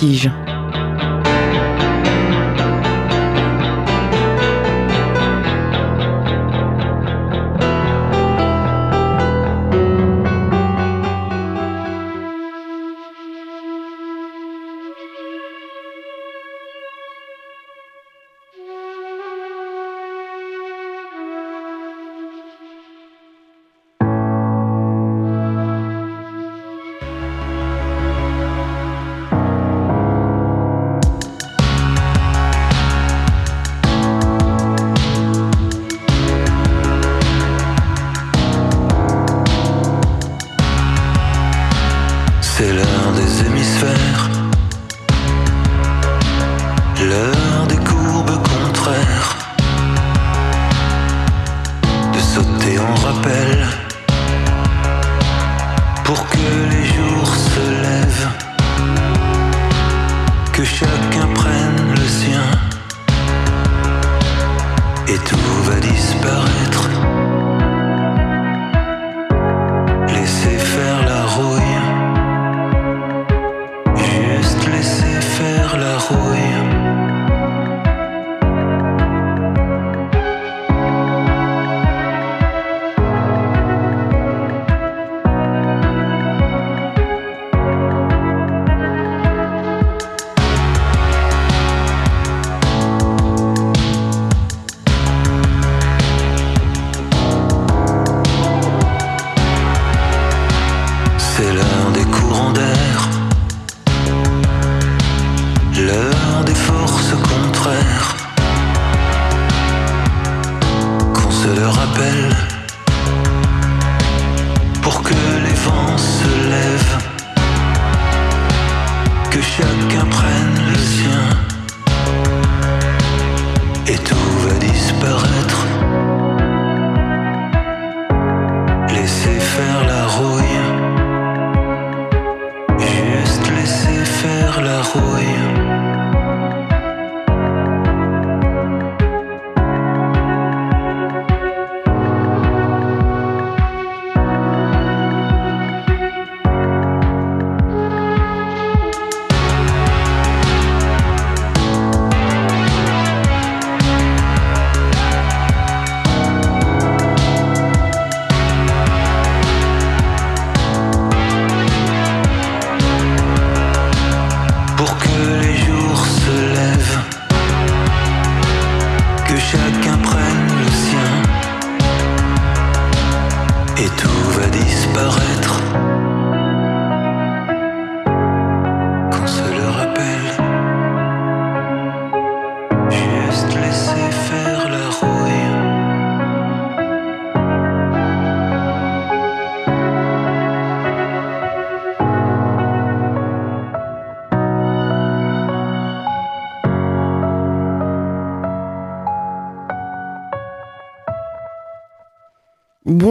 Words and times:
Vertige. 0.00 0.49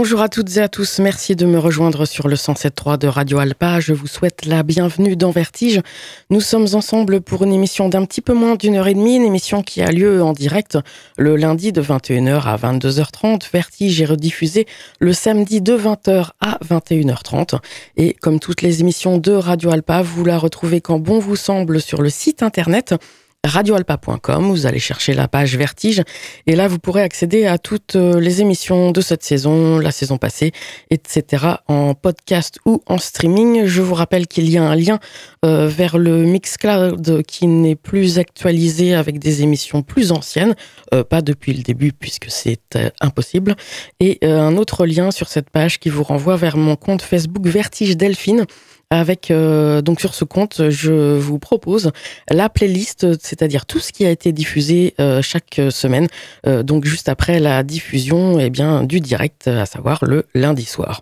Bonjour 0.01 0.21
à 0.21 0.29
toutes 0.29 0.55
et 0.55 0.61
à 0.61 0.69
tous, 0.69 0.99
merci 0.99 1.35
de 1.35 1.45
me 1.45 1.59
rejoindre 1.59 2.05
sur 2.05 2.29
le 2.29 2.37
107.3 2.37 2.97
de 2.97 3.07
Radio 3.07 3.37
Alpa. 3.39 3.81
Je 3.81 3.91
vous 3.91 4.07
souhaite 4.07 4.45
la 4.45 4.63
bienvenue 4.63 5.17
dans 5.17 5.31
Vertige. 5.31 5.81
Nous 6.29 6.39
sommes 6.39 6.67
ensemble 6.71 7.19
pour 7.19 7.43
une 7.43 7.51
émission 7.51 7.89
d'un 7.89 8.05
petit 8.05 8.21
peu 8.21 8.33
moins 8.33 8.55
d'une 8.55 8.75
heure 8.75 8.87
et 8.87 8.93
demie, 8.93 9.17
une 9.17 9.25
émission 9.25 9.61
qui 9.61 9.81
a 9.81 9.91
lieu 9.91 10.23
en 10.23 10.31
direct 10.31 10.77
le 11.17 11.35
lundi 11.35 11.73
de 11.73 11.81
21h 11.81 12.43
à 12.43 12.55
22h30. 12.55 13.51
Vertige 13.51 14.01
est 14.01 14.05
rediffusé 14.05 14.67
le 15.01 15.11
samedi 15.11 15.59
de 15.59 15.77
20h 15.77 16.29
à 16.39 16.59
21h30. 16.63 17.59
Et 17.97 18.13
comme 18.13 18.39
toutes 18.39 18.61
les 18.61 18.79
émissions 18.79 19.17
de 19.17 19.33
Radio 19.33 19.69
Alpa, 19.69 20.01
vous 20.01 20.23
la 20.23 20.37
retrouvez 20.37 20.79
quand 20.79 20.99
bon 20.99 21.19
vous 21.19 21.35
semble 21.35 21.81
sur 21.81 22.01
le 22.01 22.09
site 22.09 22.41
internet 22.41 22.95
radioalpa.com, 23.45 24.49
vous 24.49 24.65
allez 24.65 24.79
chercher 24.79 25.13
la 25.13 25.29
page 25.29 25.55
Vertige 25.55 26.03
et 26.45 26.55
là 26.57 26.67
vous 26.67 26.77
pourrez 26.77 27.01
accéder 27.01 27.45
à 27.45 27.57
toutes 27.57 27.95
euh, 27.95 28.19
les 28.19 28.41
émissions 28.41 28.91
de 28.91 28.99
cette 28.99 29.23
saison, 29.23 29.79
la 29.79 29.91
saison 29.91 30.17
passée, 30.17 30.51
etc. 30.89 31.45
en 31.67 31.93
podcast 31.93 32.59
ou 32.65 32.81
en 32.85 32.97
streaming. 32.97 33.65
Je 33.65 33.81
vous 33.81 33.93
rappelle 33.93 34.27
qu'il 34.27 34.49
y 34.49 34.57
a 34.57 34.63
un 34.63 34.75
lien 34.75 34.99
euh, 35.45 35.67
vers 35.67 35.97
le 35.97 36.25
Mixcloud 36.25 37.23
qui 37.23 37.47
n'est 37.47 37.77
plus 37.77 38.19
actualisé 38.19 38.93
avec 38.93 39.19
des 39.19 39.41
émissions 39.41 39.83
plus 39.83 40.11
anciennes, 40.11 40.55
euh, 40.93 41.05
pas 41.05 41.21
depuis 41.21 41.53
le 41.53 41.63
début 41.63 41.93
puisque 41.93 42.29
c'est 42.29 42.77
impossible, 42.99 43.55
et 44.01 44.19
un 44.21 44.57
autre 44.57 44.85
lien 44.85 45.11
sur 45.11 45.29
cette 45.29 45.49
page 45.49 45.79
qui 45.79 45.89
vous 45.89 46.03
renvoie 46.03 46.35
vers 46.35 46.57
mon 46.57 46.75
compte 46.75 47.01
Facebook 47.01 47.47
Vertige 47.47 47.95
Delphine 47.95 48.45
avec 48.89 49.29
euh, 49.29 49.81
donc 49.81 49.99
sur 49.99 50.15
ce 50.15 50.23
compte, 50.23 50.69
je 50.69 51.17
vous 51.17 51.37
propose 51.37 51.91
la 52.29 52.49
playlist, 52.49 53.05
c'est-à-dire 53.21 53.65
tout 53.65 53.79
ce 53.79 53.91
qui 53.91 54.05
a 54.05 54.09
été 54.09 54.31
diffusé 54.31 54.95
euh, 54.99 55.21
chaque 55.21 55.61
semaine, 55.69 56.07
euh, 56.47 56.63
donc 56.63 56.85
juste 56.85 57.07
après 57.07 57.39
la 57.39 57.63
diffusion 57.63 58.39
eh 58.39 58.49
bien 58.49 58.83
du 58.83 58.99
direct, 58.99 59.47
à 59.47 59.65
savoir 59.65 60.03
le 60.05 60.25
lundi 60.33 60.65
soir. 60.65 61.01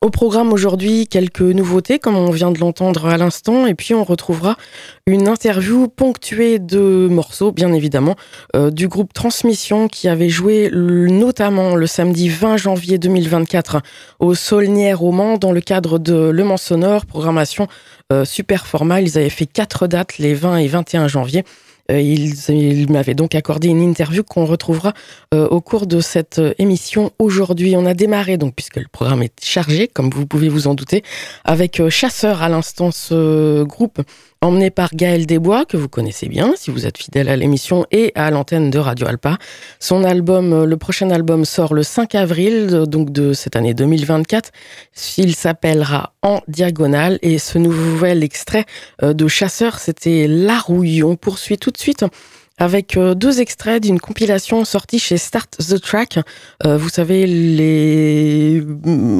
Au 0.00 0.10
programme 0.10 0.52
aujourd'hui, 0.52 1.06
quelques 1.06 1.40
nouveautés, 1.40 1.98
comme 1.98 2.16
on 2.16 2.30
vient 2.30 2.50
de 2.50 2.58
l'entendre 2.58 3.06
à 3.06 3.16
l'instant, 3.16 3.66
et 3.66 3.74
puis 3.74 3.94
on 3.94 4.04
retrouvera 4.04 4.56
une 5.06 5.28
interview 5.28 5.88
ponctuée 5.88 6.58
de 6.58 7.08
morceaux, 7.10 7.52
bien 7.52 7.72
évidemment, 7.72 8.14
euh, 8.54 8.70
du 8.70 8.86
groupe 8.86 9.14
Transmission 9.14 9.88
qui 9.88 10.08
avait 10.08 10.28
joué 10.28 10.70
notamment 10.72 11.74
le 11.74 11.86
samedi 11.86 12.28
20 12.28 12.58
janvier 12.58 12.98
2024 12.98 13.80
au 14.18 14.34
Saulnières 14.34 15.02
au 15.02 15.10
Mans 15.10 15.38
dans 15.38 15.52
le 15.52 15.62
cadre 15.62 15.98
de 15.98 16.28
Le 16.28 16.44
Mans 16.44 16.58
Sonore, 16.58 17.06
programmation 17.06 17.66
euh, 18.12 18.26
super 18.26 18.66
formale. 18.66 19.04
Ils 19.04 19.16
avaient 19.16 19.30
fait 19.30 19.46
quatre 19.46 19.86
dates 19.86 20.18
les 20.18 20.34
20 20.34 20.58
et 20.58 20.68
21 20.68 21.08
janvier. 21.08 21.44
Euh, 21.90 22.00
il, 22.00 22.90
m'avait 22.90 23.14
donc 23.14 23.34
accordé 23.34 23.68
une 23.68 23.82
interview 23.82 24.22
qu'on 24.22 24.46
retrouvera 24.46 24.94
euh, 25.34 25.46
au 25.48 25.60
cours 25.60 25.86
de 25.86 26.00
cette 26.00 26.38
euh, 26.38 26.54
émission 26.58 27.10
aujourd'hui. 27.18 27.74
On 27.76 27.84
a 27.84 27.94
démarré, 27.94 28.38
donc, 28.38 28.54
puisque 28.54 28.76
le 28.76 28.88
programme 28.90 29.22
est 29.22 29.44
chargé, 29.44 29.88
comme 29.88 30.10
vous 30.10 30.26
pouvez 30.26 30.48
vous 30.48 30.66
en 30.66 30.74
douter, 30.74 31.02
avec 31.44 31.86
Chasseur 31.90 32.42
à 32.42 32.48
l'instant, 32.48 32.90
ce 32.90 33.62
groupe 33.64 34.00
emmené 34.44 34.70
par 34.70 34.90
Gaël 34.94 35.26
Desbois, 35.26 35.64
que 35.64 35.76
vous 35.76 35.88
connaissez 35.88 36.28
bien 36.28 36.52
si 36.56 36.70
vous 36.70 36.86
êtes 36.86 36.98
fidèle 36.98 37.28
à 37.28 37.36
l'émission 37.36 37.86
et 37.90 38.12
à 38.14 38.30
l'antenne 38.30 38.70
de 38.70 38.78
Radio 38.78 39.06
Alpa. 39.06 39.38
Son 39.80 40.04
album, 40.04 40.52
euh, 40.52 40.66
le 40.66 40.76
prochain 40.76 41.10
album 41.10 41.44
sort 41.44 41.72
le 41.72 41.82
5 41.82 42.14
avril, 42.14 42.84
donc 42.86 43.10
de 43.10 43.32
cette 43.32 43.56
année 43.56 43.74
2024. 43.74 44.50
Il 45.16 45.34
s'appellera 45.34 46.12
En 46.22 46.40
Diagonale 46.46 47.18
et 47.22 47.38
ce 47.38 47.58
nouvel 47.58 48.22
extrait 48.22 48.66
euh, 49.02 49.14
de 49.14 49.26
Chasseur, 49.28 49.78
c'était 49.78 50.26
La 50.28 50.58
Rouille. 50.58 51.02
On 51.02 51.16
poursuit 51.16 51.58
tout 51.58 51.70
de 51.70 51.78
suite 51.78 52.04
avec 52.58 52.96
euh, 52.96 53.14
deux 53.14 53.40
extraits 53.40 53.82
d'une 53.82 53.98
compilation 53.98 54.64
sortie 54.64 55.00
chez 55.00 55.18
Start 55.18 55.56
the 55.58 55.80
Track. 55.80 56.20
Euh, 56.64 56.76
vous 56.76 56.88
savez, 56.88 57.26
les, 57.26 58.62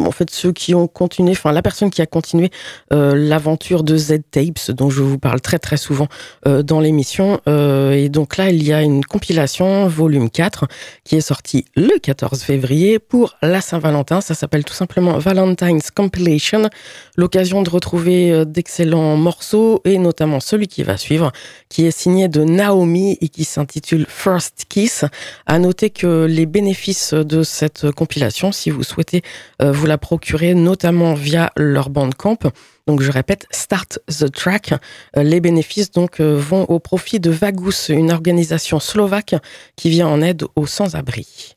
en 0.07 0.11
fait, 0.13 0.31
ceux 0.31 0.53
qui 0.53 0.75
ont 0.75 0.87
continué, 0.87 1.33
enfin, 1.33 1.51
la 1.51 1.63
personne 1.63 1.91
qui 1.91 2.01
a 2.01 2.07
continué 2.07 2.51
euh, 2.93 3.15
l'aventure 3.17 3.83
de 3.83 3.97
Z 3.97 4.21
Tapes, 4.31 4.71
dont 4.71 4.89
je 4.89 5.03
vous 5.03 5.19
parle 5.19 5.41
très 5.41 5.59
très 5.59 5.77
souvent 5.77 6.07
dans 6.45 6.81
l'émission. 6.81 7.41
et 7.47 8.09
donc 8.09 8.37
là, 8.37 8.51
il 8.51 8.63
y 8.63 8.73
a 8.73 8.83
une 8.83 9.05
compilation, 9.05 9.87
volume 9.89 10.31
4, 10.31 10.67
qui 11.05 11.17
est 11.17 11.21
sortie 11.21 11.65
le 11.75 11.99
14 11.99 12.43
février 12.43 12.99
pour 12.99 13.35
la 13.43 13.61
Saint-Valentin. 13.61 14.21
Ça 14.21 14.35
s'appelle 14.35 14.65
tout 14.65 14.75
simplement 14.75 15.19
Valentine's 15.19 15.91
Compilation. 15.91 16.69
L'occasion 17.17 17.63
de 17.63 17.71
retrouver 17.71 18.45
d'excellents 18.47 19.17
morceaux 19.17 19.81
et 19.85 19.99
notamment 19.99 20.41
celui 20.41 20.69
qui 20.69 20.83
va 20.83 20.97
suivre, 20.97 21.33
qui 21.69 21.87
est 21.87 21.97
signé 21.97 22.29
de 22.29 22.45
Naomi 22.45 23.19
qui 23.29 23.45
s'intitule 23.45 24.07
First 24.09 24.65
Kiss. 24.69 25.05
À 25.47 25.59
noter 25.59 25.91
que 25.91 26.25
les 26.25 26.47
bénéfices 26.47 27.15
de 27.15 27.43
cette 27.43 27.91
compilation, 27.91 28.53
si 28.53 28.71
vous 28.71 28.83
souhaitez 28.83 29.23
euh, 29.63 29.73
vous 29.73 29.87
la 29.87 29.99
procurer, 29.99 30.55
notamment 30.55 31.15
via 31.15 31.51
leur 31.57 31.91
Bandcamp, 31.91 32.39
donc 32.87 33.01
je 33.01 33.11
répète, 33.11 33.47
Start 33.51 33.99
the 34.09 34.31
Track. 34.31 34.75
Euh, 35.17 35.23
les 35.23 35.41
bénéfices 35.41 35.91
euh, 36.21 36.37
vont 36.39 36.65
au 36.65 36.79
profit 36.79 37.21
de 37.21 37.31
Vagus, 37.31 37.89
une 37.89 38.13
organisation 38.13 38.79
slovaque 38.79 39.35
qui 39.77 39.91
vient 39.91 40.09
en 40.09 40.21
aide 40.21 40.45
aux 40.55 40.67
sans-abri. 40.67 41.57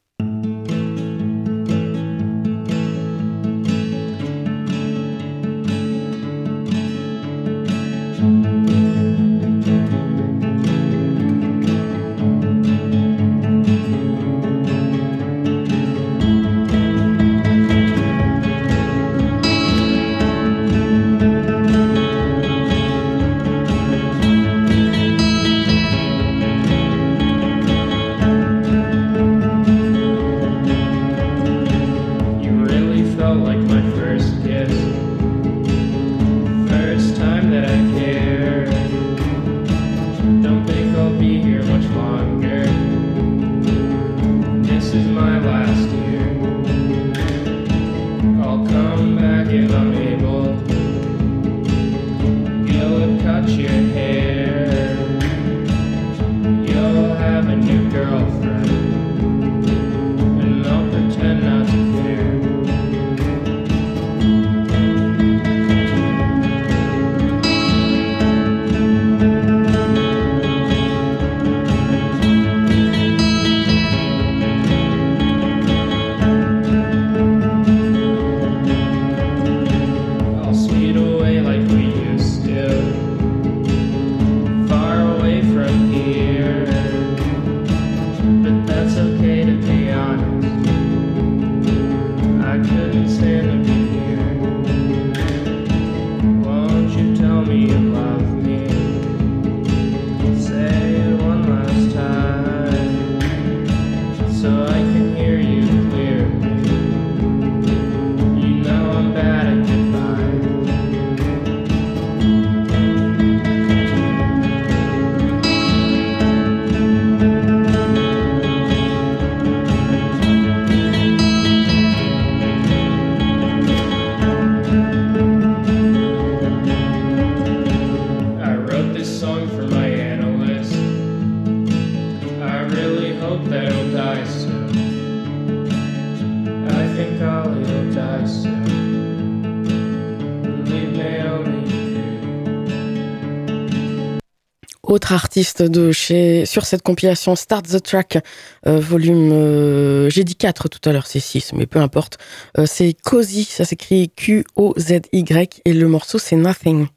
Artiste 145.14 145.62
de 145.62 145.92
chez 145.92 146.46
sur 146.46 146.66
cette 146.66 146.82
compilation 146.82 147.36
Start 147.36 147.68
the 147.68 147.82
Track 147.82 148.20
euh, 148.66 148.80
volume 148.80 149.32
euh, 149.32 150.10
j'ai 150.10 150.24
dit 150.24 150.36
4 150.36 150.70
tout 150.70 150.90
à 150.90 150.94
l'heure 150.94 151.08
c'est 151.08 151.20
6 151.20 151.54
mais 151.54 151.66
peu 151.66 151.80
importe. 151.80 152.18
Euh, 152.58 152.66
c'est 152.66 152.96
Cozy 153.04 153.44
ça 153.44 153.66
s'écrit 153.66 154.12
Q 154.16 154.46
O 154.56 154.74
Z 154.78 155.02
Y 155.12 155.62
et 155.66 155.74
le 155.74 155.88
morceau 155.88 156.20
c'est 156.20 156.36
Nothing 156.36 156.88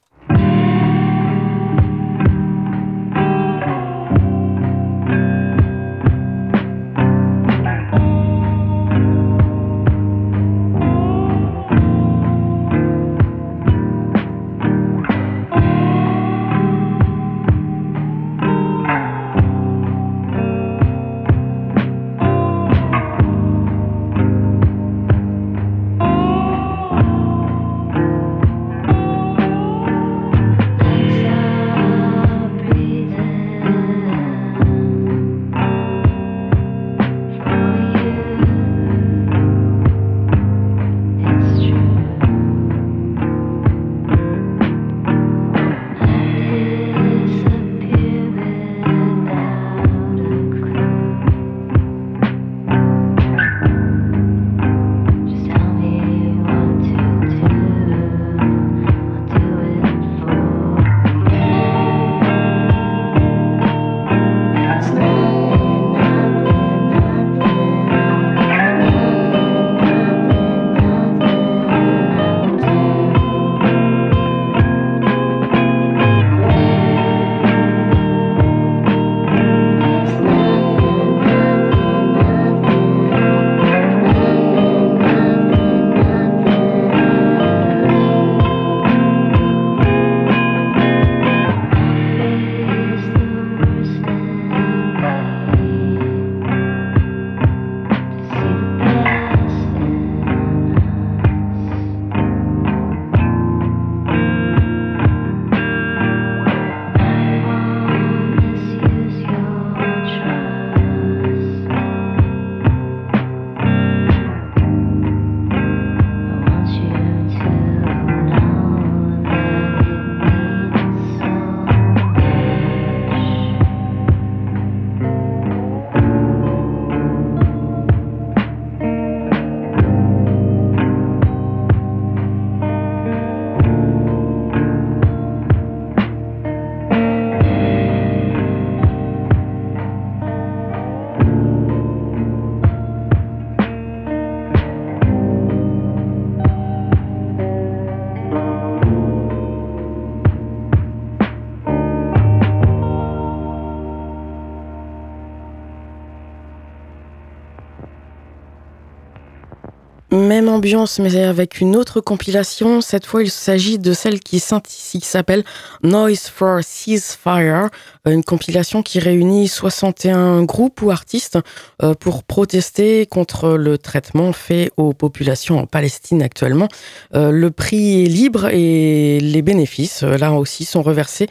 Même 160.31 160.49
ambiance, 160.49 161.01
mais 161.01 161.25
avec 161.25 161.61
une 161.61 161.75
autre 161.75 162.01
compilation. 162.01 162.81
Cette 162.81 163.05
fois, 163.05 163.25
il 163.25 163.33
s'agit 163.33 163.81
de 163.81 163.93
celle 163.93 164.21
qui 164.21 164.39
s'appelle 164.39 165.43
Noise 165.83 166.29
for 166.33 166.61
Ceasefire, 166.63 167.69
une 168.07 168.23
compilation 168.23 168.85
qui 168.85 169.01
réunit 169.01 169.49
61 169.49 170.45
groupes 170.45 170.83
ou 170.83 170.93
artistes 170.93 171.41
euh, 171.83 171.95
pour 171.95 172.23
protester 172.23 173.07
contre 173.07 173.57
le 173.57 173.77
traitement 173.77 174.33
fait 174.33 174.71
aux 174.77 174.93
populations 174.93 175.59
en 175.59 175.67
Palestine 175.67 176.23
actuellement. 176.23 176.69
Euh, 177.17 177.33
le 177.33 177.51
prix 177.51 178.05
est 178.05 178.09
libre 178.09 178.51
et 178.53 179.19
les 179.19 179.43
bénéfices, 179.43 180.05
euh, 180.05 180.17
là 180.17 180.33
aussi, 180.33 180.65
sont 180.65 180.83
reversés 180.83 181.27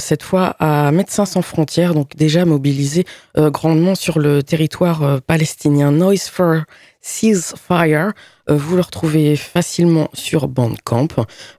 cette 0.00 0.24
fois 0.24 0.56
à 0.58 0.90
Médecins 0.90 1.26
sans 1.26 1.42
frontières, 1.42 1.94
donc 1.94 2.16
déjà 2.16 2.44
mobilisés 2.44 3.04
grandement 3.36 3.94
sur 3.94 4.18
le 4.18 4.42
territoire 4.42 5.20
palestinien. 5.22 5.92
Noise 5.92 6.28
for 6.28 6.62
Ceasefire. 7.02 8.12
Euh, 8.48 8.56
vous 8.56 8.76
le 8.76 8.82
retrouvez 8.82 9.36
facilement 9.36 10.08
sur 10.14 10.48
Bandcamp. 10.48 11.08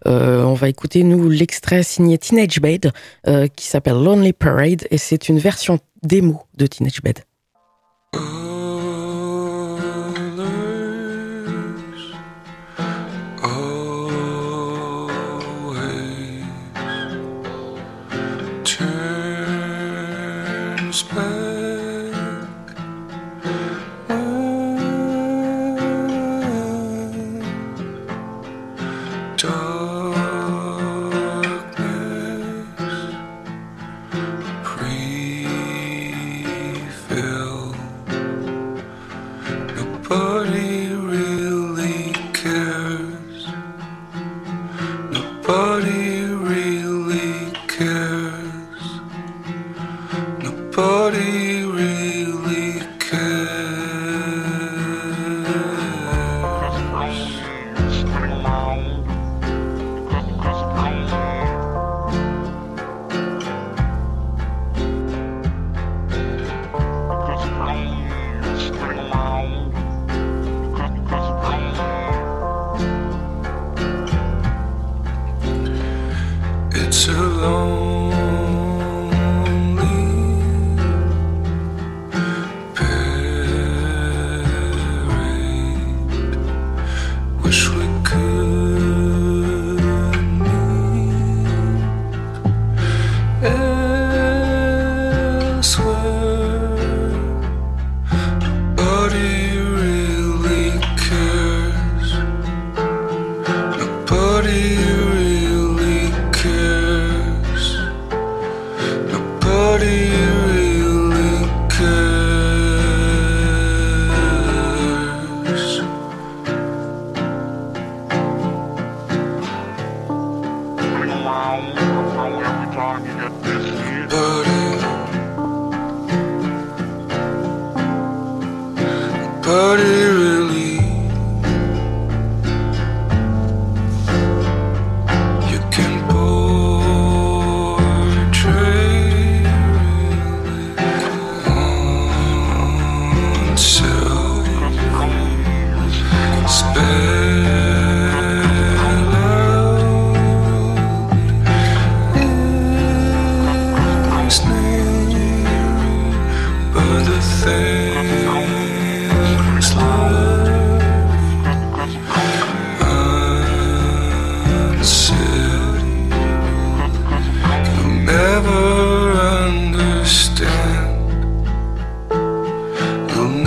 Euh, 0.08 0.44
on 0.44 0.54
va 0.54 0.70
écouter, 0.70 1.04
nous, 1.04 1.30
l'extrait 1.30 1.84
signé 1.84 2.18
Teenage 2.18 2.60
Bed 2.60 2.92
euh, 3.28 3.48
qui 3.48 3.68
s'appelle 3.68 4.02
Lonely 4.02 4.34
Parade 4.34 4.88
et 4.90 4.98
c'est 4.98 5.30
une 5.30 5.38
version 5.38 5.80
démo 6.02 6.44
de 6.58 6.66
Teenage 6.66 7.02
Bed. 7.04 7.20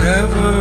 forever. 0.07 0.56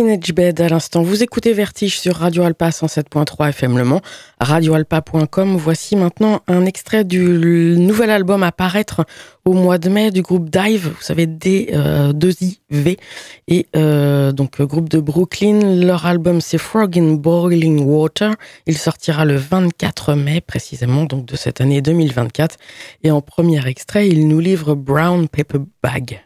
Teenage 0.00 0.32
à 0.60 0.68
l'instant. 0.70 1.02
Vous 1.02 1.22
écoutez 1.22 1.52
Vertige 1.52 2.00
sur 2.00 2.16
Radio 2.16 2.44
Alpa 2.44 2.70
107.3 2.70 3.50
FM 3.50 3.76
Le 3.76 3.84
Mans, 3.84 4.00
radioalpa.com. 4.40 5.58
Voici 5.58 5.94
maintenant 5.94 6.40
un 6.48 6.64
extrait 6.64 7.04
du 7.04 7.76
nouvel 7.76 8.08
album 8.08 8.42
à 8.42 8.50
paraître 8.50 9.04
au 9.44 9.52
mois 9.52 9.76
de 9.76 9.90
mai 9.90 10.10
du 10.10 10.22
groupe 10.22 10.48
Dive, 10.48 10.88
vous 10.96 11.02
savez, 11.02 11.26
D2IV, 11.26 12.96
et 13.48 13.66
euh, 13.76 14.32
donc 14.32 14.62
groupe 14.62 14.88
de 14.88 15.00
Brooklyn. 15.00 15.76
Leur 15.84 16.06
album 16.06 16.40
c'est 16.40 16.56
Frog 16.56 16.98
in 16.98 17.16
Boiling 17.16 17.84
Water. 17.84 18.36
Il 18.66 18.78
sortira 18.78 19.26
le 19.26 19.36
24 19.36 20.14
mai 20.14 20.40
précisément, 20.40 21.04
donc 21.04 21.26
de 21.26 21.36
cette 21.36 21.60
année 21.60 21.82
2024. 21.82 22.56
Et 23.02 23.10
en 23.10 23.20
premier 23.20 23.66
extrait, 23.66 24.08
il 24.08 24.28
nous 24.28 24.40
livre 24.40 24.74
Brown 24.74 25.28
Paper 25.28 25.58
Bag. 25.82 26.22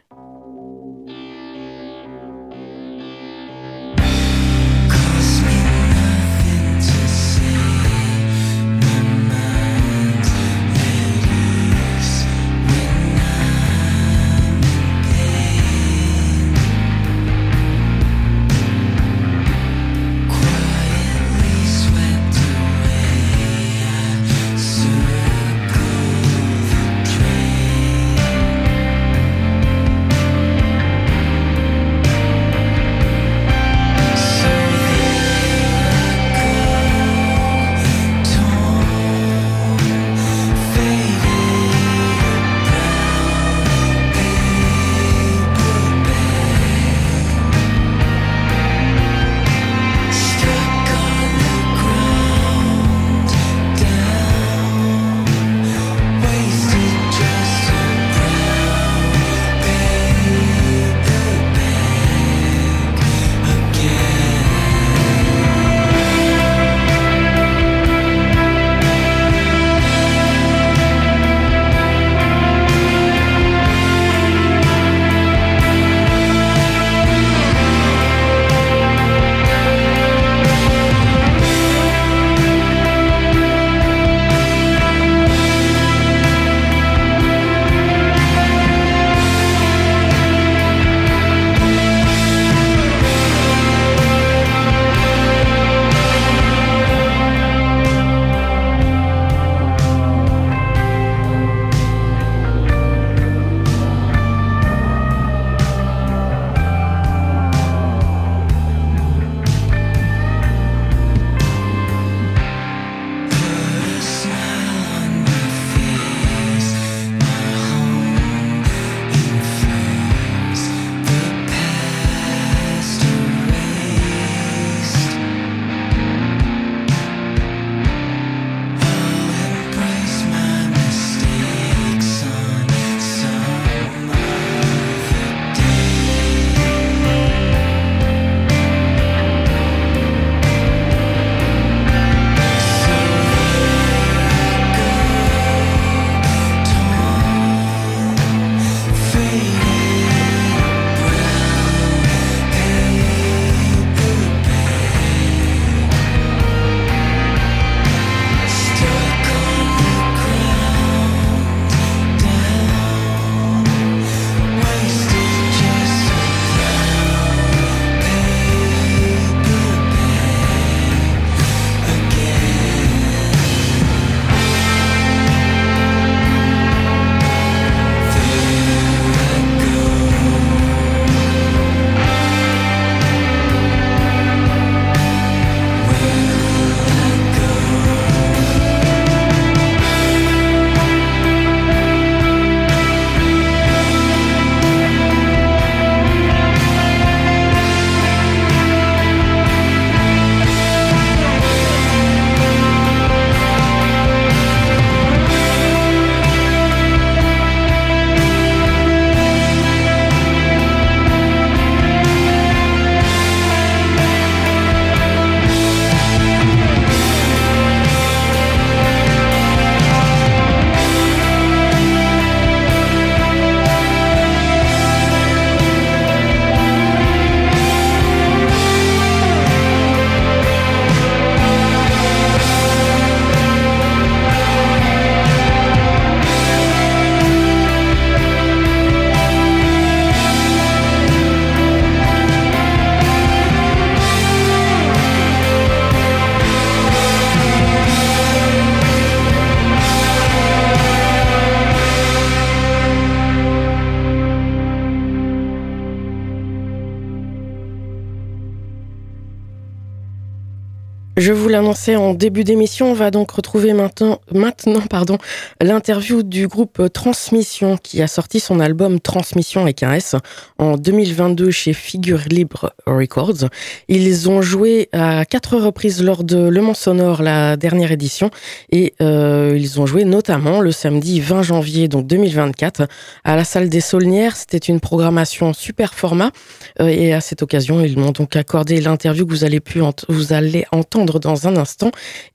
En 261.89 262.15
début 262.15 262.43
d'émission, 262.43 262.91
on 262.91 262.93
va 262.93 263.11
donc 263.11 263.29
retrouver 263.29 263.73
maintenant, 263.73 264.19
maintenant 264.33 264.81
pardon, 264.81 265.19
l'interview 265.61 266.23
du 266.23 266.47
groupe 266.47 266.81
Transmission 266.91 267.77
qui 267.77 268.01
a 268.01 268.07
sorti 268.07 268.39
son 268.39 268.59
album 268.59 268.99
Transmission 268.99 269.61
avec 269.61 269.83
un 269.83 269.93
S 269.93 270.15
en 270.57 270.77
2022 270.77 271.51
chez 271.51 271.73
Figure 271.73 272.21
Libre 272.27 272.73
Records. 272.87 273.49
Ils 273.87 274.29
ont 274.29 274.41
joué 274.41 274.89
à 274.93 275.25
quatre 275.25 275.57
reprises 275.57 276.01
lors 276.01 276.23
de 276.23 276.37
Le 276.37 276.61
Mans 276.61 276.73
Sonore, 276.73 277.21
la 277.21 277.57
dernière 277.57 277.91
édition, 277.91 278.31
et 278.71 278.95
euh, 279.01 279.55
ils 279.55 279.79
ont 279.79 279.85
joué 279.85 280.05
notamment 280.05 280.61
le 280.61 280.71
samedi 280.71 281.19
20 281.19 281.43
janvier 281.43 281.87
donc 281.87 282.07
2024 282.07 282.87
à 283.23 283.35
la 283.35 283.43
salle 283.43 283.69
des 283.69 283.81
Saulnières. 283.81 284.35
C'était 284.35 284.57
une 284.57 284.79
programmation 284.79 285.53
super 285.53 285.93
format 285.93 286.31
euh, 286.79 286.87
et 286.87 287.13
à 287.13 287.21
cette 287.21 287.43
occasion, 287.43 287.81
ils 287.81 287.99
m'ont 287.99 288.11
donc 288.11 288.35
accordé 288.35 288.81
l'interview 288.81 289.25
que 289.25 289.31
vous 289.31 289.43
allez, 289.43 289.59
pu 289.59 289.81
vous 290.07 290.33
allez 290.33 290.65
entendre 290.71 291.19
dans 291.19 291.47
un 291.47 291.57
instant. 291.57 291.74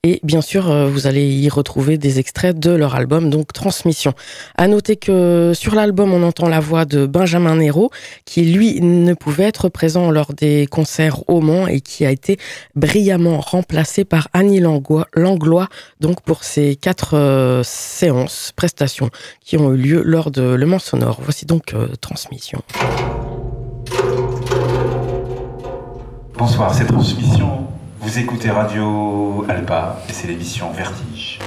Et 0.03 0.19
bien 0.23 0.41
sûr, 0.41 0.69
euh, 0.69 0.87
vous 0.87 1.07
allez 1.07 1.27
y 1.27 1.49
retrouver 1.49 1.97
des 1.97 2.19
extraits 2.19 2.57
de 2.57 2.71
leur 2.71 2.95
album, 2.95 3.29
donc 3.29 3.53
Transmission. 3.53 4.13
À 4.55 4.67
noter 4.67 4.95
que 4.95 5.53
sur 5.55 5.75
l'album, 5.75 6.13
on 6.13 6.23
entend 6.23 6.47
la 6.47 6.59
voix 6.59 6.85
de 6.85 7.05
Benjamin 7.05 7.55
Nero, 7.55 7.91
qui 8.25 8.43
lui 8.43 8.81
ne 8.81 9.13
pouvait 9.13 9.45
être 9.45 9.69
présent 9.69 10.11
lors 10.11 10.33
des 10.33 10.67
concerts 10.67 11.29
au 11.29 11.41
Mans 11.41 11.67
et 11.67 11.81
qui 11.81 12.05
a 12.05 12.11
été 12.11 12.37
brillamment 12.75 13.39
remplacé 13.39 14.05
par 14.05 14.27
Annie 14.33 14.59
Langlois, 14.59 15.67
donc 15.99 16.21
pour 16.21 16.43
ces 16.43 16.75
quatre 16.75 17.15
euh, 17.15 17.61
séances, 17.63 18.51
prestations 18.55 19.09
qui 19.43 19.57
ont 19.57 19.73
eu 19.73 19.77
lieu 19.77 20.01
lors 20.03 20.31
de 20.31 20.41
Le 20.41 20.65
Mans 20.65 20.79
Sonore. 20.79 21.19
Voici 21.21 21.45
donc 21.45 21.73
euh, 21.73 21.87
Transmission. 21.99 22.61
Bonsoir, 26.37 26.73
c'est 26.73 26.85
Transmission 26.85 27.70
vous 28.01 28.17
écoutez 28.17 28.49
Radio 28.49 29.45
Alba 29.47 30.01
et 30.09 30.13
c'est 30.13 30.27
l'émission 30.27 30.71
Vertige. 30.71 31.37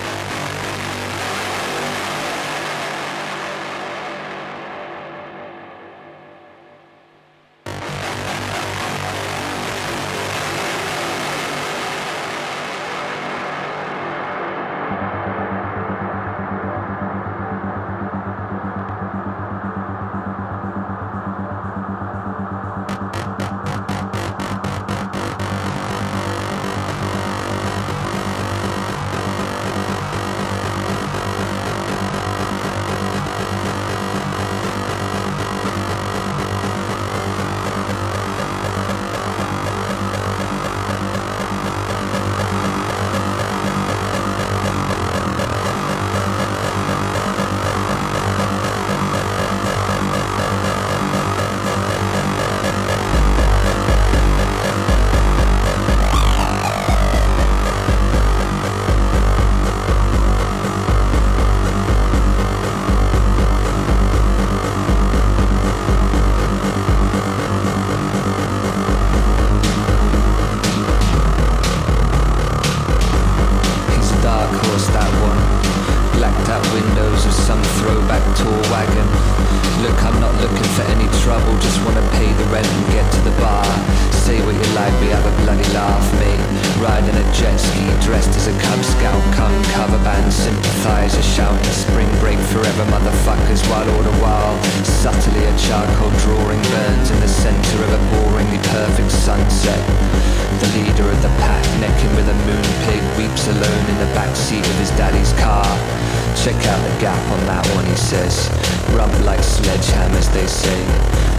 Rub 108.94 109.10
like 109.24 109.40
sledgehammers, 109.40 110.32
they 110.32 110.46
say. 110.46 110.86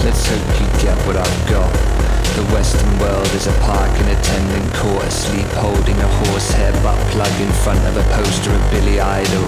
Let's 0.04 0.28
hope 0.28 0.60
you 0.60 0.68
get 0.84 0.98
what 1.08 1.15
I've 1.15 1.50
got. 1.50 1.94
The 2.36 2.43
western 2.52 3.00
world 3.00 3.32
is 3.32 3.48
a 3.48 3.56
park 3.63 3.89
and 3.95 4.10
attendant 4.12 4.67
caught 4.74 5.08
asleep 5.08 5.48
holding 5.56 5.95
a 5.95 6.08
horsehair 6.19 6.74
butt 6.84 7.00
plug 7.15 7.32
in 7.39 7.48
front 7.63 7.80
of 7.88 7.95
a 7.95 8.04
poster 8.12 8.52
of 8.52 8.71
Billy 8.71 9.00
Idol. 9.00 9.48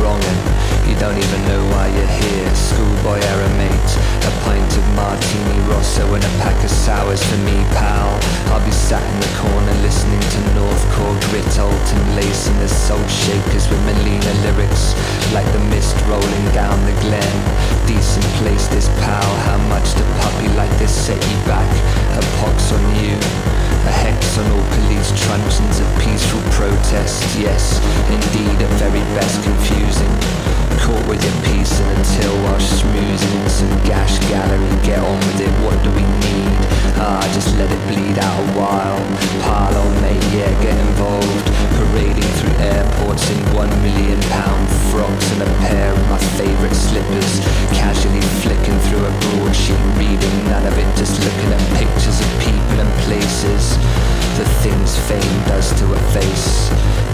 Wrongin', 0.00 0.40
you 0.88 0.96
don't 0.96 1.20
even 1.20 1.40
know 1.44 1.60
why 1.76 1.92
you're 1.92 2.14
here. 2.24 2.48
Schoolboy 2.56 3.20
error 3.20 3.52
mate, 3.60 3.92
a 4.24 4.32
pint 4.48 4.72
of 4.72 4.86
martini 4.96 5.60
rosso 5.68 6.08
and 6.14 6.24
a 6.24 6.32
pack 6.40 6.56
of 6.64 6.70
sours 6.70 7.20
for 7.20 7.36
me, 7.44 7.60
pal. 7.76 8.16
I'll 8.48 8.64
be 8.64 8.72
sat 8.72 9.04
in 9.04 9.20
the 9.20 9.32
corner 9.36 9.76
listening 9.84 10.24
to 10.24 10.38
Northcore 10.56 11.20
grit, 11.28 11.52
Alton 11.60 12.16
lace 12.16 12.48
and 12.48 12.56
the 12.64 12.68
soul 12.68 13.04
shakers 13.12 13.68
with 13.68 13.80
Melina 13.84 14.32
lyrics 14.40 14.96
like 15.36 15.48
the 15.52 15.60
mist 15.68 15.96
rolling 16.08 16.46
down 16.56 16.80
the 16.88 16.96
glen. 17.04 17.34
Decent 17.84 18.24
place 18.40 18.68
this 18.68 18.88
pal, 19.04 19.28
how 19.44 19.58
much 19.68 19.92
the 20.00 20.04
puppy 20.24 20.48
like 20.56 20.72
this 20.78 20.92
set 20.92 21.20
you 21.20 21.38
back? 21.44 21.68
A 22.16 22.21
a 22.22 22.30
pox 22.38 22.72
on 22.72 22.82
you. 23.02 23.16
A 23.86 23.92
hex 23.92 24.38
on 24.38 24.50
all 24.52 24.66
police 24.78 25.10
truncheons 25.20 25.80
of 25.80 25.88
peaceful 25.98 26.40
protest. 26.52 27.22
Yes, 27.38 27.80
indeed, 28.10 28.62
at 28.62 28.70
very 28.78 29.02
best 29.18 29.42
confusing 29.42 30.61
caught 30.82 31.06
with 31.06 31.22
within 31.22 31.38
peace 31.46 31.78
and 31.78 31.98
until 31.98 32.34
our 32.50 32.58
smooth 32.58 33.22
in 33.22 33.48
some 33.48 33.70
gash 33.86 34.18
gallery 34.26 34.74
get 34.82 34.98
on 34.98 35.18
with 35.30 35.40
it 35.40 35.54
what 35.62 35.78
do 35.86 35.90
we 35.94 36.02
need? 36.26 36.58
Ah 36.98 37.22
just 37.32 37.54
let 37.54 37.70
it 37.70 37.82
bleed 37.86 38.18
out 38.18 38.36
a 38.42 38.46
while. 38.58 38.98
Pile 39.46 39.76
on 39.78 39.92
mate 40.02 40.26
yeah 40.34 40.50
get 40.58 40.74
involved. 40.74 41.46
Parading 41.78 42.30
through 42.34 42.56
airports 42.66 43.30
in 43.30 43.38
one 43.54 43.70
million 43.86 44.18
pound 44.34 44.66
frocks 44.90 45.28
and 45.38 45.42
a 45.46 45.50
pair 45.62 45.94
of 45.94 46.02
my 46.10 46.18
favorite 46.34 46.74
slippers. 46.74 47.32
Casually 47.70 48.24
flicking 48.42 48.78
through 48.90 49.06
a 49.06 49.12
broadsheet 49.22 49.78
reading 49.94 50.36
none 50.50 50.66
of 50.66 50.74
it 50.74 50.90
just 50.98 51.22
looking 51.22 51.50
at 51.54 51.62
pictures 51.78 52.18
of 52.18 52.28
people 52.42 52.76
and 52.82 52.92
places. 53.06 53.78
The 54.34 54.46
things 54.66 54.98
fame 55.06 55.38
does 55.46 55.70
to 55.78 55.84
a 55.94 56.00
face. 56.10 56.70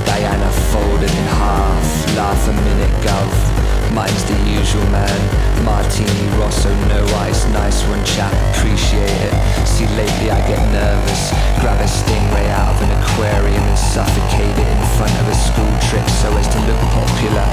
Diana 0.09 0.50
folded 0.72 1.12
in 1.12 1.28
half, 1.37 2.16
laugh 2.16 2.48
a 2.48 2.52
minute, 2.52 2.96
gov. 3.04 3.58
Mine's 3.94 4.25
the 4.25 4.37
usual 4.47 4.85
man. 4.90 5.18
Martini 5.64 6.27
Rosso, 6.38 6.71
no 6.88 7.05
ice, 7.25 7.44
nice 7.51 7.83
one 7.88 8.05
chap, 8.05 8.33
appreciate 8.55 9.21
it. 9.29 9.35
See, 9.66 9.87
lately 9.99 10.31
I 10.31 10.40
get 10.47 10.61
nervous. 10.73 11.31
Grab 11.61 11.81
a 11.81 11.88
stingray 11.88 12.49
out 12.55 12.75
of 12.75 12.83
an 12.83 12.90
aquarium 13.03 13.62
and 13.62 13.79
suffocate 13.79 14.57
it 14.57 14.68
in 14.68 14.83
front 14.97 15.14
of 15.21 15.29
a 15.29 15.35
school 15.35 15.75
trip 15.88 16.07
so 16.21 16.31
as 16.37 16.49
to 16.49 16.59
look 16.68 16.81
popular. 16.94 17.47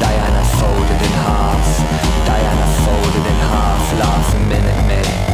Diana 0.00 0.42
folded 0.58 1.00
in 1.00 1.14
half. 1.24 1.66
Diana 2.26 2.66
folded 2.84 3.24
in 3.26 3.38
half. 3.50 3.84
Laugh 3.98 4.34
a 4.34 4.40
minute, 4.48 4.80
mate. 4.88 5.33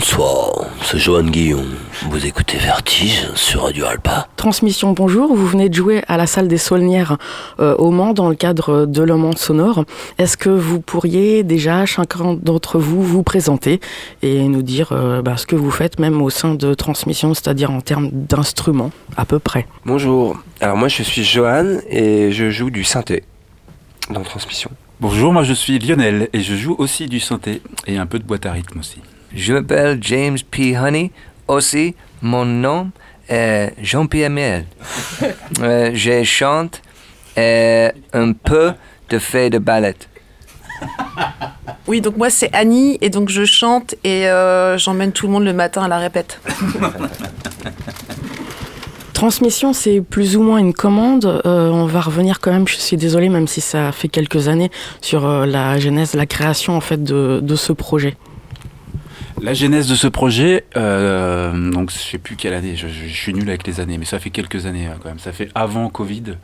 Bonsoir, 0.00 0.64
c'est 0.82 0.96
Johan 0.96 1.24
Guillon. 1.24 1.62
Vous 2.08 2.24
écoutez 2.24 2.56
Vertige 2.56 3.28
sur 3.34 3.64
Radio 3.64 3.84
Alpa. 3.84 4.28
Transmission, 4.36 4.92
bonjour. 4.92 5.34
Vous 5.34 5.46
venez 5.46 5.68
de 5.68 5.74
jouer 5.74 6.02
à 6.08 6.16
la 6.16 6.26
salle 6.26 6.48
des 6.48 6.56
Saulnières 6.56 7.18
euh, 7.58 7.76
au 7.76 7.90
Mans 7.90 8.14
dans 8.14 8.30
le 8.30 8.34
cadre 8.34 8.86
de 8.86 9.02
Le 9.02 9.16
Mans 9.16 9.36
sonore. 9.36 9.84
Est-ce 10.16 10.38
que 10.38 10.48
vous 10.48 10.80
pourriez 10.80 11.42
déjà, 11.42 11.84
chacun 11.84 12.32
d'entre 12.32 12.78
vous, 12.78 13.02
vous 13.02 13.22
présenter 13.22 13.78
et 14.22 14.44
nous 14.44 14.62
dire 14.62 14.92
euh, 14.92 15.20
bah, 15.20 15.36
ce 15.36 15.44
que 15.44 15.54
vous 15.54 15.70
faites 15.70 16.00
même 16.00 16.22
au 16.22 16.30
sein 16.30 16.54
de 16.54 16.72
Transmission, 16.72 17.34
c'est-à-dire 17.34 17.70
en 17.70 17.82
termes 17.82 18.08
d'instruments 18.10 18.92
à 19.18 19.26
peu 19.26 19.38
près? 19.38 19.66
Bonjour, 19.84 20.34
alors 20.62 20.78
moi 20.78 20.88
je 20.88 21.02
suis 21.02 21.24
Johan 21.24 21.76
et 21.90 22.32
je 22.32 22.48
joue 22.48 22.70
du 22.70 22.84
synthé 22.84 23.22
dans 24.08 24.22
Transmission. 24.22 24.70
Bonjour, 24.98 25.30
moi 25.30 25.42
je 25.42 25.52
suis 25.52 25.78
Lionel 25.78 26.30
et 26.32 26.40
je 26.40 26.54
joue 26.54 26.74
aussi 26.78 27.06
du 27.06 27.20
synthé 27.20 27.60
et 27.86 27.98
un 27.98 28.06
peu 28.06 28.18
de 28.18 28.24
boîte 28.24 28.46
à 28.46 28.52
rythme 28.52 28.78
aussi. 28.78 28.96
Je 29.34 29.52
m'appelle 29.52 29.98
James 30.00 30.38
P. 30.50 30.76
Honey. 30.76 31.10
Aussi, 31.48 31.94
mon 32.22 32.44
nom 32.44 32.90
est 33.28 33.72
Jean-Pierre 33.82 34.30
Miel. 34.30 34.66
Euh, 35.62 35.90
je 35.92 36.22
chante 36.22 36.80
et 37.36 37.88
un 38.14 38.32
peu 38.32 38.72
de 39.10 39.18
fait 39.18 39.50
de 39.50 39.58
ballet. 39.58 39.96
Oui, 41.86 42.00
donc 42.00 42.16
moi 42.16 42.30
c'est 42.30 42.48
Annie 42.54 42.96
et 43.00 43.10
donc 43.10 43.28
je 43.28 43.44
chante 43.44 43.94
et 44.04 44.28
euh, 44.28 44.78
j'emmène 44.78 45.12
tout 45.12 45.26
le 45.26 45.32
monde 45.32 45.44
le 45.44 45.52
matin 45.52 45.82
à 45.82 45.88
la 45.88 45.98
répète. 45.98 46.40
Transmission, 49.12 49.74
c'est 49.74 50.00
plus 50.00 50.38
ou 50.38 50.42
moins 50.42 50.56
une 50.56 50.72
commande. 50.72 51.42
Euh, 51.44 51.68
on 51.68 51.84
va 51.84 52.00
revenir 52.00 52.40
quand 52.40 52.52
même, 52.52 52.66
je 52.66 52.76
suis 52.76 52.96
désolée, 52.96 53.28
même 53.28 53.48
si 53.48 53.60
ça 53.60 53.92
fait 53.92 54.08
quelques 54.08 54.48
années, 54.48 54.70
sur 55.02 55.26
euh, 55.26 55.44
la 55.44 55.78
genèse, 55.78 56.14
la 56.14 56.24
création 56.24 56.74
en 56.74 56.80
fait 56.80 57.04
de, 57.04 57.40
de 57.42 57.56
ce 57.56 57.74
projet. 57.74 58.16
La 59.42 59.54
genèse 59.54 59.88
de 59.88 59.94
ce 59.94 60.06
projet, 60.06 60.64
euh, 60.76 61.70
donc 61.70 61.90
je 61.90 61.96
sais 61.98 62.18
plus 62.18 62.36
quelle 62.36 62.52
année, 62.54 62.76
je, 62.76 62.88
je- 62.88 63.06
je 63.06 63.14
suis 63.14 63.32
nul 63.32 63.48
avec 63.48 63.66
les 63.66 63.80
années, 63.80 63.96
mais 63.96 64.04
ça 64.04 64.18
fait 64.18 64.30
quelques 64.30 64.66
années 64.66 64.86
hein, 64.86 64.96
quand 65.02 65.08
même. 65.08 65.18
Ça 65.18 65.32
fait 65.32 65.48
avant 65.54 65.88
Covid 65.88 66.34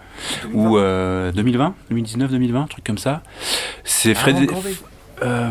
ou 0.55 0.79
euh, 0.79 1.31
2020, 1.33 1.75
2019, 1.91 2.31
2020, 2.31 2.63
un 2.63 2.67
truc 2.67 2.85
comme 2.85 2.99
ça. 2.99 3.23
C'est 3.85 4.15
Fred. 4.15 4.51
Euh, 5.23 5.51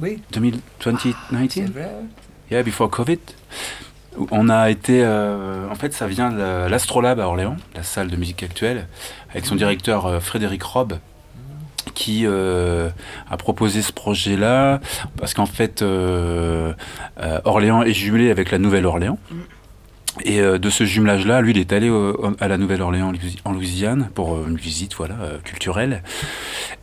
Oui, 0.00 0.20
2000 0.32 0.58
2019 0.84 1.70
vrai. 1.72 1.90
Yeah, 2.50 2.62
before 2.64 2.90
Covid. 2.90 3.18
On 4.32 4.48
a 4.48 4.70
été. 4.70 5.02
euh, 5.04 5.68
en 5.70 5.74
fait, 5.76 5.92
ça 5.94 6.08
vient 6.08 6.30
de 6.32 6.68
l'Astrolabe 6.68 7.20
à 7.20 7.26
Orléans, 7.28 7.56
la 7.76 7.84
salle 7.84 8.08
de 8.08 8.16
musique 8.16 8.42
actuelle, 8.42 8.88
avec 9.30 9.46
son 9.46 9.54
directeur 9.54 10.06
euh, 10.06 10.18
Frédéric 10.20 10.62
Robb, 10.64 10.94
qui 11.94 12.22
euh, 12.26 12.88
a 13.30 13.36
proposé 13.36 13.82
ce 13.82 13.92
projet-là, 13.92 14.80
parce 15.18 15.34
qu'en 15.34 15.46
fait, 15.46 15.82
euh, 15.82 16.72
euh, 17.20 17.40
Orléans 17.44 17.82
est 17.82 17.92
jumelé 17.92 18.30
avec 18.30 18.50
la 18.50 18.58
Nouvelle-Orléans. 18.58 19.18
Et 20.24 20.40
de 20.40 20.70
ce 20.70 20.82
jumelage-là, 20.84 21.40
lui, 21.40 21.52
il 21.52 21.58
est 21.58 21.72
allé 21.72 21.88
à 22.40 22.48
la 22.48 22.58
Nouvelle-Orléans 22.58 23.08
en 23.08 23.12
Louisi- 23.12 23.38
en 23.44 23.52
Louisiane 23.52 24.10
pour 24.12 24.44
une 24.44 24.56
visite 24.56 24.92
voilà, 24.96 25.14
culturelle. 25.44 26.02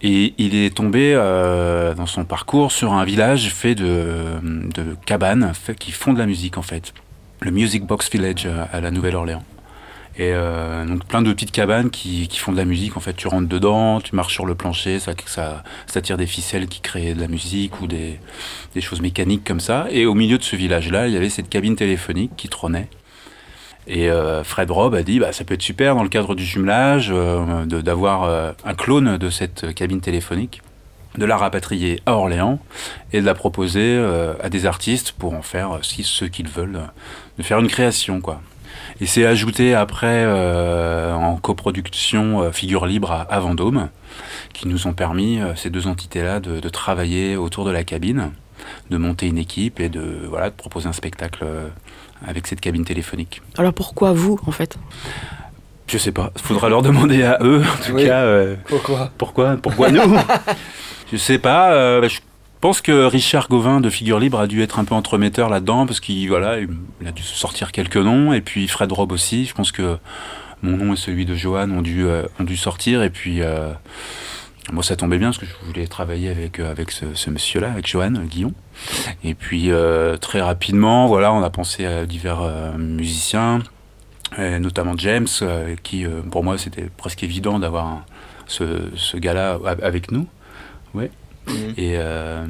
Et 0.02 0.34
il 0.38 0.56
est 0.56 0.74
tombé 0.74 1.14
dans 1.98 2.06
son 2.06 2.24
parcours 2.24 2.72
sur 2.72 2.94
un 2.94 3.04
village 3.04 3.50
fait 3.50 3.76
de, 3.76 4.40
cabanes 5.06 5.52
qui 5.78 5.92
font 5.92 6.14
de 6.14 6.20
la 6.20 6.26
musique 6.26 6.58
en 6.58 6.62
fait. 6.62 6.94
Le 7.42 7.52
Music 7.52 7.86
Box 7.86 8.10
Village 8.10 8.48
à 8.72 8.80
la 8.80 8.92
Nouvelle-Orléans. 8.92 9.44
Et 10.20 10.32
euh, 10.34 10.84
donc 10.86 11.06
plein 11.06 11.22
de 11.22 11.32
petites 11.32 11.52
cabanes 11.52 11.92
qui, 11.92 12.28
font 12.38 12.52
de 12.52 12.58
la 12.58 12.66
musique. 12.66 12.98
En 12.98 13.00
fait, 13.00 13.14
tu 13.14 13.28
rentres 13.28 13.48
dedans, 13.48 14.02
tu 14.02 14.16
marches 14.16 14.34
sur 14.34 14.48
le 14.48 14.56
plancher, 14.56 15.00
ça, 15.00 16.02
tire 16.02 16.18
des 16.18 16.26
ficelles 16.26 16.68
qui 16.68 16.82
créent 16.82 17.14
de 17.14 17.22
la 17.22 17.28
musique 17.28 17.82
ou 17.82 17.88
des, 17.88 18.20
choses 18.82 19.02
mécaniques 19.02 19.44
comme 19.44 19.60
ça. 19.60 19.86
Et 19.92 20.08
au 20.08 20.16
milieu 20.16 20.40
de 20.40 20.44
ce 20.44 20.56
village-là, 20.56 21.08
il 21.08 21.14
y 21.14 21.18
avait 21.18 21.30
cette 21.30 21.50
cabine 21.50 21.76
téléphonique 21.76 22.32
qui 22.36 22.50
trônait. 22.50 22.90
Et 23.86 24.10
euh, 24.10 24.44
Fred 24.44 24.72
Robb 24.72 24.96
a 24.96 25.04
dit, 25.04 25.20
bah, 25.20 25.32
ça 25.32 25.44
peut 25.44 25.54
être 25.54 25.62
super 25.62 25.96
dans 25.96 26.04
le 26.04 26.10
cadre 26.10 26.34
du 26.34 26.44
jumelage 26.44 27.10
euh, 27.14 27.66
d'avoir 27.66 28.56
un 28.66 28.74
clone 28.74 29.18
de 29.18 29.30
cette 29.30 29.74
cabine 29.76 30.02
téléphonique, 30.02 30.64
de 31.16 31.26
la 31.26 31.38
rapatrier 31.38 32.02
à 32.08 32.14
Orléans 32.14 32.60
et 33.14 33.22
de 33.22 33.26
la 33.26 33.36
proposer 33.36 34.04
à 34.42 34.50
des 34.50 34.66
artistes 34.66 35.12
pour 35.12 35.36
en 35.36 35.44
faire, 35.44 35.78
ceux 35.84 36.28
qu'ils 36.28 36.50
veulent, 36.50 36.82
de 37.38 37.44
faire 37.44 37.60
une 37.60 37.68
création, 37.68 38.20
quoi. 38.20 38.42
Et 39.00 39.06
c'est 39.06 39.26
ajouté 39.26 39.76
après 39.76 40.24
euh, 40.26 41.14
en 41.14 41.36
coproduction 41.38 42.42
euh, 42.42 42.52
Figure 42.52 42.86
Libre 42.86 43.12
à, 43.12 43.22
à 43.22 43.40
Vendôme, 43.40 43.90
qui 44.54 44.68
nous 44.68 44.88
ont 44.88 44.94
permis, 44.94 45.40
euh, 45.40 45.56
ces 45.56 45.70
deux 45.70 45.88
entités-là, 45.88 46.40
de, 46.40 46.60
de 46.60 46.70
travailler 46.70 47.36
autour 47.36 47.64
de 47.66 47.72
la 47.72 47.84
cabine, 47.84 48.32
de 48.90 48.98
monter 48.98 49.28
une 49.28 49.38
équipe 49.38 49.80
et 49.80 49.90
de, 49.90 50.04
voilà, 50.28 50.50
de 50.50 50.56
proposer 50.56 50.88
un 50.90 50.94
spectacle 50.94 51.46
avec 52.28 52.48
cette 52.48 52.60
cabine 52.60 52.86
téléphonique. 52.86 53.42
Alors 53.58 53.74
pourquoi 53.74 54.14
vous 54.14 54.40
en 54.48 54.52
fait? 54.52 54.78
Je 55.88 55.98
sais 56.00 56.12
pas, 56.12 56.32
il 56.36 56.42
faudra 56.42 56.68
leur 56.68 56.82
demander 56.82 57.24
à 57.24 57.38
eux, 57.42 57.62
en 57.62 57.86
tout 57.86 57.94
Oui. 57.94 58.06
cas. 58.06 58.22
euh, 58.24 58.56
Pourquoi? 58.68 59.12
pourquoi 59.18 59.58
Pourquoi 59.58 59.90
nous? 59.92 60.02
Je 61.12 61.16
sais 61.18 61.38
pas. 61.38 61.72
euh, 61.72 62.10
je 62.58 62.62
pense 62.62 62.82
que 62.82 63.06
Richard 63.06 63.50
Gauvin 63.50 63.82
de 63.82 63.90
Figure 63.92 64.20
Libre 64.20 64.40
a 64.40 64.48
dû 64.48 64.64
être 64.64 64.80
un 64.80 64.84
peu 64.84 64.96
entremetteur 64.96 65.48
là-dedans 65.48 65.86
parce 65.86 66.00
qu'il 66.00 66.28
voilà, 66.28 66.58
il 66.60 67.08
a 67.08 67.12
dû 67.12 67.22
sortir 67.22 67.72
quelques 67.72 67.98
noms 67.98 68.34
et 68.34 68.42
puis 68.42 68.68
Fred 68.68 68.92
Robb 68.92 69.12
aussi. 69.12 69.46
Je 69.46 69.54
pense 69.54 69.72
que 69.72 70.00
mon 70.64 70.76
nom 70.76 70.94
et 70.94 70.96
celui 70.96 71.26
de 71.26 71.36
Johan 71.36 71.70
ont 71.70 71.84
dû 71.84 72.08
euh, 72.08 72.26
sortir 72.56 73.04
et 73.04 73.12
puis 73.12 73.44
euh, 73.44 73.70
moi 74.72 74.82
ça 74.82 74.96
tombait 74.96 75.20
bien 75.20 75.28
parce 75.28 75.38
que 75.38 75.46
je 75.46 75.68
voulais 75.68 75.86
travailler 75.86 76.30
avec 76.30 76.60
euh, 76.60 76.72
avec 76.72 76.90
ce, 76.90 77.30
monsieur-là, 77.30 77.70
avec 77.70 77.88
Johan 77.88 78.10
Guillon. 78.10 78.54
Et 79.24 79.36
puis 79.36 79.70
très 80.20 80.42
rapidement, 80.42 81.06
voilà, 81.06 81.32
on 81.34 81.44
a 81.44 81.52
pensé 81.52 81.86
à 81.86 82.08
divers 82.08 82.42
musiciens, 82.80 83.60
notamment 84.36 84.96
James, 84.98 85.28
qui 85.84 86.08
pour 86.32 86.44
moi 86.44 86.58
c'était 86.58 86.90
presque 86.98 87.22
évident 87.22 87.60
d'avoir 87.60 88.04
ce, 88.48 88.64
ce 88.96 89.18
gars-là 89.18 89.60
avec 89.84 90.12
nous. 90.12 90.26
Ouais. 90.96 91.12
Et 91.78 91.94
euh, 91.96 92.46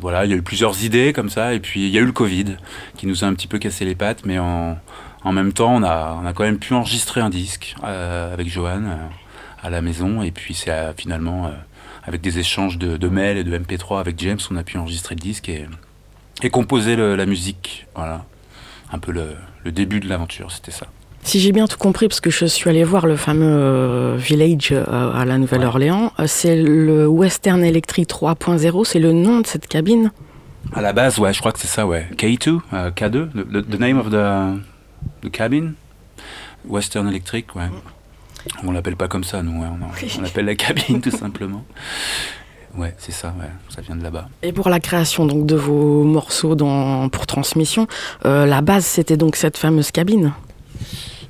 voilà, 0.00 0.24
il 0.24 0.30
y 0.30 0.34
a 0.34 0.36
eu 0.36 0.42
plusieurs 0.42 0.84
idées 0.84 1.12
comme 1.12 1.30
ça, 1.30 1.54
et 1.54 1.60
puis 1.60 1.86
il 1.86 1.90
y 1.90 1.98
a 1.98 2.00
eu 2.00 2.06
le 2.06 2.12
Covid 2.12 2.56
qui 2.96 3.06
nous 3.06 3.24
a 3.24 3.26
un 3.26 3.34
petit 3.34 3.46
peu 3.46 3.58
cassé 3.58 3.84
les 3.84 3.94
pattes, 3.94 4.24
mais 4.26 4.38
en, 4.38 4.78
en 5.22 5.32
même 5.32 5.52
temps, 5.52 5.74
on 5.74 5.82
a, 5.82 6.18
on 6.22 6.26
a 6.26 6.32
quand 6.32 6.44
même 6.44 6.58
pu 6.58 6.74
enregistrer 6.74 7.20
un 7.20 7.30
disque 7.30 7.74
euh, 7.84 8.32
avec 8.32 8.48
Johan 8.48 8.82
euh, 8.84 8.96
à 9.62 9.70
la 9.70 9.80
maison, 9.80 10.22
et 10.22 10.30
puis 10.30 10.54
c'est 10.54 10.70
euh, 10.70 10.92
finalement, 10.94 11.50
avec 12.04 12.20
des 12.20 12.38
échanges 12.38 12.78
de, 12.78 12.96
de 12.96 13.08
mails 13.08 13.38
et 13.38 13.44
de 13.44 13.58
MP3 13.58 14.00
avec 14.00 14.18
James, 14.20 14.40
on 14.50 14.56
a 14.56 14.62
pu 14.62 14.76
enregistrer 14.76 15.14
le 15.14 15.20
disque 15.20 15.48
et, 15.48 15.66
et 16.42 16.50
composer 16.50 16.96
la 16.96 17.26
musique. 17.26 17.86
Voilà, 17.94 18.26
un 18.92 18.98
peu 18.98 19.12
le, 19.12 19.34
le 19.64 19.72
début 19.72 20.00
de 20.00 20.08
l'aventure, 20.08 20.52
c'était 20.52 20.70
ça. 20.70 20.86
Si 21.26 21.40
j'ai 21.40 21.52
bien 21.52 21.66
tout 21.66 21.78
compris, 21.78 22.06
parce 22.08 22.20
que 22.20 22.28
je 22.30 22.44
suis 22.44 22.68
allée 22.68 22.84
voir 22.84 23.06
le 23.06 23.16
fameux 23.16 23.46
euh, 23.50 24.16
Village 24.18 24.68
euh, 24.72 24.84
à 25.12 25.24
la 25.24 25.38
Nouvelle-Orléans, 25.38 26.12
euh, 26.20 26.24
c'est 26.26 26.54
le 26.54 27.08
Western 27.08 27.64
Electric 27.64 28.08
3.0, 28.08 28.84
c'est 28.84 28.98
le 28.98 29.12
nom 29.12 29.40
de 29.40 29.46
cette 29.46 29.66
cabine 29.66 30.12
À 30.74 30.82
la 30.82 30.92
base, 30.92 31.18
ouais, 31.18 31.32
je 31.32 31.40
crois 31.40 31.52
que 31.52 31.58
c'est 31.58 31.66
ça, 31.66 31.86
ouais. 31.86 32.06
K2, 32.16 32.58
euh, 32.74 32.90
K2, 32.90 33.30
the, 33.30 33.48
the- 33.50 33.70
the 33.70 33.80
name 33.80 33.98
of 33.98 34.10
the, 34.10 34.60
the 35.26 35.30
cabin, 35.30 35.72
Western 36.68 37.08
Electric, 37.08 37.56
ouais. 37.56 37.68
On 38.62 38.70
l'appelle 38.72 38.96
pas 38.96 39.08
comme 39.08 39.24
ça, 39.24 39.42
nous, 39.42 39.62
ouais, 39.62 39.66
on, 39.66 40.18
on 40.18 40.22
l'appelle 40.22 40.44
la 40.44 40.54
cabine, 40.56 41.00
tout 41.00 41.10
simplement. 41.10 41.64
Ouais, 42.76 42.94
c'est 42.98 43.12
ça, 43.12 43.28
ouais, 43.40 43.48
ça 43.74 43.80
vient 43.80 43.96
de 43.96 44.02
là-bas. 44.02 44.28
Et 44.42 44.52
pour 44.52 44.68
la 44.68 44.78
création 44.80 45.24
donc 45.24 45.46
de 45.46 45.54
vos 45.56 46.04
morceaux 46.04 46.54
dans, 46.54 47.08
pour 47.08 47.26
transmission, 47.26 47.86
euh, 48.26 48.44
la 48.44 48.60
base 48.60 48.84
c'était 48.84 49.16
donc 49.16 49.36
cette 49.36 49.56
fameuse 49.56 49.90
cabine? 49.90 50.32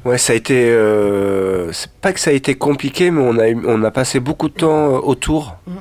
Ouais, 0.04 0.18
ça 0.18 0.32
a 0.34 0.36
été. 0.36 0.70
euh, 0.70 1.72
c'est 1.72 1.90
pas 1.92 2.12
que 2.12 2.20
ça 2.20 2.30
a 2.30 2.34
été 2.34 2.54
compliqué, 2.56 3.10
mais 3.10 3.22
on 3.22 3.38
a, 3.38 3.48
eu- 3.48 3.62
on 3.66 3.82
a 3.84 3.90
passé 3.90 4.20
beaucoup 4.20 4.48
de 4.48 4.54
temps 4.54 4.94
euh, 4.96 4.98
autour. 4.98 5.56
Mhm. 5.66 5.74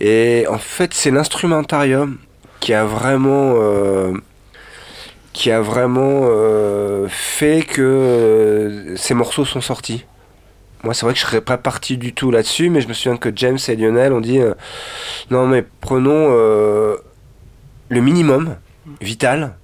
Et 0.00 0.46
en 0.48 0.58
fait, 0.58 0.94
c'est 0.94 1.10
l'instrumentarium 1.10 2.18
qui 2.60 2.72
a 2.72 2.84
vraiment. 2.84 3.54
euh, 3.56 4.12
qui 5.32 5.50
a 5.52 5.60
vraiment 5.60 6.22
euh, 6.24 7.06
fait 7.08 7.62
que 7.62 7.80
euh, 7.80 8.96
ces 8.96 9.14
morceaux 9.14 9.44
sont 9.44 9.60
sortis. 9.60 10.04
Moi, 10.82 10.92
c'est 10.92 11.06
vrai 11.06 11.12
que 11.12 11.20
je 11.20 11.24
serais 11.24 11.40
pas 11.40 11.56
parti 11.56 11.96
du 11.98 12.12
tout 12.14 12.30
là-dessus, 12.32 12.68
mais 12.68 12.80
je 12.80 12.88
me 12.88 12.94
souviens 12.94 13.16
que 13.16 13.30
James 13.36 13.58
et 13.68 13.76
Lionel 13.76 14.12
ont 14.12 14.20
dit 14.20 14.40
euh, 14.40 14.54
non, 15.30 15.46
mais 15.46 15.64
prenons 15.80 16.28
euh, 16.30 16.96
le 17.90 18.00
minimum 18.00 18.56
vital. 19.00 19.54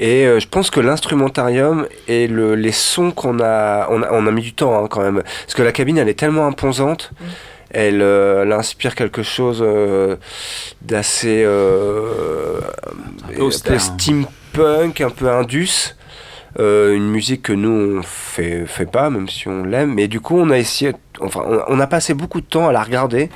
Et 0.00 0.26
euh, 0.26 0.40
je 0.40 0.48
pense 0.48 0.70
que 0.70 0.80
l'instrumentarium 0.80 1.86
et 2.08 2.26
le- 2.26 2.54
les 2.56 2.72
sons 2.72 3.10
qu'on 3.12 3.38
a 3.40 3.86
on, 3.90 4.02
a, 4.02 4.12
on 4.12 4.26
a 4.26 4.30
mis 4.30 4.42
du 4.42 4.52
temps 4.52 4.82
hein, 4.84 4.88
quand 4.88 5.02
même, 5.02 5.22
parce 5.22 5.54
que 5.54 5.62
la 5.62 5.72
cabine 5.72 5.98
elle 5.98 6.08
est 6.08 6.18
tellement 6.18 6.46
imposante, 6.46 7.12
elle, 7.70 8.02
euh, 8.02 8.42
elle 8.42 8.52
inspire 8.52 8.94
quelque 8.94 9.22
chose 9.22 9.62
euh, 9.64 10.16
d'assez 10.82 11.42
euh, 11.44 12.60
hein. 13.74 13.78
steampunk, 13.78 15.00
un 15.00 15.10
peu 15.10 15.28
indus. 15.28 15.94
Euh, 16.60 16.94
une 16.94 17.08
musique 17.10 17.42
que 17.42 17.52
nous 17.52 17.98
on 17.98 18.02
fait, 18.04 18.64
fait 18.66 18.86
pas, 18.86 19.10
même 19.10 19.28
si 19.28 19.48
on 19.48 19.64
l'aime. 19.64 19.92
Mais 19.94 20.06
du 20.06 20.20
coup, 20.20 20.38
on 20.38 20.50
a 20.50 20.58
essayé, 20.58 20.92
enfin, 21.20 21.42
on, 21.44 21.62
on 21.66 21.80
a 21.80 21.88
passé 21.88 22.14
beaucoup 22.14 22.40
de 22.40 22.46
temps 22.46 22.68
à 22.68 22.72
la 22.72 22.80
regarder, 22.80 23.28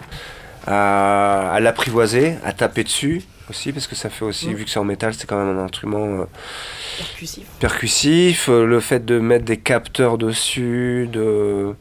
à, 0.69 1.51
à 1.51 1.59
l'apprivoiser, 1.59 2.35
à 2.45 2.53
taper 2.53 2.85
dessus, 2.85 3.23
aussi, 3.51 3.73
parce 3.73 3.87
que 3.87 3.95
ça 3.97 4.11
fait 4.11 4.25
aussi, 4.25 4.53
vu 4.55 4.65
que 4.65 4.71
c'est 4.71 4.79
en 4.79 4.85
métal, 4.85 5.15
c'est 5.15 5.27
quand 5.27 5.37
même 5.43 5.59
un 5.59 5.63
instrument 5.65 6.21
euh, 6.21 6.25
Percussif. 6.99 7.47
percussif. 7.61 8.49
euh, 8.49 8.65
le 8.67 8.81
fait 8.81 9.05
de 9.05 9.19
mettre 9.19 9.45
des 9.45 9.57
capteurs 9.57 10.19
dessus, 10.19 11.09
de... 11.13 11.75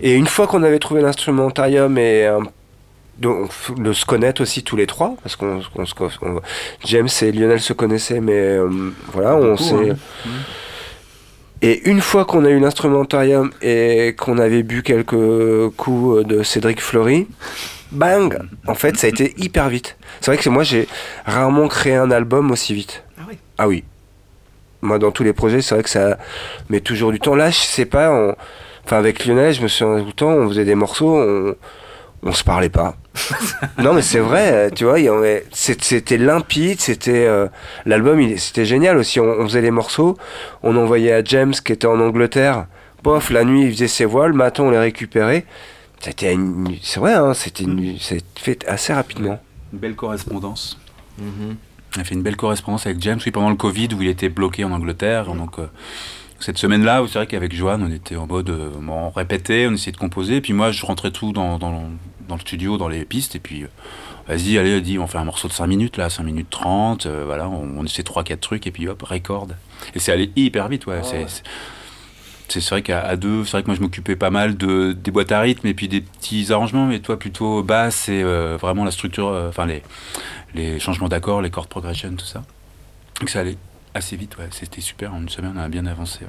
Et 0.00 0.14
une 0.14 0.26
fois 0.26 0.46
qu'on 0.46 0.62
avait 0.62 0.78
trouvé 0.78 1.00
l'instrumentarium 1.02 1.96
et 1.98 2.26
un- 2.26 2.40
donc, 3.18 3.50
le 3.78 3.94
se 3.94 4.04
connaître 4.04 4.42
aussi 4.42 4.62
tous 4.62 4.76
les 4.76 4.86
trois, 4.86 5.16
parce 5.22 5.36
qu'on 5.36 5.60
James 6.84 7.08
et 7.22 7.32
Lionel 7.32 7.60
se 7.60 7.72
connaissaient, 7.72 8.20
mais 8.20 8.32
euh, 8.58 8.68
voilà, 9.12 9.36
on 9.36 9.56
s'est... 9.56 9.90
hein. 9.90 9.96
Et 11.62 11.88
une 11.88 12.02
fois 12.02 12.26
qu'on 12.26 12.44
a 12.44 12.50
eu 12.50 12.60
l'instrumentarium 12.60 13.50
et 13.62 14.14
qu'on 14.18 14.36
avait 14.36 14.62
bu 14.62 14.82
quelques 14.82 15.70
coups 15.76 16.26
de 16.26 16.42
Cédric 16.42 16.82
Fleury, 16.82 17.26
bang 17.96 18.38
En 18.66 18.74
fait, 18.74 18.96
ça 18.96 19.06
a 19.06 19.10
été 19.10 19.34
hyper 19.38 19.68
vite. 19.68 19.96
C'est 20.20 20.30
vrai 20.32 20.42
que 20.42 20.48
moi, 20.48 20.62
j'ai 20.62 20.86
rarement 21.24 21.68
créé 21.68 21.94
un 21.96 22.10
album 22.10 22.50
aussi 22.50 22.74
vite. 22.74 23.02
Ah 23.18 23.22
oui. 23.28 23.38
Ah 23.58 23.68
oui. 23.68 23.84
Moi, 24.82 24.98
dans 24.98 25.10
tous 25.10 25.24
les 25.24 25.32
projets, 25.32 25.62
c'est 25.62 25.74
vrai 25.74 25.82
que 25.82 25.90
ça 25.90 26.18
met 26.68 26.80
toujours 26.80 27.10
du 27.12 27.18
temps. 27.18 27.34
Là, 27.34 27.50
je 27.50 27.56
sais 27.56 27.86
pas, 27.86 28.10
on- 28.10 28.34
enfin, 28.84 28.98
avec 28.98 29.24
Lionel, 29.26 29.52
je 29.54 29.62
me 29.62 29.68
souviens 29.68 30.00
tout 30.00 30.06
le 30.06 30.12
temps, 30.12 30.30
on 30.30 30.48
faisait 30.48 30.64
des 30.64 30.74
morceaux, 30.74 31.16
on, 31.18 31.54
on 32.22 32.32
se 32.32 32.44
parlait 32.44 32.68
pas. 32.68 32.94
non, 33.78 33.94
mais 33.94 34.02
c'est 34.02 34.18
vrai, 34.20 34.70
tu 34.72 34.84
vois, 34.84 34.98
avait- 34.98 35.46
c'était 35.52 36.18
limpide, 36.18 36.80
c'était. 36.80 37.26
euh, 37.26 37.48
L'album, 37.86 38.20
il- 38.20 38.38
c'était 38.38 38.66
génial 38.66 38.96
aussi. 38.98 39.18
On, 39.18 39.24
on 39.24 39.44
faisait 39.44 39.62
les 39.62 39.70
morceaux, 39.70 40.16
on 40.62 40.76
envoyait 40.76 41.12
à 41.12 41.24
James 41.24 41.52
qui 41.52 41.72
était 41.72 41.86
en 41.86 41.98
Angleterre. 42.00 42.66
Pof, 43.02 43.30
la 43.30 43.44
nuit, 43.44 43.64
il 43.64 43.72
faisait 43.72 43.88
ses 43.88 44.04
voix, 44.04 44.28
le 44.28 44.34
matin, 44.34 44.64
on 44.64 44.70
les 44.70 44.78
récupérait. 44.78 45.46
C'était 46.00 46.32
une- 46.34 46.76
C'est 46.82 47.00
vrai, 47.00 47.14
hein, 47.14 47.34
c'était 47.34 47.64
une- 47.64 47.96
c'est 47.98 48.22
fait 48.38 48.66
assez 48.68 48.92
rapidement. 48.92 49.40
Une 49.72 49.78
belle 49.78 49.96
correspondance. 49.96 50.78
Mhm. 51.18 51.56
On 51.96 52.00
a 52.00 52.04
fait 52.04 52.14
une 52.14 52.22
belle 52.22 52.36
correspondance 52.36 52.86
avec 52.86 53.00
James, 53.00 53.18
oui, 53.24 53.32
pendant 53.32 53.48
le 53.50 53.56
Covid, 53.56 53.88
où 53.94 54.02
il 54.02 54.08
était 54.08 54.28
bloqué 54.28 54.64
en 54.64 54.72
Angleterre. 54.72 55.32
Donc, 55.34 55.58
euh, 55.58 55.66
cette 56.38 56.58
semaine-là, 56.58 57.02
c'est 57.08 57.18
vrai 57.18 57.26
qu'avec 57.26 57.54
Johan, 57.54 57.80
on 57.82 57.90
était 57.90 58.16
en 58.16 58.26
mode. 58.26 58.50
euh, 58.50 58.70
on 58.86 59.10
répétait, 59.10 59.66
on 59.68 59.72
essayait 59.72 59.92
de 59.92 59.96
composer. 59.96 60.40
Puis 60.40 60.52
moi, 60.52 60.70
je 60.72 60.84
rentrais 60.84 61.10
tout 61.10 61.32
dans, 61.32 61.58
dans, 61.58 61.88
dans 62.28 62.34
le 62.34 62.40
studio, 62.40 62.76
dans 62.76 62.88
les 62.88 63.04
pistes. 63.06 63.34
Et 63.34 63.38
puis, 63.40 63.62
euh, 63.64 63.68
vas-y, 64.28 64.58
allez, 64.58 64.80
dis, 64.82 64.98
on 64.98 65.06
fait 65.06 65.18
un 65.18 65.24
morceau 65.24 65.48
de 65.48 65.54
5 65.54 65.66
minutes, 65.66 65.96
là, 65.96 66.10
5 66.10 66.22
minutes 66.24 66.50
30. 66.50 67.06
euh, 67.06 67.24
voilà, 67.24 67.48
on, 67.48 67.78
on 67.78 67.84
essaie 67.84 68.02
3-4 68.02 68.40
trucs. 68.40 68.66
Et 68.66 68.70
puis, 68.70 68.86
hop, 68.88 69.02
record. 69.02 69.48
Et 69.94 69.98
c'est 69.98 70.12
allé 70.12 70.30
hyper 70.36 70.68
vite, 70.68 70.86
ouais. 70.86 71.00
c'est, 71.02 71.42
c'est- 72.48 72.70
vrai 72.70 72.82
qu'à 72.82 73.16
deux, 73.16 73.44
c'est 73.44 73.52
vrai 73.52 73.62
que 73.62 73.68
moi 73.68 73.76
je 73.76 73.80
m'occupais 73.82 74.16
pas 74.16 74.30
mal 74.30 74.56
de, 74.56 74.92
des 74.92 75.10
boîtes 75.10 75.32
à 75.32 75.40
rythme 75.40 75.66
et 75.66 75.74
puis 75.74 75.88
des 75.88 76.00
petits 76.00 76.52
arrangements, 76.52 76.86
mais 76.86 77.00
toi 77.00 77.18
plutôt 77.18 77.62
basse 77.62 78.08
et 78.08 78.22
euh, 78.22 78.56
vraiment 78.60 78.84
la 78.84 78.90
structure, 78.90 79.28
euh, 79.28 79.48
enfin 79.48 79.66
les, 79.66 79.82
les 80.54 80.78
changements 80.80 81.08
d'accords, 81.08 81.42
les 81.42 81.50
chord 81.50 81.66
progression, 81.68 82.14
tout 82.16 82.26
ça. 82.26 82.44
Donc 83.20 83.30
ça 83.30 83.40
allait 83.40 83.56
assez 83.94 84.16
vite, 84.16 84.36
ouais. 84.38 84.48
C'était 84.50 84.80
super. 84.82 85.14
En 85.14 85.20
une 85.22 85.28
semaine, 85.28 85.54
on 85.56 85.60
a 85.60 85.68
bien 85.68 85.86
avancé. 85.86 86.20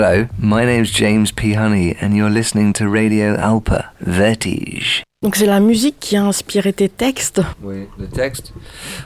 Hello, 0.00 0.28
my 0.38 0.64
name's 0.64 0.92
James 0.92 1.32
P. 1.32 1.54
Honey, 1.54 1.96
and 2.00 2.16
you're 2.16 2.30
listening 2.30 2.72
to 2.74 2.88
Radio 2.88 3.34
Alpa, 3.34 3.90
Vertige. 4.00 5.02
Donc 5.24 5.34
c'est 5.34 5.44
la 5.44 5.58
musique 5.58 5.98
qui 5.98 6.16
a 6.16 6.22
inspiré 6.22 6.72
tes 6.72 6.88
textes. 6.88 7.42
Oui, 7.60 7.88
le 7.98 8.06
texte. 8.06 8.52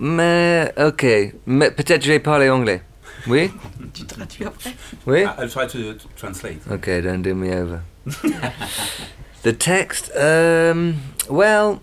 Mais, 0.01 0.70
ok. 0.76 1.32
Mais 1.47 1.70
peut-être 1.70 2.03
j'ai 2.03 2.18
parlé 2.18 2.51
anglais. 2.51 2.82
Oui? 3.26 3.51
Tu 3.95 4.05
traduis 4.05 4.45
après 4.45 4.74
Oui? 5.07 5.24
I'll 5.38 5.49
try 5.49 5.66
to 5.66 5.95
translate. 6.14 6.61
Okay, 6.70 7.01
don't 7.01 7.22
do 7.22 7.34
me 7.34 7.55
over. 7.55 7.80
the 9.45 9.55
text, 9.55 10.11
um, 10.14 10.97
well, 11.26 11.80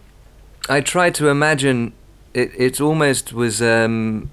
I 0.69 0.81
tried 0.81 1.15
to 1.15 1.29
imagine. 1.29 1.93
It. 2.35 2.51
It 2.55 2.79
almost 2.79 3.33
was 3.33 3.59
um, 3.59 4.29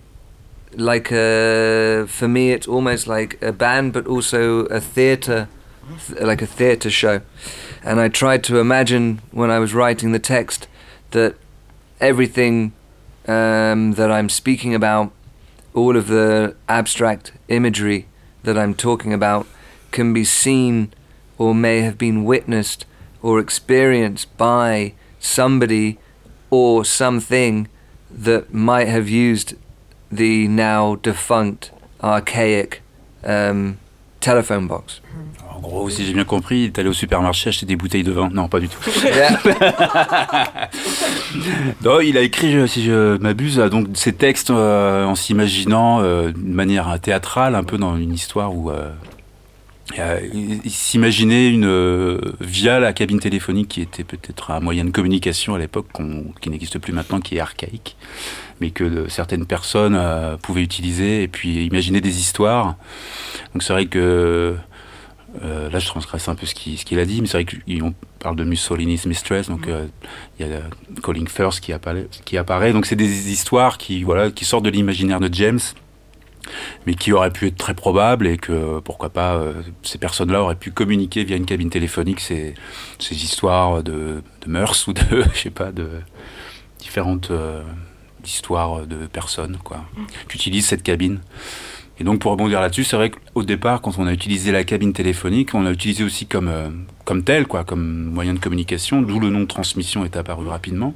like 0.77 1.11
a. 1.11 2.07
For 2.09 2.29
me, 2.29 2.53
it's 2.53 2.69
almost 2.69 3.07
like 3.07 3.41
a 3.43 3.53
band, 3.53 3.93
but 3.93 4.07
also 4.07 4.67
a 4.67 4.81
theater, 4.81 5.49
th- 6.07 6.21
like 6.21 6.43
a 6.43 6.47
theater 6.47 6.91
show. 6.91 7.23
And 7.83 8.01
I 8.01 8.09
tried 8.09 8.45
to 8.45 8.59
imagine 8.59 9.21
when 9.31 9.51
I 9.51 9.59
was 9.59 9.75
writing 9.75 10.13
the 10.13 10.19
text 10.19 10.69
that 11.11 11.37
everything 12.01 12.73
um, 13.27 13.93
that 13.93 14.11
I'm 14.11 14.29
speaking 14.29 14.75
about, 14.75 15.13
all 15.75 15.97
of 15.97 16.09
the 16.09 16.55
abstract 16.69 17.33
imagery 17.49 18.07
that 18.43 18.59
I'm 18.59 18.75
talking 18.75 19.13
about, 19.13 19.47
can 19.91 20.13
be 20.13 20.25
seen 20.25 20.93
or 21.39 21.55
may 21.55 21.81
have 21.81 21.99
been 21.99 22.25
witnessed 22.25 22.87
or 23.23 23.39
experienced 23.39 24.37
by 24.37 24.95
somebody 25.19 25.99
or 26.51 26.85
something 26.85 27.69
that 28.11 28.53
might 28.53 28.89
have 28.89 29.09
used 29.09 29.55
the 30.13 30.49
now 30.49 30.97
defunct 30.97 31.73
archaic 32.01 32.83
um, 33.25 33.77
telephone 34.21 34.67
box. 34.67 35.03
En 35.55 35.61
gros, 35.61 35.89
si 35.89 36.05
j'ai 36.05 36.13
bien 36.13 36.25
compris, 36.25 36.59
il 36.59 36.65
est 36.67 36.79
allé 36.79 36.91
au 36.91 36.93
supermarché 36.93 37.49
acheter 37.49 37.65
des 37.65 37.77
bouteilles 37.77 38.03
de 38.03 38.13
vin. 38.13 38.29
Non, 38.31 38.49
pas 38.49 38.61
du 38.61 38.69
tout. 38.69 38.79
Non, 41.83 42.01
il 42.01 42.17
a 42.17 42.23
écrit, 42.23 42.69
si 42.69 42.85
je 42.85 43.17
m'abuse, 43.19 43.57
donc 43.57 43.89
ces 43.95 44.13
textes 44.13 44.51
euh, 44.51 45.05
en 45.05 45.15
s'imaginant 45.15 46.03
euh, 46.03 46.33
d'une 46.33 46.55
manière 46.55 46.99
théâtrale, 47.01 47.55
un 47.55 47.65
peu 47.65 47.79
dans 47.79 47.97
une 47.97 48.13
histoire 48.13 48.55
où 48.55 48.71
euh, 48.71 48.91
euh, 49.99 50.21
il 50.35 50.71
s'imaginait 50.71 51.49
une 51.49 51.65
euh, 51.65 52.21
via 52.41 52.81
la 52.81 52.93
cabine 52.93 53.21
téléphonique 53.21 53.69
qui 53.69 53.83
était 53.83 54.05
peut-être 54.05 54.51
un 54.51 54.61
moyen 54.61 54.85
de 54.85 54.91
communication 54.91 55.55
à 55.55 55.59
l'époque 55.59 55.87
qui 56.41 56.51
n'existe 56.51 56.79
plus 56.79 56.93
maintenant, 56.93 57.21
qui 57.21 57.37
est 57.37 57.41
archaïque, 57.41 57.97
mais 58.61 58.71
que 58.71 59.09
certaines 59.09 59.47
personnes 59.47 59.97
euh, 59.97 60.37
pouvaient 60.37 60.63
utiliser 60.63 61.23
et 61.23 61.29
puis 61.29 61.65
imaginer 61.67 62.01
des 62.01 62.19
histoires. 62.19 62.77
Donc 63.53 63.63
c'est 63.63 63.73
vrai 63.73 63.87
que 63.87 64.57
euh, 65.45 65.69
là, 65.71 65.79
je 65.79 65.87
transgresse 65.87 66.29
un 66.29 66.35
peu 66.35 66.47
ce 66.47 66.55
qu'il 66.55 66.99
a 66.99 67.05
dit, 67.05 67.21
mais 67.21 67.27
c'est 67.27 67.43
vrai 67.43 67.45
qu'on 67.45 67.95
parle 68.19 68.37
de 68.37 68.45
Mussolini's 68.45 69.07
Mistress, 69.07 69.49
donc 69.49 69.69
euh, 69.69 69.87
il 70.39 70.47
y 70.47 70.53
a 70.53 70.61
Calling 71.03 71.29
First 71.29 71.61
qui 71.61 71.73
apparaît. 71.73 72.07
Qui 72.25 72.39
apparaît. 72.39 72.73
Donc 72.73 72.87
c'est 72.87 72.97
des 72.97 73.31
histoires 73.31 73.79
qui, 73.79 74.03
voilà, 74.03 74.31
qui 74.31 74.45
sortent 74.45 74.65
de 74.65 74.71
l'imaginaire 74.71 75.21
de 75.21 75.33
James, 75.33 75.61
mais 76.87 76.95
qui 76.95 77.13
auraient 77.13 77.33
pu 77.33 77.49
être 77.49 77.57
très 77.57 77.75
probables 77.75 78.27
et 78.27 78.39
que, 78.39 78.81
pourquoi 78.81 79.11
pas, 79.11 79.35
euh, 79.35 79.53
ces 79.83 79.99
personnes-là 79.99 80.43
auraient 80.43 80.57
pu 80.57 80.71
communiquer 80.71 81.25
via 81.25 81.37
une 81.37 81.47
cabine 81.47 81.71
téléphonique 81.71 82.21
ces, 82.21 82.55
ces 82.99 83.25
histoires 83.25 83.83
de, 83.83 84.23
de 84.43 84.51
mœurs 84.51 84.89
ou 84.89 84.93
de, 84.93 85.03
je 85.35 85.39
sais 85.39 85.51
pas, 85.51 85.73
de 85.73 85.89
différentes 86.79 87.31
histoires 88.27 88.87
de 88.87 89.07
personnes, 89.07 89.59
quoi, 89.63 89.85
qui 90.29 90.37
utilisent 90.37 90.67
cette 90.67 90.83
cabine. 90.83 91.21
Et 91.99 92.05
donc 92.05 92.21
pour 92.21 92.31
rebondir 92.31 92.61
là-dessus, 92.61 92.85
c'est 92.85 92.97
vrai 92.97 93.11
qu'au 93.11 93.43
départ, 93.43 93.81
quand 93.81 93.99
on 93.99 94.07
a 94.07 94.13
utilisé 94.13 94.53
la 94.53 94.65
cabine 94.65 94.93
téléphonique, 94.93 95.55
on 95.55 95.63
l'a 95.63 95.71
utilisé 95.71 96.05
aussi 96.05 96.27
comme, 96.27 96.49
euh, 96.49 96.69
comme 97.05 97.25
tel, 97.25 97.47
quoi, 97.47 97.65
comme 97.65 98.05
moyen 98.05 98.35
de 98.35 98.39
communication, 98.39 99.01
d'où 99.01 99.19
le 99.19 99.31
nom 99.31 99.41
de 99.41 99.47
transmission 99.47 100.05
est 100.05 100.17
apparu 100.17 100.47
rapidement. 100.47 100.95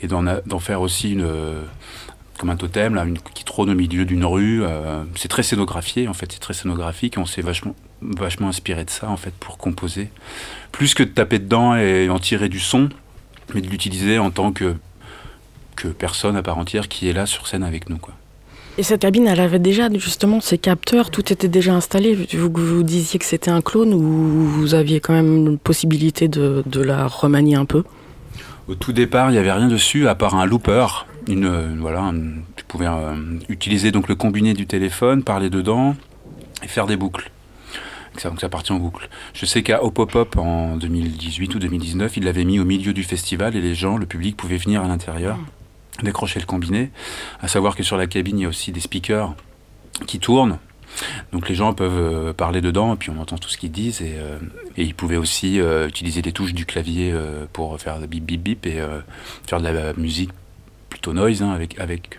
Et 0.00 0.06
d'en 0.06 0.58
faire 0.60 0.80
aussi 0.80 1.12
une, 1.12 1.24
euh, 1.24 1.62
comme 2.38 2.50
un 2.50 2.56
totem, 2.56 2.94
là, 2.94 3.04
une, 3.04 3.18
qui 3.18 3.42
trône 3.44 3.68
au 3.70 3.74
milieu 3.74 4.04
d'une 4.04 4.24
rue. 4.24 4.62
euh, 4.62 5.02
c'est 5.16 5.26
très 5.26 5.42
scénographié, 5.42 6.06
en 6.06 6.14
fait, 6.14 6.30
c'est 6.30 6.38
très 6.38 6.54
scénographique. 6.54 7.16
et 7.16 7.20
On 7.20 7.26
s'est 7.26 7.42
vachement, 7.42 7.74
vachement 8.00 8.48
inspiré 8.48 8.84
de 8.84 8.90
ça, 8.90 9.10
en 9.10 9.16
fait, 9.16 9.34
pour 9.34 9.58
composer. 9.58 10.10
Plus 10.70 10.94
que 10.94 11.02
de 11.02 11.08
taper 11.08 11.40
dedans 11.40 11.74
et 11.74 12.08
en 12.08 12.20
tirer 12.20 12.48
du 12.48 12.60
son, 12.60 12.90
mais 13.54 13.60
de 13.60 13.68
l'utiliser 13.68 14.20
en 14.20 14.30
tant 14.30 14.52
que, 14.52 14.76
que 15.78 15.88
personne 15.88 16.36
à 16.36 16.42
part 16.42 16.58
entière 16.58 16.88
qui 16.88 17.08
est 17.08 17.12
là 17.12 17.24
sur 17.26 17.46
scène 17.46 17.62
avec 17.62 17.88
nous, 17.88 17.98
quoi. 17.98 18.14
Et 18.76 18.84
cette 18.84 19.00
cabine, 19.02 19.26
elle 19.26 19.40
avait 19.40 19.58
déjà 19.58 19.88
justement 19.94 20.40
ses 20.40 20.56
capteurs, 20.58 21.10
tout 21.10 21.32
était 21.32 21.48
déjà 21.48 21.74
installé. 21.74 22.28
Vous, 22.34 22.50
vous 22.54 22.82
disiez 22.84 23.18
que 23.18 23.24
c'était 23.24 23.50
un 23.50 23.60
clone 23.60 23.92
ou 23.92 24.00
vous 24.00 24.74
aviez 24.74 25.00
quand 25.00 25.12
même 25.14 25.34
une 25.48 25.58
possibilité 25.58 26.28
de, 26.28 26.62
de 26.64 26.80
la 26.80 27.08
remanier 27.08 27.56
un 27.56 27.64
peu? 27.64 27.82
Au 28.68 28.74
tout 28.76 28.92
départ, 28.92 29.30
il 29.30 29.32
n'y 29.32 29.38
avait 29.38 29.50
rien 29.52 29.66
dessus 29.68 30.06
à 30.06 30.14
part 30.14 30.36
un 30.36 30.46
looper. 30.46 30.86
Une, 31.26 31.46
euh, 31.46 31.74
voilà, 31.80 32.02
un- 32.02 32.14
tu 32.54 32.64
pouvais 32.68 32.86
euh, 32.86 33.14
utiliser 33.48 33.90
donc 33.90 34.08
le 34.08 34.14
combiné 34.14 34.54
du 34.54 34.66
téléphone, 34.66 35.24
parler 35.24 35.50
dedans 35.50 35.96
et 36.62 36.68
faire 36.68 36.86
des 36.86 36.96
boucles. 36.96 37.30
Donc 38.12 38.20
ça, 38.20 38.28
donc 38.30 38.40
ça 38.40 38.48
partit 38.48 38.70
en 38.72 38.78
boucle. 38.78 39.08
Je 39.34 39.44
sais 39.44 39.62
qu'à 39.64 39.82
Hop 39.82 39.98
Hop 39.98 40.14
Hop 40.14 40.36
en 40.36 40.76
2018 40.76 41.54
ou 41.56 41.58
2019, 41.58 42.16
il 42.16 42.24
l'avait 42.24 42.44
mis 42.44 42.60
au 42.60 42.64
milieu 42.64 42.92
du 42.92 43.02
festival 43.02 43.56
et 43.56 43.60
les 43.60 43.74
gens, 43.74 43.96
le 43.96 44.06
public, 44.06 44.36
pouvait 44.36 44.56
venir 44.56 44.82
à 44.82 44.88
l'intérieur, 44.88 45.36
décrocher 46.02 46.40
le 46.40 46.46
combiné. 46.46 46.90
À 47.40 47.48
savoir 47.48 47.76
que 47.76 47.82
sur 47.82 47.96
la 47.96 48.06
cabine, 48.06 48.38
il 48.38 48.42
y 48.42 48.46
a 48.46 48.48
aussi 48.48 48.72
des 48.72 48.80
speakers 48.80 49.34
qui 50.06 50.18
tournent. 50.18 50.58
Donc 51.32 51.48
les 51.48 51.54
gens 51.54 51.74
peuvent 51.74 52.28
euh, 52.28 52.32
parler 52.32 52.60
dedans 52.60 52.94
et 52.94 52.96
puis 52.96 53.10
on 53.10 53.20
entend 53.20 53.36
tout 53.36 53.48
ce 53.48 53.58
qu'ils 53.58 53.70
disent 53.70 54.00
et, 54.00 54.14
euh, 54.16 54.38
ils 54.76 54.94
pouvaient 54.94 55.16
aussi 55.16 55.60
euh, 55.60 55.86
utiliser 55.86 56.22
les 56.22 56.32
touches 56.32 56.54
du 56.54 56.64
clavier 56.64 57.14
pour 57.52 57.78
faire 57.78 57.98
bip 58.00 58.24
bip 58.24 58.42
bip 58.42 58.66
et 58.66 58.80
faire 59.46 59.60
de 59.60 59.68
la 59.68 59.92
musique 59.94 60.30
plutôt 60.88 61.12
noise 61.12 61.42
hein, 61.42 61.50
avec 61.50 61.78
avec 61.78 62.18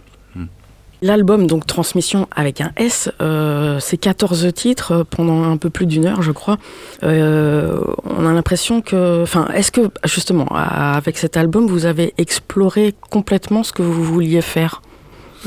L'album, 1.01 1.47
donc 1.47 1.65
Transmission 1.65 2.27
avec 2.35 2.59
un 2.59 2.71
S, 2.75 3.09
euh, 3.21 3.79
c'est 3.79 3.97
14 3.97 4.53
titres 4.53 4.91
euh, 4.91 5.03
pendant 5.03 5.43
un 5.43 5.55
peu 5.55 5.69
plus 5.69 5.85
d'une 5.85 6.05
heure, 6.05 6.21
je 6.21 6.31
crois. 6.31 6.57
Euh, 7.03 7.79
on 8.03 8.25
a 8.25 8.33
l'impression 8.33 8.81
que. 8.81 9.23
Enfin, 9.23 9.47
est-ce 9.53 9.71
que, 9.71 9.89
justement, 10.03 10.47
avec 10.47 11.17
cet 11.17 11.37
album, 11.37 11.67
vous 11.67 11.85
avez 11.85 12.13
exploré 12.17 12.93
complètement 13.09 13.63
ce 13.63 13.71
que 13.71 13.81
vous 13.81 14.03
vouliez 14.03 14.41
faire? 14.41 14.81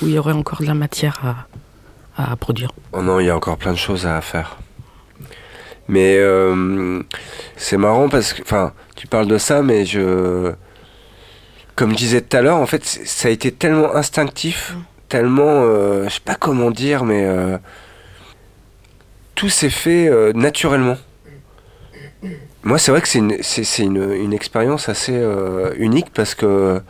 Ou 0.01 0.07
il 0.07 0.15
y 0.15 0.19
aurait 0.19 0.33
encore 0.33 0.63
de 0.63 0.67
la 0.67 0.75
matière 0.75 1.47
à, 2.17 2.33
à 2.33 2.37
produire? 2.37 2.73
Oh 2.93 3.03
non, 3.03 3.21
il 3.21 3.27
y 3.27 3.31
a 3.31 3.37
encore 3.37 3.59
plein 3.59 3.73
de 3.73 3.79
choses 3.79 4.07
à 4.07 4.21
faire. 4.23 4.57
Mais 5.89 6.17
euh, 6.19 7.03
c'est 7.57 7.77
marrant 7.77 8.09
parce 8.09 8.33
que, 8.33 8.43
enfin, 8.43 8.73
tu 8.97 9.07
parles 9.07 9.27
de 9.27 9.39
ça, 9.39 9.63
mais 9.63 9.85
je, 9.85 10.53
comme 11.75 11.91
je 11.91 11.97
disais 11.97 12.21
tout 12.23 12.37
à 12.37 12.43
l'heure, 12.43 12.57
en 12.57 12.67
fait, 12.67 12.85
ça 12.85 13.29
a 13.29 13.31
été 13.31 13.53
tellement 13.53 13.95
instinctif, 13.95 14.75
tellement, 15.13 15.65
euh, 15.65 16.05
je 16.05 16.15
sais 16.15 16.21
pas 16.25 16.37
comment 16.37 16.71
dire, 16.71 17.05
mais 17.05 17.27
euh, 17.27 17.59
tout 19.35 19.51
s'est 19.51 19.69
fait 19.69 20.09
euh, 20.09 20.33
naturellement. 20.33 20.97
Moi, 22.63 22.79
c'est 22.79 22.93
vrai 22.93 23.03
que 23.03 23.09
c'est 23.09 23.83
une, 23.83 24.33
expérience 24.33 24.89
assez 24.89 25.13
euh, 25.15 25.75
unique 25.77 26.07
parce 26.15 26.35
que 26.35 26.81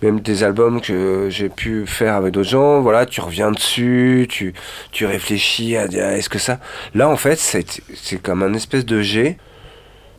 même 0.00 0.20
des 0.20 0.44
albums 0.44 0.80
que 0.80 1.26
j'ai 1.28 1.48
pu 1.48 1.88
faire 1.88 2.14
avec 2.14 2.34
d'autres 2.34 2.50
gens, 2.50 2.82
voilà, 2.82 3.04
tu 3.04 3.20
reviens 3.20 3.50
dessus, 3.50 4.28
tu, 4.30 4.54
tu 4.92 5.04
réfléchis 5.04 5.76
à 5.76 5.88
dire 5.88 6.04
est-ce 6.04 6.28
que 6.28 6.38
ça? 6.38 6.60
Là, 6.94 7.08
en 7.08 7.16
fait, 7.16 7.36
c'est, 7.36 8.22
comme 8.22 8.44
un 8.44 8.54
espèce 8.54 8.86
de 8.86 9.02
G. 9.02 9.38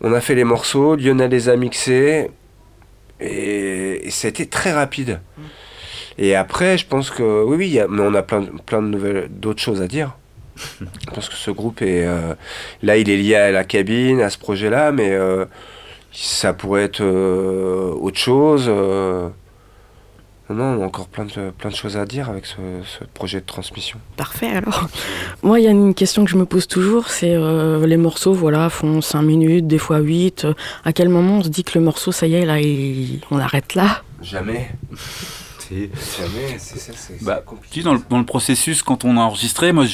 On 0.02 0.12
a 0.14 0.20
fait 0.20 0.36
les 0.36 0.44
morceaux, 0.44 0.98
Lionel 0.98 1.32
les 1.32 1.48
a 1.48 1.56
mixés 1.56 2.30
et, 3.22 4.06
et 4.06 4.28
été 4.28 4.48
très 4.48 4.74
rapide. 4.74 5.22
Et 6.18 6.36
après, 6.36 6.78
je 6.78 6.86
pense 6.88 7.10
que 7.12 7.44
oui, 7.44 7.58
oui, 7.58 7.68
il 7.68 7.74
y 7.74 7.80
a- 7.80 7.88
mais 7.88 8.02
on 8.02 8.14
a 8.14 8.22
plein, 8.24 8.44
plein 8.66 8.82
de 8.82 8.88
nouvelles, 8.88 9.28
d'autres 9.30 9.62
choses 9.62 9.82
à 9.82 9.88
dire. 9.88 10.16
Je 10.80 11.14
pense 11.14 11.30
que 11.30 11.36
ce 11.36 11.52
groupe 11.52 11.84
est 11.84 12.04
euh, 12.08 12.34
là, 12.82 12.98
il 12.98 13.10
est 13.12 13.18
lié 13.18 13.36
à 13.36 13.52
la 13.52 13.64
cabine, 13.64 14.22
à 14.22 14.32
ce 14.32 14.40
projet-là, 14.40 14.92
mais 14.92 15.12
euh, 15.12 15.46
ça 16.12 16.54
pourrait 16.54 16.82
être 16.84 17.02
euh, 17.02 17.92
autre 17.94 18.18
chose. 18.18 18.66
euh. 18.68 19.30
Non, 20.50 20.56
non, 20.56 20.64
on 20.80 20.82
a 20.82 20.86
encore 20.88 21.08
plein 21.10 21.26
de, 21.26 21.52
plein 21.52 21.70
de 21.70 21.76
choses 21.76 21.96
à 21.98 22.06
dire 22.06 22.30
avec 22.30 22.46
ce, 22.48 22.56
ce 22.86 23.04
projet 23.14 23.42
de 23.42 23.46
transmission. 23.46 24.00
Parfait 24.16 24.48
alors. 24.48 24.88
Moi, 25.44 25.60
il 25.60 25.66
y 25.66 25.68
a 25.68 25.72
une 25.72 25.94
question 25.94 26.24
que 26.26 26.32
je 26.32 26.38
me 26.38 26.46
pose 26.46 26.66
toujours, 26.68 27.10
c'est 27.10 27.36
euh, 27.36 27.86
les 27.86 27.98
morceaux, 27.98 28.34
voilà, 28.34 28.70
font 28.72 29.02
5 29.02 29.22
minutes, 29.22 29.68
des 29.68 29.78
fois 29.78 30.00
8. 30.00 30.48
À 30.86 30.92
quel 30.94 31.10
moment 31.10 31.38
on 31.40 31.44
se 31.44 31.50
dit 31.50 31.64
que 31.66 31.78
le 31.78 31.84
morceau, 31.86 32.12
ça 32.12 32.26
y 32.26 32.34
est, 32.34 32.46
là, 32.46 32.60
il- 32.62 33.20
on 33.30 33.38
arrête 33.38 33.76
là? 33.76 34.02
Jamais. 34.24 34.70
C'est 35.68 37.24
Bah, 37.24 37.42
compliqué. 37.46 37.82
Dans 37.82 37.94
le, 37.94 38.02
dans 38.10 38.20
le 38.20 38.26
processus, 38.26 38.84
quand 38.84 39.06
on 39.06 39.18
a 39.18 39.22
enregistré, 39.22 39.72
moi, 39.72 39.86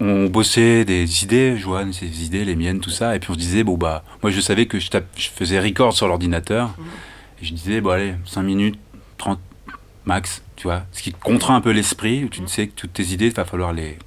on 0.00 0.26
bossait 0.26 0.84
des 0.84 1.24
idées, 1.24 1.56
Joanne, 1.56 1.92
ses 1.92 2.24
idées, 2.24 2.44
les 2.44 2.56
miennes, 2.56 2.80
tout 2.80 2.90
ça, 2.90 3.14
et 3.14 3.18
puis 3.18 3.30
on 3.30 3.34
se 3.34 3.38
disait, 3.38 3.64
bon, 3.64 3.76
bah, 3.76 4.02
moi, 4.22 4.30
je 4.30 4.40
savais 4.40 4.66
que 4.66 4.78
je, 4.78 4.90
tape, 4.90 5.06
je 5.16 5.28
faisais 5.28 5.60
record 5.60 5.92
sur 5.92 6.08
l'ordinateur, 6.08 6.74
et 7.40 7.44
je 7.44 7.52
disais, 7.54 7.80
bon, 7.80 7.90
allez, 7.90 8.14
5 8.26 8.42
minutes, 8.42 8.78
30 9.18 9.38
max, 10.04 10.42
tu 10.56 10.64
vois, 10.64 10.82
ce 10.92 11.02
qui 11.02 11.12
contraint 11.12 11.56
un 11.56 11.60
peu 11.60 11.70
l'esprit, 11.70 12.24
où 12.24 12.28
tu 12.28 12.40
sais 12.46 12.66
que 12.66 12.72
toutes 12.74 12.94
tes 12.94 13.04
idées, 13.04 13.26
il 13.26 13.34
va 13.34 13.44
falloir 13.44 13.72
les, 13.72 13.98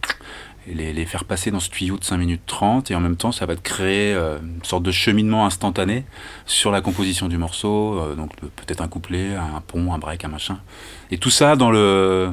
et 0.70 0.74
les, 0.76 0.94
les 0.94 1.06
faire 1.06 1.26
passer 1.26 1.50
dans 1.52 1.60
ce 1.60 1.70
tuyau 1.70 1.98
de 1.98 2.04
5 2.04 2.18
minutes 2.18 2.44
30 2.46 2.92
et 2.92 2.96
en 2.96 3.00
même 3.00 3.16
temps 3.16 3.32
ça 3.32 3.46
va 3.48 3.56
te 3.56 3.62
créer 3.62 4.14
euh, 4.14 4.38
une 4.40 4.64
sorte 4.64 4.84
de 4.84 4.92
cheminement 4.92 5.46
instantané 5.46 6.06
sur 6.46 6.72
la 6.72 6.82
composition 6.82 7.28
du 7.28 7.38
morceau, 7.38 8.00
euh, 8.00 8.16
donc 8.16 8.36
pe- 8.36 8.46
peut-être 8.46 8.82
un 8.82 8.88
couplet, 8.88 9.36
un 9.36 9.62
pont, 9.62 9.92
un 9.94 9.98
break, 9.98 10.24
un 10.24 10.28
machin. 10.28 10.60
Et 11.10 11.18
tout 11.18 11.32
ça 11.32 11.56
dans 11.56 11.72
le 11.72 12.32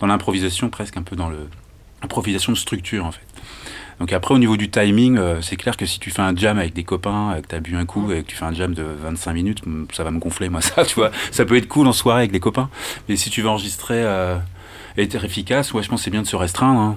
dans 0.00 0.06
l'improvisation 0.06 0.68
presque 0.70 0.96
un 0.96 1.02
peu 1.02 1.16
dans 1.16 1.28
le 1.28 1.48
improvisation 2.02 2.52
de 2.52 2.58
structure 2.58 3.04
en 3.04 3.10
fait. 3.12 3.24
Donc 4.00 4.12
après 4.12 4.34
au 4.34 4.38
niveau 4.38 4.56
du 4.56 4.70
timing, 4.70 5.16
euh, 5.18 5.40
c'est 5.40 5.56
clair 5.56 5.76
que 5.76 5.86
si 5.86 5.98
tu 6.00 6.10
fais 6.10 6.22
un 6.22 6.34
jam 6.34 6.58
avec 6.58 6.74
des 6.74 6.84
copains, 6.84 7.36
que 7.42 7.46
tu 7.48 7.54
as 7.54 7.60
bu 7.60 7.76
un 7.76 7.86
coup 7.86 8.10
et 8.12 8.22
que 8.22 8.28
tu 8.28 8.36
fais 8.36 8.44
un 8.44 8.52
jam 8.52 8.74
de 8.74 8.82
25 8.82 9.32
minutes, 9.32 9.62
ça 9.92 10.04
va 10.04 10.10
me 10.10 10.18
gonfler 10.18 10.48
moi 10.48 10.60
ça, 10.62 10.84
tu 10.84 10.94
vois. 10.96 11.10
Ça 11.32 11.44
peut 11.44 11.56
être 11.56 11.68
cool 11.68 11.86
en 11.88 11.92
soirée 11.92 12.20
avec 12.20 12.32
des 12.32 12.40
copains, 12.40 12.70
mais 13.08 13.16
si 13.16 13.30
tu 13.30 13.42
veux 13.42 13.48
enregistrer 13.48 14.02
et 14.96 15.02
être 15.02 15.24
efficace, 15.24 15.72
ouais, 15.72 15.82
je 15.82 15.88
pense 15.88 16.00
que 16.00 16.04
c'est 16.04 16.10
bien 16.10 16.22
de 16.22 16.26
se 16.26 16.36
restreindre. 16.36 16.78
hein 16.80 16.96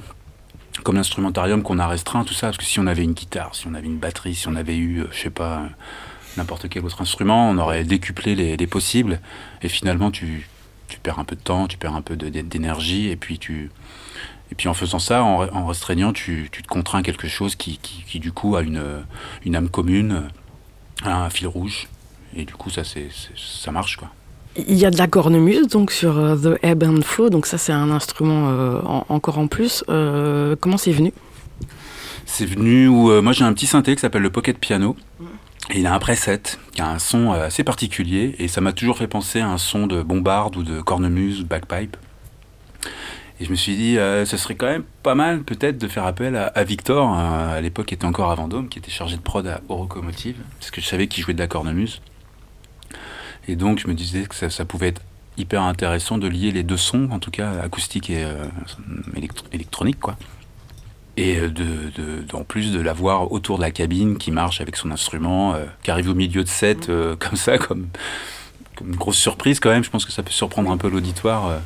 comme 0.87 0.95
l'instrumentarium 0.95 1.63
qu'on 1.63 1.79
a 1.79 1.87
restreint, 1.87 2.23
tout 2.23 2.33
ça, 2.33 2.47
parce 2.47 2.59
que 2.59 2.63
si 2.63 2.79
on 2.79 2.87
avait 2.87 3.03
une 3.03 3.11
guitare, 3.11 3.53
si 3.55 3.67
on 3.67 3.73
avait 3.73 3.87
une 3.87 3.97
batterie, 3.97 4.35
si 4.35 4.47
on 4.47 4.55
avait 4.55 4.77
eu, 4.77 5.01
euh, 5.01 5.07
je 5.11 5.19
sais 5.19 5.29
pas, 5.29 5.63
n'importe 6.37 6.69
quel 6.69 6.85
autre 6.85 7.01
instrument, 7.01 7.49
on 7.49 7.57
aurait 7.57 7.83
décuplé 7.83 8.35
les, 8.35 8.55
les 8.55 8.67
possibles, 8.67 9.19
et 9.61 9.67
finalement 9.67 10.11
tu, 10.11 10.47
perds 11.03 11.19
un 11.19 11.25
peu 11.25 11.35
de 11.35 11.41
temps, 11.41 11.67
tu 11.67 11.77
perds 11.77 11.93
un 11.93 12.01
peu 12.01 12.15
d'énergie, 12.15 13.09
et 13.09 13.17
puis 13.17 13.37
tu... 13.37 13.69
Et 14.49 14.55
puis 14.55 14.69
en 14.69 14.73
faisant 14.73 14.99
ça, 14.99 15.23
en, 15.23 15.43
re- 15.43 15.51
en 15.51 15.65
restreignant, 15.65 16.13
tu, 16.13 16.47
tu 16.53 16.63
te 16.63 16.69
contrains 16.69 17.01
quelque 17.01 17.27
chose 17.27 17.57
qui, 17.57 17.79
qui, 17.79 18.21
du 18.21 18.31
coup 18.31 18.55
a 18.55 18.61
une, 18.61 19.03
une 19.43 19.57
âme 19.57 19.67
commune, 19.67 20.29
un 21.03 21.29
fil 21.29 21.47
rouge, 21.47 21.89
et 22.33 22.45
du 22.45 22.53
coup 22.53 22.69
ça, 22.69 22.85
c'est- 22.85 23.09
ça 23.35 23.73
marche 23.73 23.97
quoi. 23.97 24.09
Il 24.57 24.75
y 24.75 24.85
a 24.85 24.91
de 24.91 24.97
la 24.97 25.07
cornemuse 25.07 25.67
donc 25.67 25.91
sur 25.91 26.17
euh, 26.17 26.35
The 26.35 26.63
Ebb 26.63 26.83
and 26.83 27.01
Flow, 27.03 27.29
donc 27.29 27.45
ça 27.45 27.57
c'est 27.57 27.71
un 27.73 27.91
instrument 27.91 28.49
euh, 28.49 28.79
en- 28.85 29.05
encore 29.09 29.37
en 29.37 29.47
plus. 29.47 29.83
Euh, 29.89 30.55
comment 30.59 30.77
c'est 30.77 30.91
venu? 30.91 31.13
C'est 32.25 32.45
venu 32.45 32.87
où 32.87 33.21
moi 33.21 33.31
j'ai 33.33 33.45
un 33.45 33.53
petit 33.53 33.67
synthé 33.67 33.95
qui 33.95 34.01
s'appelle 34.01 34.21
le 34.23 34.29
Pocket 34.29 34.57
Piano. 34.57 34.95
Et 35.69 35.79
il 35.79 35.87
a 35.87 35.93
un 35.93 35.99
preset 35.99 36.41
qui 36.71 36.81
a 36.81 36.89
un 36.89 36.99
son 36.99 37.31
assez 37.31 37.63
particulier 37.63 38.35
et 38.39 38.47
ça 38.47 38.61
m'a 38.61 38.71
toujours 38.71 38.97
fait 38.97 39.07
penser 39.07 39.41
à 39.41 39.49
un 39.49 39.57
son 39.57 39.85
de 39.85 40.01
bombarde 40.01 40.55
ou 40.55 40.63
de 40.63 40.79
cornemuse 40.81 41.41
ou 41.41 41.45
bagpipe. 41.45 41.97
Et 43.39 43.45
je 43.45 43.51
me 43.51 43.55
suis 43.55 43.75
dit, 43.75 43.95
ce 43.95 44.37
serait 44.37 44.55
quand 44.55 44.65
même 44.65 44.83
pas 45.03 45.13
mal 45.13 45.43
peut-être 45.43 45.77
de 45.77 45.87
faire 45.87 46.05
appel 46.05 46.35
à, 46.35 46.63
Victor, 46.63 47.13
euh, 47.13 47.57
à 47.57 47.61
l'époque 47.61 47.87
qui 47.87 47.93
était 47.95 48.05
encore 48.05 48.31
à 48.31 48.35
Vendôme, 48.35 48.67
qui 48.69 48.79
était 48.79 48.91
chargé 48.91 49.15
de 49.17 49.21
prod 49.21 49.45
à 49.45 49.61
Orocomotive, 49.69 50.37
parce 50.59 50.71
que 50.71 50.79
je 50.81 50.87
savais 50.87 51.07
qu'il 51.07 51.23
jouait 51.23 51.33
de 51.33 51.39
la 51.39 51.47
cornemuse. 51.47 52.01
Et 53.47 53.55
donc 53.55 53.79
je 53.79 53.87
me 53.87 53.93
disais 53.93 54.23
que 54.23 54.35
ça, 54.35 54.49
ça 54.49 54.65
pouvait 54.65 54.89
être 54.89 55.01
hyper 55.37 55.61
intéressant 55.61 56.17
de 56.17 56.27
lier 56.27 56.51
les 56.51 56.63
deux 56.63 56.77
sons, 56.77 57.07
en 57.11 57.19
tout 57.19 57.31
cas 57.31 57.51
acoustique 57.63 58.09
et 58.09 58.23
euh, 58.23 58.45
électro- 59.15 59.45
électronique, 59.53 59.99
quoi 59.99 60.17
et 61.19 61.39
euh, 61.39 61.49
de, 61.49 61.63
de- 61.95 62.21
de- 62.27 62.35
en 62.35 62.43
plus 62.43 62.71
de 62.71 62.79
l'avoir 62.79 63.31
autour 63.31 63.57
de 63.57 63.63
la 63.63 63.71
cabine 63.71 64.19
qui 64.19 64.29
marche 64.29 64.61
avec 64.61 64.75
son 64.75 64.91
instrument, 64.91 65.55
euh, 65.55 65.65
qui 65.81 65.89
arrive 65.89 66.11
au 66.11 66.13
milieu 66.13 66.43
de 66.43 66.47
set 66.49 66.89
euh, 66.89 67.15
comme 67.15 67.35
ça, 67.35 67.57
comme, 67.57 67.87
comme 68.75 68.89
une 68.89 68.95
grosse 68.95 69.17
surprise 69.17 69.59
quand 69.59 69.71
même. 69.71 69.83
Je 69.83 69.89
pense 69.89 70.05
que 70.05 70.11
ça 70.11 70.21
peut 70.21 70.29
surprendre 70.31 70.69
un 70.69 70.77
peu 70.77 70.89
l'auditoire 70.89 71.59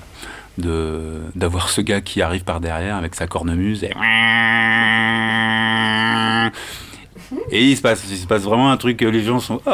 de 0.57 1.19
d'avoir 1.35 1.67
ce 1.69 1.81
gars 1.81 1.99
qui 2.01 2.21
arrive 2.21 2.43
par 2.45 2.59
derrière 2.61 2.95
avec 2.97 3.13
sa 3.15 3.27
cornemuse 3.27 3.83
et 3.83 3.91
et 7.51 7.65
il 7.65 7.77
se 7.77 7.81
passe 7.81 8.03
il 8.09 8.17
se 8.17 8.27
passe 8.27 8.43
vraiment 8.43 8.71
un 8.71 8.77
truc 8.77 8.97
que 8.97 9.05
les 9.05 9.23
gens 9.23 9.39
sont 9.39 9.61
oh, 9.65 9.71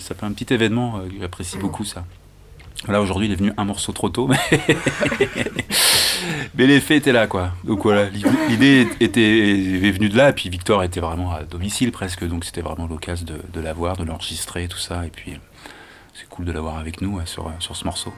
ça 0.00 0.14
fait 0.14 0.24
un 0.24 0.32
petit 0.32 0.52
événement 0.52 0.98
euh, 0.98 1.08
j'apprécie 1.20 1.58
beaucoup 1.58 1.84
ça. 1.84 2.04
Là 2.86 3.00
aujourd'hui 3.00 3.26
il 3.26 3.32
est 3.32 3.36
venu 3.36 3.52
un 3.56 3.64
morceau 3.64 3.92
trop 3.92 4.08
tôt 4.08 4.28
mais 4.28 4.38
mais 6.54 6.66
l'effet 6.66 6.96
était 6.96 7.12
là, 7.12 7.26
quoi. 7.26 7.52
Donc 7.64 7.82
voilà, 7.82 8.08
l'idée 8.48 8.88
était 9.00 9.20
est 9.20 9.90
venue 9.90 10.08
de 10.08 10.16
là, 10.16 10.30
et 10.30 10.32
puis 10.32 10.48
Victor 10.48 10.82
était 10.82 11.00
vraiment 11.00 11.32
à 11.32 11.42
domicile 11.42 11.92
presque, 11.92 12.26
donc 12.26 12.44
c'était 12.44 12.60
vraiment 12.60 12.86
l'occasion 12.86 13.26
de, 13.26 13.40
de 13.52 13.60
l'avoir, 13.60 13.96
de 13.96 14.04
l'enregistrer, 14.04 14.68
tout 14.68 14.78
ça, 14.78 15.06
et 15.06 15.10
puis 15.10 15.38
c'est 16.14 16.28
cool 16.28 16.44
de 16.44 16.52
l'avoir 16.52 16.78
avec 16.78 17.00
nous 17.00 17.20
sur, 17.26 17.50
sur 17.60 17.76
ce 17.76 17.84
morceau. 17.84 18.12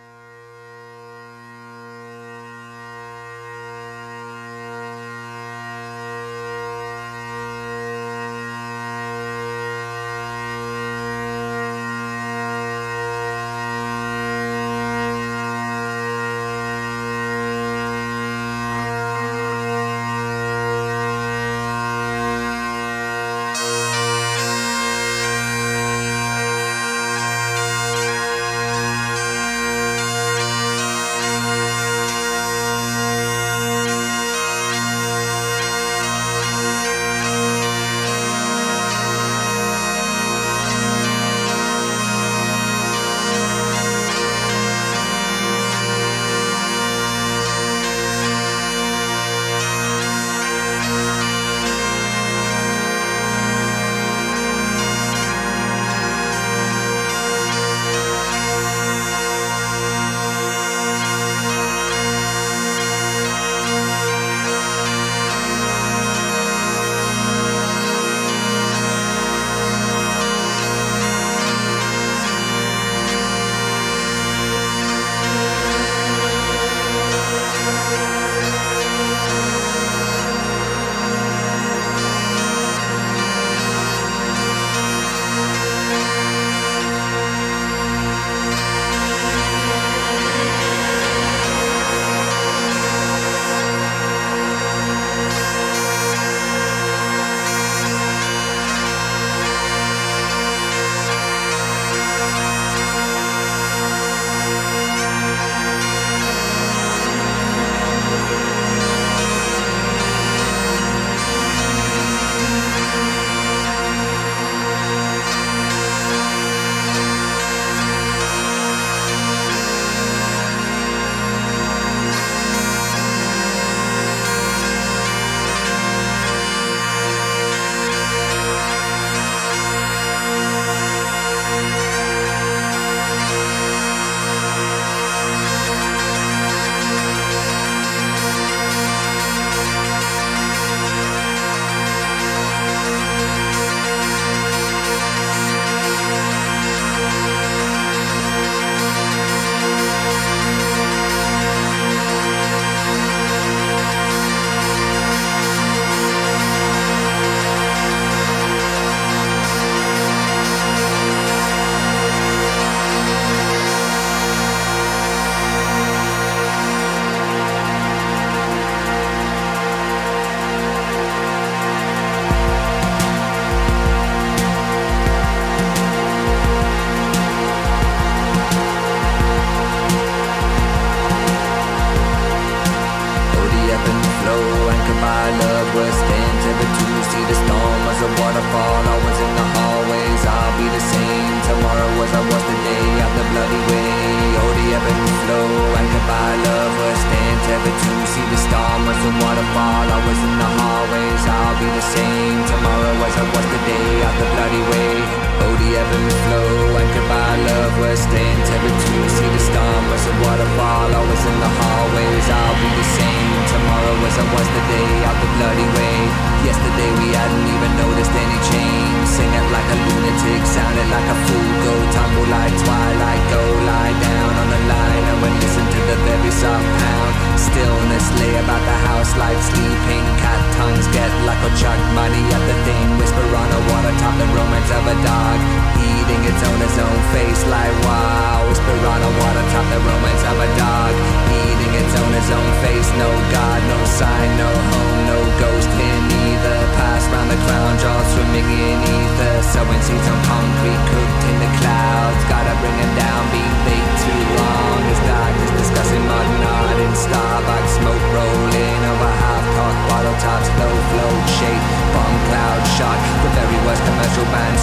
Band 264.27 264.60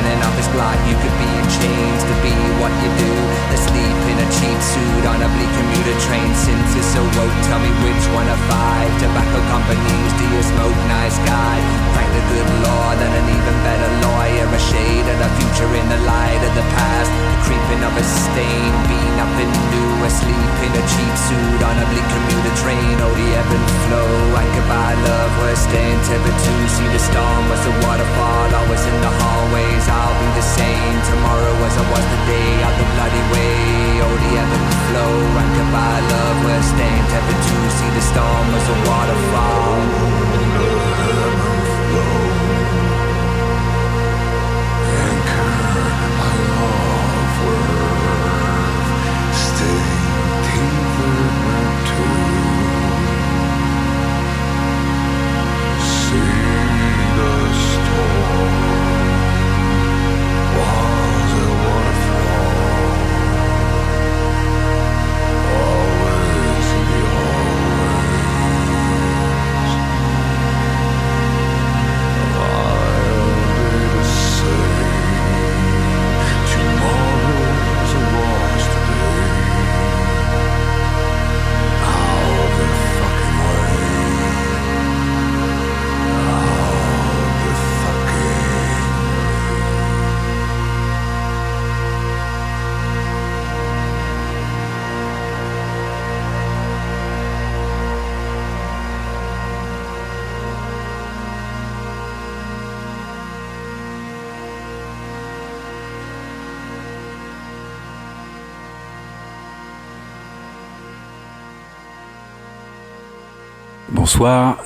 an 0.00 0.20
office 0.24 0.48
block. 0.56 0.78
You 0.88 0.96
could 0.96 1.16
be 1.20 1.28
in 1.28 1.46
chains 1.52 2.00
to 2.08 2.14
be 2.24 2.32
what 2.56 2.72
you 2.80 2.88
do. 2.96 3.12
Asleep 3.52 3.98
in 4.08 4.16
a 4.16 4.28
cheap 4.40 4.58
suit 4.64 5.04
on 5.04 5.20
a 5.20 5.28
bleak 5.36 5.52
commuter 5.52 5.96
train. 6.08 6.30
Since 6.32 6.72
it's 6.80 6.88
so 6.96 7.04
woke, 7.04 7.36
tell 7.50 7.60
me 7.60 7.68
which 7.84 8.04
one 8.16 8.28
of 8.32 8.40
five 8.48 8.88
tobacco 9.02 9.40
companies 9.52 10.10
do 10.16 10.24
you 10.32 10.40
smoke? 10.40 10.78
Nice 10.88 11.18
guy, 11.28 11.56
thank 11.92 12.08
the 12.16 12.24
good 12.32 12.48
Lord, 12.64 12.98
and 13.02 13.12
an 13.12 13.26
even 13.28 13.56
better 13.66 13.90
lawyer. 14.08 14.46
A 14.52 14.60
shade 14.60 15.06
of 15.08 15.18
the 15.20 15.30
future 15.40 15.70
in 15.76 15.86
the 15.88 16.00
light 16.08 16.42
of 16.44 16.52
the 16.56 16.66
past. 16.76 17.10
The 17.12 17.38
creeping 17.48 17.82
of 17.84 17.92
a 17.96 18.04
stain, 18.04 18.72
being 18.88 19.16
up 19.20 19.32
and 19.36 19.52
new. 19.72 19.90
Asleep 20.02 20.54
in 20.66 20.72
a 20.74 20.84
cheap 20.92 21.14
suit 21.14 21.60
on 21.62 21.76
a 21.78 21.86
bleak 21.94 22.08
commuter 22.10 22.54
train. 22.58 22.96
Oh, 23.00 23.14
the 23.14 23.28
ebb 23.38 23.50
and 23.54 23.66
flow, 23.86 24.10
and 24.34 24.50
goodbye, 24.56 24.98
love. 25.06 25.30
We're 25.40 25.54
staying 25.54 26.00
to 26.10 26.16
see 26.72 26.88
the 26.88 26.98
storm 26.98 27.42
was 27.48 27.62
the 27.62 27.74
waterfall. 27.86 28.48
I 28.50 28.62
was 28.66 28.82
in 28.82 28.96
the 29.00 29.12
hallways, 29.20 29.81
I'll 29.88 30.16
be 30.20 30.28
the 30.38 30.46
same 30.46 30.96
tomorrow 31.08 31.54
as 31.66 31.74
I 31.78 31.84
was 31.90 32.04
the 32.04 32.20
day 32.28 32.52
of 32.62 32.72
the 32.78 32.86
bloody 32.94 33.24
way. 33.32 34.02
Oh, 34.04 34.14
the 34.14 34.30
ebb 34.38 34.52
and 34.52 34.66
flow, 34.90 35.14
and 35.40 35.50
goodbye, 35.56 36.02
love. 36.12 36.36
We're 36.44 36.62
staying 36.62 37.04
tethered 37.10 37.42
to 37.42 37.56
see 37.70 37.90
the 37.90 38.04
storm 38.10 38.44
was 38.52 38.66
a 38.68 38.76
waterfall. 38.86 40.41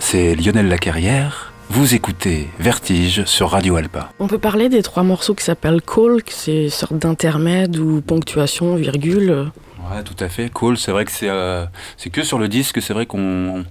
C'est 0.00 0.34
Lionel 0.34 0.68
Lacarrière. 0.68 1.50
Vous 1.70 1.94
écoutez 1.94 2.48
Vertige 2.58 3.24
sur 3.24 3.48
Radio 3.48 3.76
Alpa. 3.76 4.10
On 4.18 4.26
peut 4.26 4.38
parler 4.38 4.68
des 4.68 4.82
trois 4.82 5.02
morceaux 5.02 5.34
qui 5.34 5.44
s'appellent 5.44 5.80
Call, 5.80 6.22
que 6.22 6.32
c'est 6.32 6.64
une 6.64 6.70
sorte 6.70 6.98
d'intermède 6.98 7.78
ou 7.78 8.02
ponctuation, 8.02 8.74
virgule. 8.74 9.50
Ouais, 9.90 10.02
tout 10.04 10.22
à 10.22 10.28
fait. 10.28 10.50
Cool, 10.50 10.76
c'est 10.76 10.92
vrai 10.92 11.06
que 11.06 11.10
c'est 11.10 11.30
euh, 11.30 11.64
c'est 11.96 12.10
que 12.10 12.22
sur 12.22 12.38
le 12.38 12.48
disque, 12.48 12.82
c'est 12.82 12.92
vrai 12.92 13.06
qu'on. 13.06 13.64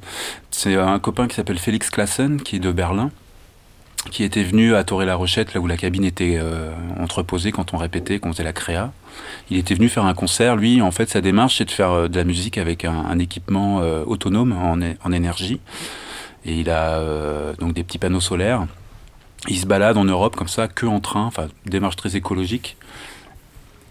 C'est 0.49 0.75
un 0.75 0.97
copain 0.97 1.27
qui 1.27 1.35
s'appelle 1.35 1.59
Félix 1.59 1.91
Klassen, 1.91 2.41
qui 2.41 2.55
est 2.55 2.59
de 2.59 2.71
Berlin, 2.71 3.11
qui 4.11 4.23
était 4.23 4.43
venu 4.43 4.75
à 4.75 4.83
Toré-la-Rochette, 4.83 5.53
là 5.53 5.59
où 5.59 5.67
la 5.67 5.77
cabine 5.77 6.05
était 6.05 6.37
euh, 6.39 6.71
entreposée 6.99 7.51
quand 7.51 7.73
on 7.73 7.77
répétait, 7.77 8.19
quand 8.19 8.29
on 8.29 8.31
faisait 8.33 8.43
la 8.43 8.53
créa. 8.53 8.91
Il 9.49 9.57
était 9.57 9.75
venu 9.75 9.89
faire 9.89 10.05
un 10.05 10.13
concert. 10.13 10.55
Lui, 10.55 10.81
en 10.81 10.91
fait, 10.91 11.09
sa 11.09 11.21
démarche, 11.21 11.57
c'est 11.57 11.65
de 11.65 11.71
faire 11.71 11.91
euh, 11.91 12.07
de 12.07 12.17
la 12.17 12.23
musique 12.23 12.57
avec 12.57 12.85
un, 12.85 13.17
équipement 13.19 13.81
euh, 13.81 14.03
autonome 14.05 14.53
en, 14.53 14.79
en 15.03 15.11
énergie. 15.11 15.59
Et 16.45 16.59
il 16.59 16.69
a 16.69 17.01
donc 17.57 17.73
des 17.73 17.83
petits 17.83 17.97
panneaux 17.97 18.19
solaires. 18.19 18.67
Il 19.47 19.57
se 19.57 19.65
balade 19.65 19.97
en 19.97 20.05
Europe 20.05 20.35
comme 20.35 20.47
ça, 20.47 20.67
que 20.67 20.85
en 20.85 20.99
train, 20.99 21.23
enfin, 21.23 21.47
démarche 21.65 21.95
très 21.95 22.15
écologique. 22.15 22.77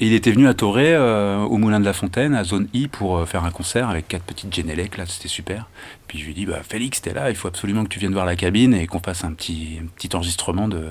Et 0.00 0.06
il 0.08 0.12
était 0.12 0.32
venu 0.32 0.48
à 0.48 0.54
Toré, 0.54 0.92
euh, 0.92 1.38
au 1.38 1.56
Moulin 1.56 1.78
de 1.78 1.84
la 1.84 1.92
Fontaine, 1.92 2.34
à 2.34 2.42
Zone 2.42 2.66
I, 2.74 2.88
pour 2.88 3.16
euh, 3.16 3.26
faire 3.26 3.44
un 3.44 3.52
concert 3.52 3.88
avec 3.88 4.08
quatre 4.08 4.24
petites 4.24 4.52
Genelec, 4.52 4.96
là, 4.96 5.04
c'était 5.06 5.28
super. 5.28 5.68
Puis 6.08 6.18
je 6.18 6.24
lui 6.24 6.32
ai 6.32 6.34
dit, 6.34 6.46
bah, 6.46 6.60
Félix, 6.68 7.00
t'es 7.00 7.12
là, 7.14 7.30
il 7.30 7.36
faut 7.36 7.46
absolument 7.46 7.84
que 7.84 7.88
tu 7.88 8.00
viennes 8.00 8.12
voir 8.12 8.26
la 8.26 8.34
cabine 8.34 8.74
et 8.74 8.88
qu'on 8.88 8.98
fasse 8.98 9.22
un 9.22 9.32
petit, 9.32 9.80
petit 9.96 10.14
enregistrement 10.16 10.66
de, 10.66 10.88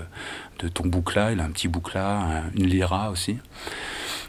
de 0.60 0.68
ton 0.70 0.86
boucla. 0.88 1.34
Il 1.34 1.42
a 1.42 1.44
un 1.44 1.52
petit 1.52 1.68
boucla, 1.68 2.18
un- 2.22 2.44
une 2.56 2.66
lyra 2.68 3.12
aussi. 3.12 3.38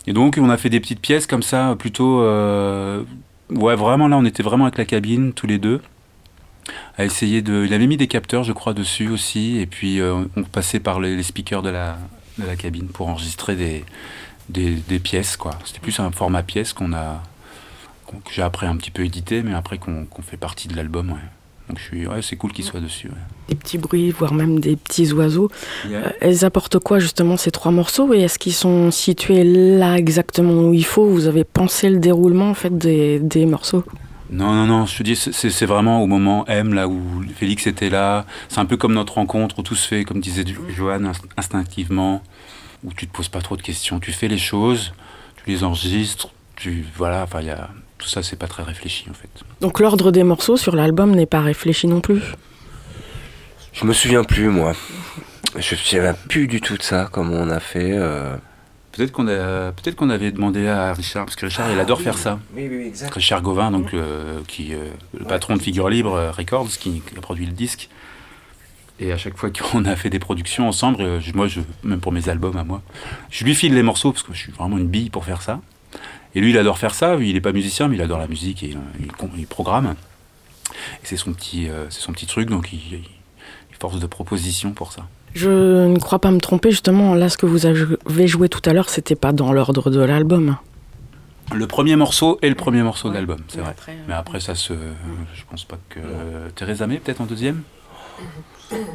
Et 0.09 0.13
donc, 0.13 0.39
on 0.41 0.51
a 0.51 0.57
fait 0.57 0.71
des 0.71 0.81
petites 0.81 1.01
pièces 1.01 1.29
comme 1.29 1.45
ça, 1.45 1.77
plutôt. 1.79 2.23
euh, 2.23 3.05
ouais, 3.51 3.77
vraiment, 3.77 4.09
là, 4.09 4.19
on 4.19 4.25
était 4.25 4.43
vraiment 4.43 4.65
avec 4.65 4.77
la 4.77 4.87
cabine, 4.87 5.33
tous 5.35 5.47
les 5.47 5.59
deux. 5.59 5.81
À 6.99 7.05
essayer 7.05 7.43
de. 7.43 7.65
Il 7.65 7.73
avait 7.75 7.87
mis 7.87 7.97
des 7.97 8.09
capteurs, 8.09 8.43
je 8.43 8.53
crois, 8.53 8.75
dessus 8.75 9.09
aussi. 9.09 9.59
Et 9.59 9.67
puis, 9.67 10.01
on 10.03 10.43
passait 10.43 10.81
par 10.81 10.99
les 10.99 11.23
speakers 11.23 11.63
de 11.63 11.71
la, 11.71 11.97
de 12.39 12.45
la 12.47 12.57
cabine 12.57 12.89
pour 12.89 13.09
enregistrer 13.09 13.55
des, 13.55 13.85
des, 14.49 14.75
des 14.75 14.99
pièces, 14.99 15.37
quoi. 15.37 15.53
C'était 15.65 15.81
plus 15.81 15.99
un 16.01 16.11
format 16.11 16.43
pièce 16.43 16.73
qu'on 16.73 16.93
a. 16.93 17.23
que 18.07 18.33
j'ai 18.33 18.43
après 18.43 18.67
un 18.67 18.77
petit 18.77 18.91
peu 18.91 19.05
édité, 19.05 19.43
mais 19.43 19.55
après 19.55 19.79
qu'on 19.79 20.07
fait 20.23 20.37
partie 20.37 20.69
de 20.69 20.77
l'album, 20.77 21.11
ouais. 21.11 21.19
Donc, 21.69 21.79
je 21.79 21.83
suis. 21.85 22.07
Ouais, 22.07 22.21
c'est 22.21 22.37
cool 22.37 22.53
qu'il 22.53 22.65
soit 22.65 22.81
dessus, 22.81 23.09
ouais. 23.09 23.15
Des 23.49 23.55
petits 23.55 23.79
bruits, 23.79 24.11
voire 24.11 24.35
même 24.35 24.61
des 24.61 24.77
petits 24.77 25.11
oiseaux. 25.15 25.51
Euh, 25.87 26.11
elles 26.21 26.45
apportent 26.45 26.79
quoi 26.79 26.99
justement 26.99 27.37
ces 27.39 27.51
trois 27.51 27.73
morceaux? 27.73 28.13
Et 28.13 28.21
est-ce 28.21 28.39
qu'ils 28.39 28.53
sont 28.53 28.91
situés 28.91 29.45
là 29.45 29.97
exactement 29.97 30.69
où 30.69 30.75
il 30.75 30.85
faut? 30.85 31.07
Vous 31.07 31.27
avez 31.27 31.45
pensé 31.45 31.89
le 31.89 31.99
déroulement 31.99 32.51
en 32.51 32.55
fait 32.55 32.77
des, 32.77 33.19
des 33.19 33.47
morceaux? 33.47 33.83
Non, 34.31 34.53
non, 34.53 34.67
non, 34.67 34.87
je 34.87 34.99
te 34.99 35.03
dis, 35.03 35.17
c'est- 35.17 35.65
vraiment 35.67 36.03
au 36.03 36.07
moment 36.07 36.45
M, 36.49 36.75
là 36.75 36.89
où 36.89 37.01
Félix 37.37 37.67
était 37.67 37.89
là. 37.91 38.25
C'est 38.49 38.59
un 38.59 38.65
peu 38.67 38.77
comme 38.77 38.93
notre 38.95 39.15
rencontre 39.15 39.59
où 39.59 39.63
tout 39.63 39.75
se 39.75 39.87
fait, 39.87 40.05
comme 40.05 40.21
disait 40.21 40.45
Jo- 40.47 40.63
Johan, 40.75 41.01
inst- 41.01 41.23
instinctivement, 41.37 42.23
où 42.85 42.93
tu 42.93 43.07
te 43.07 43.13
poses 43.13 43.29
pas 43.29 43.41
trop 43.41 43.57
de 43.57 43.63
questions. 43.63 43.99
Tu 44.01 44.13
fais 44.13 44.29
les 44.29 44.39
choses, 44.39 44.93
tu 45.43 45.51
les 45.51 45.65
enregistres, 45.65 46.29
tu. 46.57 46.85
Voilà, 46.97 47.23
enfin, 47.25 47.41
il 47.41 47.47
y 47.47 47.51
a. 47.51 47.71
Tout 47.97 48.09
ça, 48.09 48.23
c'est 48.23 48.37
pas 48.37 48.49
très 48.49 48.63
réfléchi 48.63 49.07
en 49.09 49.15
fait. 49.15 49.31
Donc 49.63 49.81
l'ordre 49.81 50.11
des 50.11 50.25
morceaux 50.25 50.57
sur 50.59 50.75
l'album 50.77 51.13
n'est 51.15 51.27
pas 51.27 51.41
réfléchi 51.41 51.87
non 51.87 52.01
plus? 52.01 52.21
Je 53.73 53.85
me 53.87 53.93
souviens 53.93 54.25
plus, 54.25 54.49
moi. 54.49 54.75
Je 55.57 55.75
ne 55.75 55.79
me 55.79 55.85
souviens 55.85 56.15
plus 56.29 56.47
du 56.47 56.61
tout 56.61 56.77
de 56.77 56.83
ça, 56.83 57.09
comment 57.11 57.37
on 57.37 57.49
a 57.49 57.61
fait. 57.61 57.93
euh. 57.93 58.37
Peut-être 58.93 59.11
qu'on 59.11 59.27
a, 59.27 59.73
peut-être 59.73 59.97
qu'on 59.97 60.11
avait 60.11 60.31
demandé 60.33 60.69
à 60.69 60.93
Richard, 60.93 61.25
parce 61.25 61.35
que 61.35 61.47
Richard, 61.47 61.71
il 61.73 61.81
adore 61.81 62.01
faire 62.01 62.19
ça. 62.19 62.39
Oui, 62.55 62.69
oui, 62.71 62.87
exact. 62.87 63.15
Richard 63.15 63.43
Gauvin, 63.43 63.71
donc 63.73 63.91
le, 63.93 64.43
qui, 64.47 64.75
euh, 64.75 64.91
le 65.19 65.25
patron 65.25 65.57
de 65.57 65.63
Figure 65.63 65.89
Libre 65.89 66.15
euh, 66.15 66.31
Records, 66.31 66.69
qui, 66.79 67.01
qui 67.01 67.17
a 67.17 67.21
produit 67.21 67.47
le 67.47 67.53
disque. 67.53 67.89
Et 69.01 69.13
à 69.13 69.17
chaque 69.19 69.37
fois 69.37 69.51
qu'on 69.51 69.85
a 69.85 69.97
fait 69.97 70.11
des 70.11 70.19
productions 70.21 70.69
ensemble, 70.69 71.03
euh, 71.03 71.21
je- 71.21 71.33
moi, 71.33 71.47
je, 71.49 71.61
même 71.83 72.01
pour 72.01 72.13
mes 72.13 72.29
albums 72.29 72.57
à 72.57 72.65
moi, 72.65 72.81
je 73.31 73.45
lui 73.45 73.55
file 73.55 73.75
les 73.75 73.83
morceaux 73.83 74.13
parce 74.13 74.23
que 74.23 74.33
je 74.33 74.39
suis 74.39 74.53
vraiment 74.53 74.79
une 74.79 74.87
bille 74.89 75.11
pour 75.11 75.25
faire 75.25 75.43
ça. 75.43 75.61
Et 76.37 76.41
lui, 76.41 76.51
il 76.51 76.59
adore 76.59 76.79
faire 76.79 76.95
ça. 76.95 77.17
Il 77.21 77.35
n'est 77.35 77.41
pas 77.41 77.53
musicien, 77.53 77.89
mais 77.89 77.97
il 77.97 78.03
adore 78.03 78.19
la 78.19 78.27
musique 78.29 78.63
et 78.63 78.75
euh, 78.75 79.07
il, 79.37 79.47
programme. 79.47 79.95
Et 80.73 81.05
c'est 81.05 81.17
son 81.17 81.33
petit, 81.33 81.69
euh, 81.69 81.87
c'est 81.91 82.01
son 82.01 82.13
petit 82.13 82.27
truc, 82.27 82.49
donc 82.51 82.73
il, 82.73 82.79
il 82.93 83.01
il 83.71 83.77
force 83.81 83.99
de 83.99 84.07
proposition 84.07 84.73
pour 84.73 84.93
ça. 84.93 85.07
Je 85.35 85.51
ne 85.89 85.99
crois 85.99 86.21
pas 86.21 86.31
me 86.31 86.39
tromper, 86.41 86.71
justement, 86.71 87.15
là, 87.15 87.29
ce 87.29 87.37
que 87.37 87.45
vous 87.47 87.67
avez 87.67 88.27
joué 88.29 88.49
tout 88.49 88.63
à 88.65 88.73
l'heure, 88.73 88.89
c'était 88.89 89.17
pas 89.17 89.33
dans 89.33 89.53
l'ordre 89.53 89.91
de 89.91 90.01
l'album. 90.01 90.57
Le 91.53 91.67
premier 91.67 91.97
morceau 91.97 92.39
est 92.41 92.49
le 92.49 92.55
premier 92.55 92.83
morceau 92.83 93.09
de 93.11 93.15
l'album, 93.15 93.41
c'est 93.49 93.59
vrai. 93.61 93.71
après, 93.71 93.93
euh, 93.93 94.05
Mais 94.09 94.15
après, 94.15 94.41
ça 94.41 94.55
se. 94.55 94.73
Je 95.35 95.43
pense 95.51 95.65
pas 95.65 95.77
que. 95.91 95.99
Theresa 96.55 96.87
May, 96.87 96.99
peut-être 96.99 97.21
en 97.21 97.27
deuxième? 97.27 97.63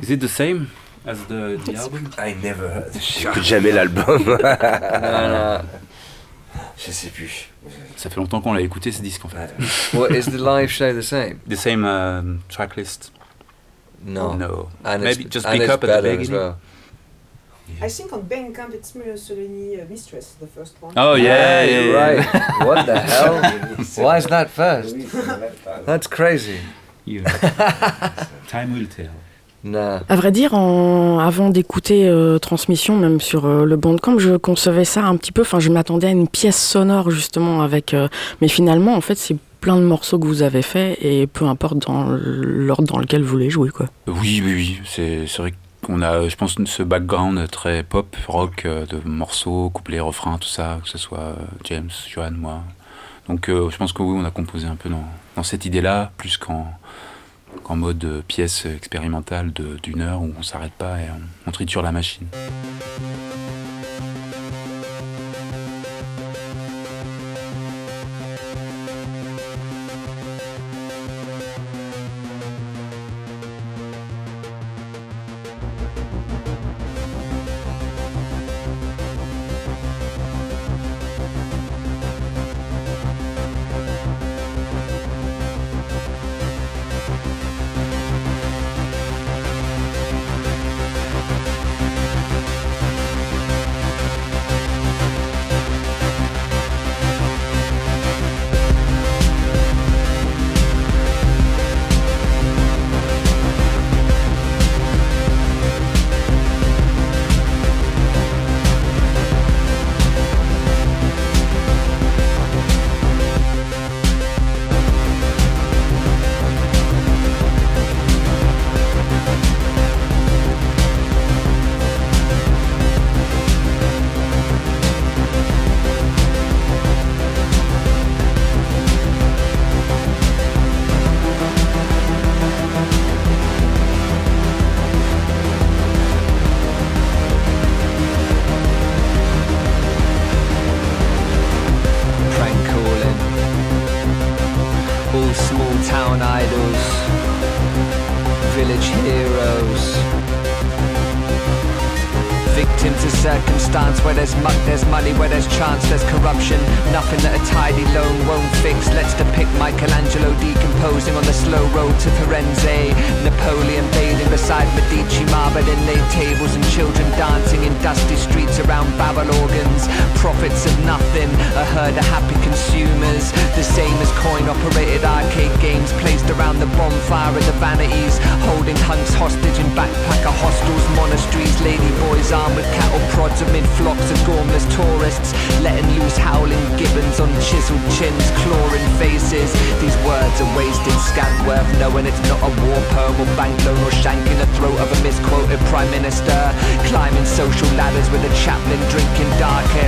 Is 0.01 0.09
it 0.11 0.19
the 0.19 0.27
same 0.29 0.67
as 1.05 1.23
the, 1.25 1.59
the 1.65 1.75
album? 1.75 2.11
I 2.17 2.33
never. 2.41 2.85
J'écoute 2.99 3.43
jamais 3.43 3.71
l'album. 3.71 4.23
Je 6.77 6.91
sais 6.91 7.09
plus. 7.09 7.49
Ça 7.97 8.09
fait 8.09 8.15
longtemps 8.17 8.41
qu'on 8.41 8.53
l'a 8.53 8.61
écouté 8.61 8.91
ce 8.91 9.01
disque 9.01 9.25
en 9.25 9.29
fait. 9.29 9.53
What 9.93 10.09
is 10.11 10.25
the 10.25 10.39
live 10.39 10.69
show 10.69 10.93
the 10.93 11.01
same? 11.01 11.39
The 11.47 11.55
same 11.55 11.83
um, 11.83 12.41
tracklist? 12.49 13.11
No. 14.03 14.33
No. 14.33 14.69
And 14.85 14.99
Maybe 15.01 15.25
just 15.29 15.45
pick 15.45 15.67
up 15.69 15.83
at 15.83 16.01
the 16.01 16.01
beginning? 16.01 16.31
well. 16.31 16.55
I 17.81 17.87
think 17.89 18.11
on 18.13 18.23
Bandcamp 18.23 18.73
it's 18.73 18.95
Mussolini 18.95 19.79
uh, 19.79 19.85
Mistress, 19.89 20.35
the 20.39 20.47
first 20.47 20.81
one. 20.81 20.93
Oh 20.97 21.13
yeah, 21.15 21.63
Yeah, 21.65 21.79
yeah. 21.81 21.93
right. 21.93 22.65
what 22.65 22.85
the 22.87 22.99
hell? 22.99 23.35
Why 24.03 24.17
is 24.17 24.25
that 24.27 24.49
first? 24.49 24.95
That's 25.85 26.07
crazy. 26.07 26.59
You- 27.05 27.23
Time 28.47 28.73
will 28.73 28.87
tell. 28.87 29.11
À 30.09 30.15
vrai 30.15 30.31
dire, 30.31 30.53
en- 30.53 31.19
avant 31.19 31.49
d'écouter 31.49 32.07
euh, 32.07 32.39
Transmission, 32.39 32.95
même 32.97 33.19
sur 33.19 33.45
euh, 33.45 33.65
le 33.65 33.75
Bandcamp, 33.75 34.17
je 34.19 34.37
concevais 34.37 34.85
ça 34.85 35.03
un 35.05 35.15
petit 35.17 35.31
peu. 35.31 35.41
Enfin, 35.41 35.59
je 35.59 35.69
m'attendais 35.69 36.07
à 36.07 36.11
une 36.11 36.27
pièce 36.27 36.61
sonore 36.61 37.11
justement 37.11 37.61
avec. 37.61 37.93
euh, 37.93 38.07
mais 38.41 38.47
finalement, 38.47 38.95
en 38.95 39.01
fait, 39.01 39.15
c'est 39.17 39.35
plein 39.61 39.75
de 39.75 39.81
morceaux 39.83 40.17
que 40.17 40.25
vous 40.25 40.41
avez 40.41 40.61
faits 40.61 40.97
et 41.01 41.27
peu 41.27 41.45
importe 41.45 41.79
dans 41.87 42.05
l'ordre 42.09 42.87
dans 42.87 42.99
lequel 42.99 43.23
vous 43.23 43.37
les 43.37 43.49
jouez, 43.49 43.69
quoi. 43.69 43.87
Oui, 44.07 44.41
oui, 44.45 44.53
oui. 44.53 44.79
C'est 44.85 45.25
vrai 45.37 45.53
qu'on 45.85 46.01
a, 46.01 46.27
je 46.29 46.35
pense, 46.37 46.55
ce 46.65 46.81
background 46.83 47.45
très 47.51 47.83
pop, 47.83 48.15
rock, 48.27 48.63
euh, 48.65 48.85
de 48.85 48.97
morceaux, 49.05 49.69
couplets, 49.69 49.99
refrains, 49.99 50.37
tout 50.37 50.47
ça, 50.47 50.79
que 50.81 50.87
ce 50.89 50.97
soit 50.97 51.35
James, 51.65 51.89
Johan, 52.09 52.31
moi. 52.31 52.59
Donc 53.27 53.49
euh, 53.49 53.69
je 53.69 53.77
pense 53.77 53.91
que 53.93 54.01
oui, 54.01 54.17
on 54.19 54.25
a 54.25 54.31
composé 54.31 54.65
un 54.67 54.75
peu 54.75 54.89
dans, 54.89 55.03
dans 55.35 55.43
cette 55.43 55.65
idée-là, 55.65 56.11
plus 56.17 56.37
qu'en 56.37 56.65
qu'en 57.63 57.75
mode 57.75 58.03
euh, 58.03 58.21
pièce 58.27 58.65
expérimentale 58.65 59.51
d'une 59.51 60.01
heure 60.01 60.21
où 60.21 60.33
on 60.37 60.43
s'arrête 60.43 60.73
pas 60.73 60.99
et 60.99 61.09
on, 61.09 61.21
on 61.47 61.51
triture 61.51 61.81
la 61.81 61.91
machine. 61.91 62.27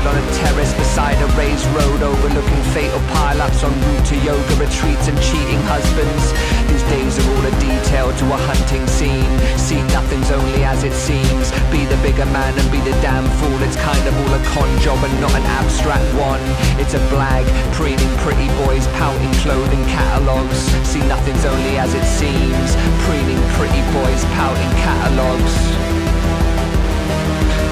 On 0.07 0.17
a 0.17 0.25
terrace 0.33 0.73
beside 0.73 1.13
a 1.21 1.27
raised 1.37 1.65
road 1.77 2.01
overlooking 2.01 2.63
fatal 2.73 2.99
pileups 3.13 3.61
on 3.61 3.69
route 3.85 4.05
to 4.05 4.17
yoga 4.25 4.55
retreats 4.57 5.05
and 5.05 5.17
cheating 5.21 5.61
husbands. 5.69 6.25
These 6.65 6.81
days 6.89 7.13
are 7.21 7.27
all 7.29 7.45
a 7.45 7.53
detail 7.61 8.09
to 8.09 8.25
a 8.33 8.39
hunting 8.49 8.87
scene. 8.87 9.29
See 9.61 9.77
nothing's 9.93 10.31
only 10.31 10.63
as 10.65 10.83
it 10.83 10.93
seems. 10.93 11.53
Be 11.69 11.85
the 11.85 11.99
bigger 12.01 12.25
man 12.33 12.57
and 12.57 12.67
be 12.71 12.81
the 12.81 12.97
damn 13.05 13.25
fool. 13.37 13.61
It's 13.61 13.77
kind 13.77 14.01
of 14.07 14.13
all 14.17 14.33
a 14.33 14.41
con 14.49 14.69
job 14.81 14.97
and 15.05 15.13
not 15.21 15.33
an 15.37 15.45
abstract 15.61 16.09
one. 16.17 16.41
It's 16.81 16.97
a 16.97 17.01
blag, 17.13 17.45
preening 17.77 18.13
pretty 18.25 18.49
boys, 18.65 18.87
pouting 18.97 19.33
clothing 19.45 19.85
catalogues. 19.85 20.65
See 20.89 21.03
nothing's 21.05 21.45
only 21.45 21.77
as 21.77 21.93
it 21.93 22.05
seems. 22.09 22.73
Preening 23.05 23.41
pretty 23.53 23.83
boys, 23.93 24.25
pouting 24.33 24.71
catalogues. 24.81 25.55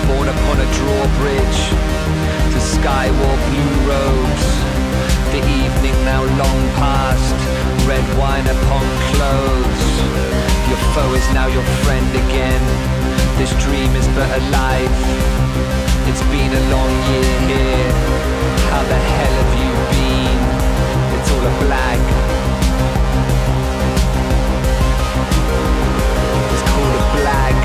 Born 0.06 0.28
upon 0.30 0.58
a 0.62 0.68
drawbridge 0.78 2.19
to 2.60 2.66
skywalk 2.66 3.42
blue 3.52 3.76
robes. 3.88 4.48
The 5.32 5.40
evening 5.40 5.96
now 6.04 6.24
long 6.24 6.62
past, 6.76 7.36
red 7.88 8.04
wine 8.20 8.48
upon 8.48 8.86
clothes. 9.12 9.86
Your 10.68 10.82
foe 10.94 11.14
is 11.14 11.28
now 11.34 11.48
your 11.48 11.64
friend 11.84 12.10
again. 12.28 12.64
This 13.38 13.52
dream 13.64 13.92
is 13.96 14.08
but 14.16 14.28
a 14.28 14.42
life. 14.52 15.02
It's 16.10 16.24
been 16.34 16.52
a 16.52 16.64
long 16.74 16.92
year 17.12 17.36
here. 17.48 17.92
How 18.72 18.84
the 18.92 19.00
hell 19.16 19.36
have 19.42 19.54
you 19.62 19.72
been? 19.96 20.40
It's 21.16 21.32
all 21.32 21.46
a 21.52 21.56
blag. 21.64 22.02
It's 26.52 26.64
called 26.72 26.96
a 27.00 27.06
blag. 27.16 27.59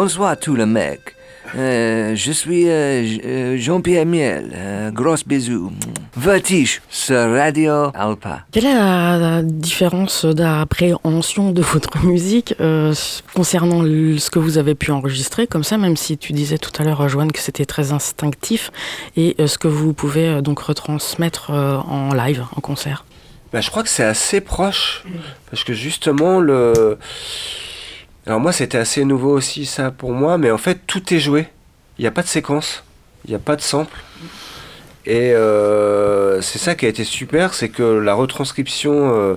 Bonsoir 0.00 0.36
tout 0.38 0.54
le 0.56 0.66
mec. 0.66 1.00
Euh, 1.56 2.14
je 2.14 2.30
suis 2.30 2.68
euh, 2.68 3.02
euh, 3.24 3.56
Jean-Pierre 3.56 4.04
Miel. 4.04 4.52
Euh, 4.54 4.90
gros 4.90 5.14
bisous. 5.26 5.72
Vertige 6.14 6.82
sur 6.90 7.30
Radio 7.30 7.90
Alpa. 7.94 8.40
Quelle 8.52 8.66
est 8.66 8.74
la, 8.74 9.16
la 9.16 9.42
différence 9.42 10.26
d'appréhension 10.26 11.50
de 11.52 11.62
votre 11.62 12.04
musique 12.04 12.54
euh, 12.60 12.92
concernant 13.32 13.80
le- 13.80 14.18
ce 14.18 14.28
que 14.28 14.38
vous 14.38 14.58
avez 14.58 14.74
pu 14.74 14.90
enregistrer, 14.90 15.46
comme 15.46 15.64
ça, 15.64 15.78
même 15.78 15.96
si 15.96 16.18
tu 16.18 16.34
disais 16.34 16.58
tout 16.58 16.72
à 16.78 16.84
l'heure, 16.84 17.00
euh, 17.00 17.08
Joanne, 17.08 17.32
que 17.32 17.40
c'était 17.40 17.64
très 17.64 17.92
instinctif, 17.92 18.70
et 19.16 19.34
euh, 19.40 19.46
ce 19.46 19.56
que 19.56 19.68
vous 19.68 19.94
pouvez 19.94 20.28
euh, 20.28 20.40
donc 20.42 20.58
retransmettre 20.58 21.52
euh, 21.52 21.76
en 21.78 22.12
live, 22.12 22.44
en 22.54 22.60
concert? 22.60 23.06
Bah, 23.50 23.62
je 23.62 23.70
crois 23.70 23.82
que 23.82 23.88
c'est 23.88 24.04
assez 24.04 24.42
proche. 24.42 25.04
Parce 25.50 25.64
que 25.64 25.72
justement, 25.72 26.38
le. 26.40 26.98
Alors, 28.26 28.40
moi, 28.40 28.52
c'était 28.52 28.78
assez 28.78 29.04
nouveau 29.04 29.30
aussi, 29.30 29.66
ça, 29.66 29.90
pour 29.90 30.10
moi. 30.12 30.36
Mais 30.38 30.50
en 30.50 30.58
fait, 30.58 30.80
tout 30.86 31.14
est 31.14 31.20
joué. 31.20 31.48
Il 31.98 32.02
n'y 32.02 32.08
a 32.08 32.10
pas 32.10 32.22
de 32.22 32.28
séquence. 32.28 32.82
Il 33.24 33.30
n'y 33.30 33.36
a 33.36 33.40
pas 33.40 33.56
de 33.56 33.60
sample. 33.60 33.96
Et 35.06 35.32
euh, 35.32 36.40
c'est 36.42 36.58
ça 36.58 36.74
qui 36.74 36.84
a 36.84 36.88
été 36.88 37.04
super 37.04 37.54
c'est 37.54 37.68
que 37.68 37.84
la 37.84 38.14
retranscription 38.14 39.14
euh, 39.14 39.34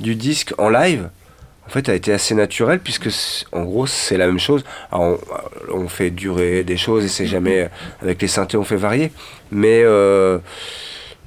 du 0.00 0.16
disque 0.16 0.52
en 0.58 0.68
live, 0.68 1.08
en 1.68 1.70
fait, 1.70 1.88
a 1.88 1.94
été 1.94 2.12
assez 2.12 2.34
naturelle. 2.34 2.80
Puisque, 2.80 3.08
en 3.52 3.62
gros, 3.62 3.86
c'est 3.86 4.16
la 4.16 4.26
même 4.26 4.40
chose. 4.40 4.64
Alors, 4.90 5.18
on, 5.72 5.86
fait 5.86 6.10
durer 6.10 6.64
des 6.64 6.76
choses 6.76 7.04
et 7.04 7.08
c'est 7.08 7.26
jamais. 7.26 7.70
Avec 8.02 8.20
les 8.20 8.28
synthés, 8.28 8.56
on 8.56 8.64
fait 8.64 8.76
varier. 8.76 9.12
Mais. 9.50 9.82
euh, 9.84 10.38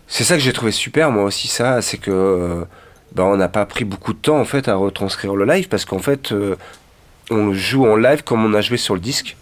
c'est 0.07 0.23
ça 0.23 0.35
que 0.35 0.41
j'ai 0.41 0.53
trouvé 0.53 0.71
super, 0.71 1.09
moi 1.09 1.23
aussi, 1.23 1.47
ça, 1.47 1.81
c'est 1.81 1.97
que 1.97 2.63
bah, 3.13 3.23
on 3.23 3.37
n'a 3.37 3.47
pas 3.49 3.65
pris 3.65 3.85
beaucoup 3.85 4.13
de 4.13 4.19
temps 4.19 4.39
en 4.39 4.45
fait 4.45 4.67
à 4.67 4.75
retranscrire 4.75 5.35
le 5.35 5.45
live 5.45 5.67
parce 5.67 5.83
qu'en 5.83 5.97
fait, 5.97 6.31
on 7.31 7.53
joue 7.53 7.85
en 7.85 7.95
live 7.95 8.23
comme 8.23 8.45
on 8.45 8.53
a 8.53 8.61
joué 8.61 8.77
sur 8.77 8.93
le 8.93 8.99
disque. 8.99 9.35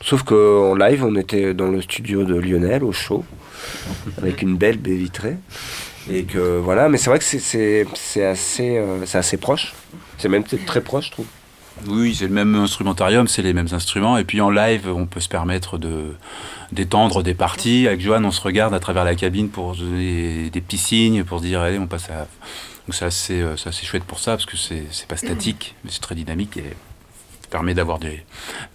Sauf 0.00 0.22
qu'en 0.22 0.74
live, 0.76 1.04
on 1.04 1.16
était 1.16 1.54
dans 1.54 1.68
le 1.68 1.82
studio 1.82 2.24
de 2.24 2.34
Lionel 2.38 2.84
au 2.84 2.92
show 2.92 3.24
avec 4.18 4.42
une 4.42 4.56
belle 4.56 4.78
baie 4.78 4.94
vitrée. 4.94 5.36
Et 6.10 6.24
que 6.24 6.58
voilà, 6.58 6.88
mais 6.88 6.96
c'est 6.96 7.10
vrai 7.10 7.18
que 7.18 7.24
c'est- 7.24 7.84
assez, 8.24 8.78
euh, 8.78 9.04
assez 9.12 9.36
proche. 9.36 9.74
C'est 10.16 10.28
même 10.28 10.44
très 10.44 10.80
proche, 10.80 11.06
je 11.06 11.10
trouve. 11.12 11.26
Oui, 11.86 12.14
c'est 12.14 12.26
le 12.26 12.32
même 12.32 12.54
instrumentarium, 12.56 13.28
c'est 13.28 13.42
les 13.42 13.52
mêmes 13.52 13.68
instruments. 13.72 14.16
Et 14.16 14.24
puis 14.24 14.40
en 14.40 14.50
live, 14.50 14.88
on 14.88 15.06
peut 15.06 15.20
se 15.20 15.28
permettre 15.28 15.78
de 15.78 16.14
d'étendre 16.72 17.22
des 17.22 17.34
parties. 17.34 17.86
Avec 17.86 18.00
Johan, 18.00 18.24
on 18.24 18.30
se 18.30 18.40
regarde 18.40 18.74
à 18.74 18.80
travers 18.80 19.04
la 19.04 19.14
cabine 19.14 19.48
pour 19.48 19.74
donner 19.76 20.50
des 20.50 20.60
petits 20.60 20.78
signes, 20.78 21.24
pour 21.24 21.38
se 21.38 21.44
dire, 21.44 21.60
allez, 21.60 21.78
on 21.78 21.86
passe 21.86 22.08
à. 22.10 22.26
Donc 22.88 22.94
c'est 22.94 23.04
assez, 23.04 23.42
euh, 23.42 23.54
c'est 23.58 23.68
assez 23.68 23.84
chouette 23.84 24.04
pour 24.04 24.18
ça, 24.18 24.30
parce 24.30 24.46
que 24.46 24.56
c'est 24.56 25.06
pas 25.06 25.18
statique, 25.18 25.74
mais 25.84 25.90
c'est 25.92 26.00
très 26.00 26.14
dynamique 26.14 26.56
et 26.56 26.74
ça 27.42 27.48
permet 27.50 27.74
d'avoir 27.74 27.98
des, 27.98 28.24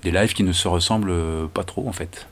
des 0.04 0.12
lives 0.12 0.34
qui 0.34 0.44
ne 0.44 0.54
se 0.54 0.68
ressemblent 0.68 1.10
euh, 1.10 1.48
pas 1.52 1.64
trop, 1.64 1.88
en 1.88 1.94
fait. 1.94 2.28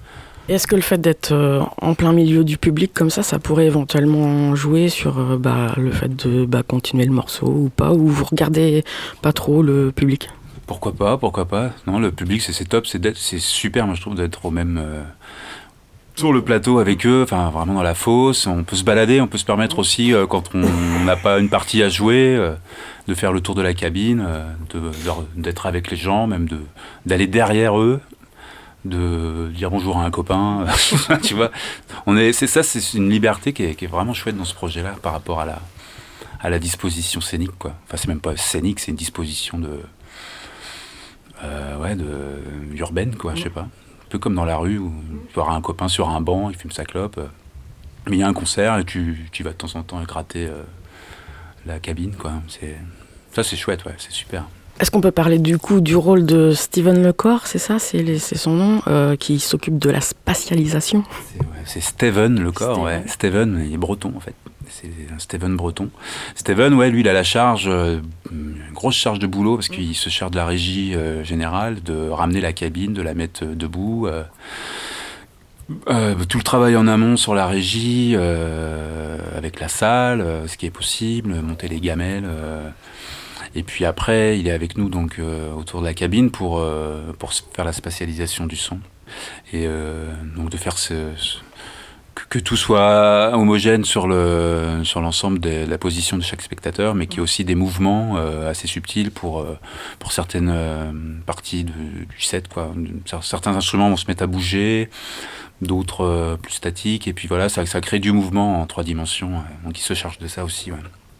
Est-ce 0.47 0.67
que 0.67 0.75
le 0.75 0.83
fait 0.83 1.01
d'être 1.01 1.31
euh, 1.31 1.61
en 1.81 1.95
plein 1.95 2.13
milieu 2.13 2.43
du 2.43 2.59
public 2.59 2.93
comme 2.93 3.09
ça, 3.09 3.23
ça 3.23 3.39
pourrait 3.39 3.65
éventuellement 3.65 4.53
jouer 4.53 4.89
sur 4.89 5.39
bah, 5.39 5.73
le 5.75 5.91
fait 5.91 6.15
de 6.15 6.45
bah, 6.45 6.61
continuer 6.61 7.05
le 7.05 7.13
morceau 7.13 7.47
ou 7.47 7.69
pas, 7.75 7.93
ou 7.93 8.05
vous 8.07 8.25
regardez 8.25 8.83
pas 9.23 9.33
trop 9.33 9.63
le 9.63 9.91
public? 9.91 10.29
Pourquoi 10.67 10.93
pas, 10.93 11.17
pourquoi 11.17 11.45
pas? 11.45 11.71
Non, 11.87 11.97
le 11.97 12.11
public, 12.11 12.43
c'est 12.43 12.65
top, 12.65 12.85
c'est 12.85 13.39
super, 13.39 13.87
moi 13.87 13.95
je 13.95 14.01
trouve, 14.01 14.13
d'être 14.13 14.45
au 14.45 14.51
même. 14.51 14.77
euh, 14.79 15.01
sur 16.21 16.33
le 16.33 16.43
plateau 16.43 16.77
avec 16.77 17.07
eux, 17.07 17.23
enfin 17.23 17.49
vraiment 17.49 17.73
dans 17.73 17.81
la 17.81 17.95
fosse, 17.95 18.45
on 18.45 18.63
peut 18.63 18.75
se 18.75 18.83
balader, 18.83 19.21
on 19.21 19.27
peut 19.27 19.39
se 19.39 19.43
permettre 19.43 19.79
aussi, 19.79 20.13
euh, 20.13 20.27
quand 20.27 20.53
on 20.53 20.59
n'a 21.03 21.15
pas 21.15 21.39
une 21.39 21.49
partie 21.49 21.81
à 21.81 21.89
jouer, 21.89 22.35
euh, 22.37 22.53
de 23.07 23.15
faire 23.15 23.33
le 23.33 23.41
tour 23.41 23.55
de 23.55 23.63
la 23.63 23.73
cabine, 23.73 24.23
euh, 24.27 24.91
d'être 25.35 25.65
avec 25.65 25.89
les 25.89 25.97
gens, 25.97 26.27
même 26.27 26.47
d'aller 27.07 27.25
derrière 27.25 27.79
eux, 27.79 28.01
de 28.85 29.49
dire 29.55 29.71
bonjour 29.71 29.97
à 29.97 30.05
un 30.05 30.11
copain, 30.11 30.67
tu 31.23 31.33
vois. 31.33 31.49
On 32.05 32.15
est, 32.15 32.33
c'est 32.33 32.45
ça, 32.45 32.61
c'est 32.61 32.95
une 32.95 33.09
liberté 33.09 33.51
qui 33.51 33.63
est, 33.63 33.73
qui 33.73 33.85
est 33.85 33.87
vraiment 33.87 34.13
chouette 34.13 34.37
dans 34.37 34.45
ce 34.45 34.53
projet-là 34.53 34.97
par 35.01 35.13
rapport 35.13 35.39
à 35.39 35.45
la, 35.45 35.59
à 36.39 36.51
la 36.51 36.59
disposition 36.59 37.19
scénique, 37.19 37.57
quoi. 37.57 37.73
Enfin, 37.87 37.97
c'est 37.97 38.09
même 38.09 38.21
pas 38.21 38.37
scénique, 38.37 38.79
c'est 38.79 38.91
une 38.91 38.97
disposition 38.97 39.57
de, 39.57 39.79
ouais, 41.81 41.95
de 41.95 42.05
urbaine, 42.75 43.15
quoi, 43.15 43.33
je 43.33 43.41
sais 43.41 43.49
pas. 43.49 43.67
Peu 44.11 44.19
comme 44.19 44.35
dans 44.35 44.43
la 44.43 44.57
rue 44.57 44.77
où 44.77 44.91
tu 45.31 45.39
auras 45.39 45.55
un 45.55 45.61
copain 45.61 45.87
sur 45.87 46.09
un 46.09 46.19
banc, 46.19 46.49
il 46.49 46.57
fume 46.57 46.71
sa 46.71 46.83
clope, 46.83 47.17
euh, 47.17 47.27
mais 48.09 48.17
il 48.17 48.19
y 48.19 48.23
a 48.23 48.27
un 48.27 48.33
concert 48.33 48.77
et 48.77 48.83
tu, 48.83 49.29
tu 49.31 49.41
vas 49.41 49.51
de 49.51 49.55
temps 49.55 49.73
en 49.75 49.83
temps 49.83 50.03
gratter 50.03 50.47
euh, 50.47 50.63
la 51.65 51.79
cabine, 51.79 52.13
quoi. 52.15 52.33
C'est, 52.49 52.75
ça, 53.31 53.41
c'est 53.41 53.55
chouette, 53.55 53.85
ouais, 53.85 53.95
c'est 53.97 54.11
super. 54.11 54.43
Est-ce 54.81 54.91
qu'on 54.91 54.99
peut 54.99 55.11
parler 55.11 55.39
du 55.39 55.57
coup 55.57 55.79
du 55.79 55.95
rôle 55.95 56.25
de 56.25 56.51
Steven 56.51 57.01
Lecor, 57.01 57.47
c'est 57.47 57.57
ça, 57.57 57.79
c'est 57.79 58.19
son 58.19 58.51
nom, 58.51 58.81
euh, 58.87 59.15
qui 59.15 59.39
s'occupe 59.39 59.79
de 59.79 59.89
la 59.89 60.01
spatialisation 60.01 61.05
C'est, 61.33 61.39
ouais, 61.77 61.81
Steven 61.81 62.37
le 62.37 62.51
corps, 62.51 62.75
Steven. 62.75 62.83
ouais. 62.85 63.07
Steven, 63.07 63.63
il 63.65 63.73
est 63.73 63.77
breton 63.77 64.11
en 64.13 64.19
fait. 64.19 64.35
C'est 64.81 64.89
Steven 65.19 65.55
breton. 65.55 65.89
Steven, 66.35 66.73
ouais, 66.73 66.89
lui, 66.89 67.01
il 67.01 67.07
a 67.09 67.13
la 67.13 67.23
charge, 67.23 67.65
euh, 67.67 67.99
une 68.31 68.55
grosse 68.73 68.95
charge 68.95 69.19
de 69.19 69.27
boulot 69.27 69.55
parce 69.55 69.67
qu'il 69.69 69.95
se 69.95 70.09
charge 70.09 70.31
de 70.31 70.37
la 70.37 70.45
régie 70.45 70.95
euh, 70.95 71.23
générale, 71.23 71.83
de 71.83 72.09
ramener 72.09 72.41
la 72.41 72.51
cabine, 72.53 72.93
de 72.93 73.01
la 73.01 73.13
mettre 73.13 73.43
euh, 73.43 73.53
debout. 73.55 74.07
tout 76.29 76.37
le 76.37 76.43
travail 76.43 76.75
en 76.75 76.87
amont 76.87 77.15
sur 77.17 77.35
la 77.35 77.45
régie, 77.47 78.15
avec 79.35 79.59
la 79.59 79.67
salle, 79.67 80.25
ce 80.47 80.57
qui 80.57 80.65
est 80.65 80.71
possible, 80.71 81.33
monter 81.41 81.67
les 81.67 81.79
gamelles. 81.79 82.25
et 83.55 83.63
puis 83.63 83.85
après, 83.85 84.39
il 84.39 84.47
est 84.47 84.51
avec 84.51 84.77
nous 84.77 84.89
donc 84.89 85.19
autour 85.57 85.81
de 85.81 85.85
la 85.85 85.93
cabine 85.93 86.29
pour, 86.31 86.63
pour 87.19 87.33
faire 87.33 87.65
la 87.65 87.73
spatialisation 87.73 88.47
du 88.47 88.55
son 88.55 88.79
et 89.53 89.67
donc 90.35 90.49
de 90.49 90.57
faire 90.57 90.77
ce- 90.77 91.13
que, 92.29 92.39
tout 92.39 92.55
soit 92.57 93.31
homogène 93.33 93.85
sur 93.85 94.07
le 94.07 94.81
sur 94.83 95.01
l'ensemble 95.01 95.39
de 95.39 95.65
la 95.67 95.77
position 95.77 96.17
de 96.17 96.23
chaque 96.23 96.41
spectateur, 96.41 96.93
mais 96.95 97.07
qu'il 97.07 97.17
y 97.17 97.19
ait 97.19 97.23
aussi 97.23 97.43
des 97.45 97.55
mouvements 97.55 98.15
euh, 98.17 98.49
assez 98.49 98.67
subtils 98.67 99.11
pour 99.11 99.39
euh, 99.41 99.57
pour 99.99 100.11
certaines 100.11 100.51
euh, 100.53 100.91
parties 101.25 101.63
de- 101.63 101.71
du 101.71 102.21
set 102.21 102.47
quoi. 102.47 102.73
Certains 103.21 103.55
instruments 103.55 103.89
vont 103.89 103.97
se 103.97 104.07
mettre 104.07 104.23
à 104.23 104.27
bouger, 104.27 104.89
d'autres 105.61 106.37
plus 106.41 106.53
statiques, 106.53 107.07
et 107.07 107.13
puis 107.13 107.27
voilà, 107.27 107.49
ça, 107.49 107.65
ça 107.65 107.81
crée 107.81 107.99
du 107.99 108.11
mouvement 108.11 108.61
en 108.61 108.65
trois 108.65 108.83
dimensions. 108.83 109.29
ouais. 109.29 109.55
Donc 109.65 109.77
il 109.79 109.83
se 109.83 109.93
charge 109.93 110.17
de 110.17 110.27
ça 110.27 110.43
aussi. 110.43 110.71
ouais. 110.71 110.77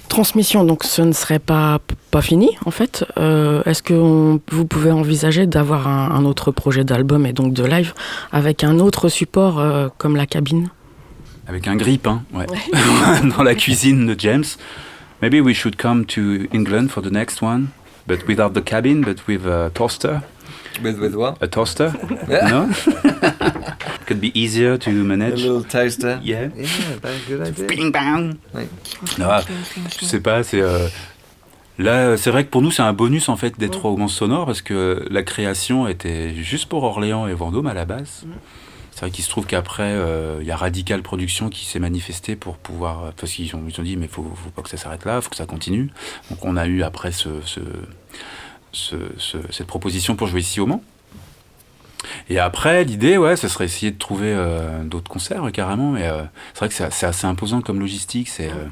Transmission, 0.10 0.66
donc 0.66 0.84
ce 0.84 1.02
ne 1.04 1.14
serait 1.14 1.40
pas, 1.40 1.80
pas 2.12 2.22
fini 2.22 2.50
en 2.66 2.72
fait. 2.72 3.06
Est-ce 3.16 3.82
que 3.82 3.94
on- 3.94 4.42
vous 4.52 4.66
pouvez 4.66 4.92
envisager 4.92 5.48
d'avoir 5.48 5.88
un, 5.88 6.12
un 6.12 6.26
autre 6.26 6.52
projet 6.52 6.84
d'album 6.84 7.26
et 7.26 7.32
donc 7.32 7.54
de 7.54 7.64
live 7.64 7.94
avec 8.34 8.66
un 8.66 8.80
autre 8.80 9.08
support 9.08 9.64
comme 9.98 10.18
la 10.18 10.26
cabine? 10.26 10.70
Avec 11.52 11.68
un 11.68 11.76
grip, 11.76 12.08
hein, 12.08 12.24
ouais. 12.34 12.46
dans 13.36 13.44
la 13.44 13.56
cuisine 13.56 14.08
de 14.08 14.16
James. 14.18 14.46
Maybe 15.22 15.42
we 15.42 15.54
should 15.54 15.76
come 15.76 16.06
to 16.06 16.48
England 16.54 16.88
for 16.92 17.04
the 17.04 17.12
next 17.12 17.42
one, 17.42 17.68
but 18.08 18.26
without 18.26 18.54
the 18.54 18.64
cabin, 18.64 19.02
but 19.02 19.18
with 19.28 19.46
a 19.46 19.70
toaster. 19.74 20.22
With, 20.82 20.98
with 20.98 21.14
what? 21.14 21.36
A 21.42 21.48
toaster? 21.50 21.92
no? 22.30 22.70
Could 24.08 24.22
be 24.22 24.32
easier 24.34 24.78
to 24.78 24.90
manage. 24.92 25.44
toaster. 25.70 26.22
Yeah. 26.24 26.48
Yeah, 26.56 26.68
very 27.02 27.20
good 27.28 27.42
idea. 27.46 27.66
Bing 27.68 27.92
bang. 27.92 28.36
Ouais. 28.56 28.70
Ah, 29.22 29.44
je 30.00 30.06
sais 30.06 30.22
pas, 30.22 30.44
c'est. 30.44 30.62
euh, 30.62 30.88
Là, 31.78 32.16
c'est 32.16 32.32
vrai 32.32 32.46
que 32.46 32.50
pour 32.50 32.62
nous, 32.62 32.72
c'est 32.72 32.82
un 32.84 32.94
bonus 32.94 33.28
en 33.28 33.36
fait 33.36 33.60
d'être 33.60 33.84
au 33.86 33.98
Mans 33.98 34.08
Sonore 34.08 34.46
parce 34.46 34.62
que 34.62 35.06
la 35.10 35.24
création 35.24 35.88
était 35.90 36.34
juste 36.36 36.68
pour 36.70 36.84
Orléans 36.84 37.28
et 37.28 37.34
Vendôme 37.34 37.68
à 37.68 37.74
la 37.74 37.84
base. 37.86 38.24
C'est 39.02 39.08
vrai 39.08 39.16
qu'il 39.16 39.24
se 39.26 39.32
trouve 39.32 39.48
qu'après, 39.48 39.94
euh, 39.94 40.38
il 40.42 40.48
y 40.48 40.52
a 40.52 40.56
Radical 40.56 41.02
Production 41.02 41.50
qui 41.50 41.66
s'est 41.66 41.80
manifesté 41.80 42.36
pour 42.36 42.58
pouvoir. 42.58 43.14
Parce 43.18 43.32
qu'ils 43.32 43.56
ont, 43.56 43.64
ils 43.68 43.80
ont 43.80 43.84
dit, 43.84 43.98
mais 43.98 44.08
faut, 44.08 44.22
faut 44.36 44.52
pas 44.52 44.62
que 44.62 44.70
ça 44.70 44.78
s'arrête 44.78 45.06
là, 45.06 45.20
faut 45.22 45.32
que 45.32 45.36
ça 45.38 45.48
continue. 45.48 45.90
Donc 46.30 46.46
on 46.46 46.56
a 46.56 46.68
eu 46.68 46.84
après 46.84 47.12
ce, 47.12 47.30
ce- 47.44 47.62
ce- 48.72 49.12
ce- 49.18 49.52
cette 49.52 49.66
proposition 49.66 50.16
pour 50.16 50.28
jouer 50.28 50.42
ici 50.42 50.60
au 50.60 50.68
Mans. 50.68 50.84
Et 52.30 52.38
après, 52.38 52.84
l'idée, 52.84 53.18
ouais, 53.18 53.36
ce 53.38 53.48
serait 53.48 53.66
essayer 53.66 53.92
de 53.92 53.98
trouver 53.98 54.36
euh, 54.36 54.84
d'autres 54.84 55.10
concerts 55.10 55.46
euh, 55.48 55.50
carrément. 55.50 55.90
Mais 55.94 56.06
euh, 56.06 56.22
c'est 56.54 56.60
vrai 56.60 56.70
que 56.70 56.76
c'est 56.76 57.06
assez 57.08 57.26
imposant 57.26 57.62
comme 57.62 57.80
logistique. 57.80 58.30
C'est. 58.30 58.50
euh, 58.50 58.68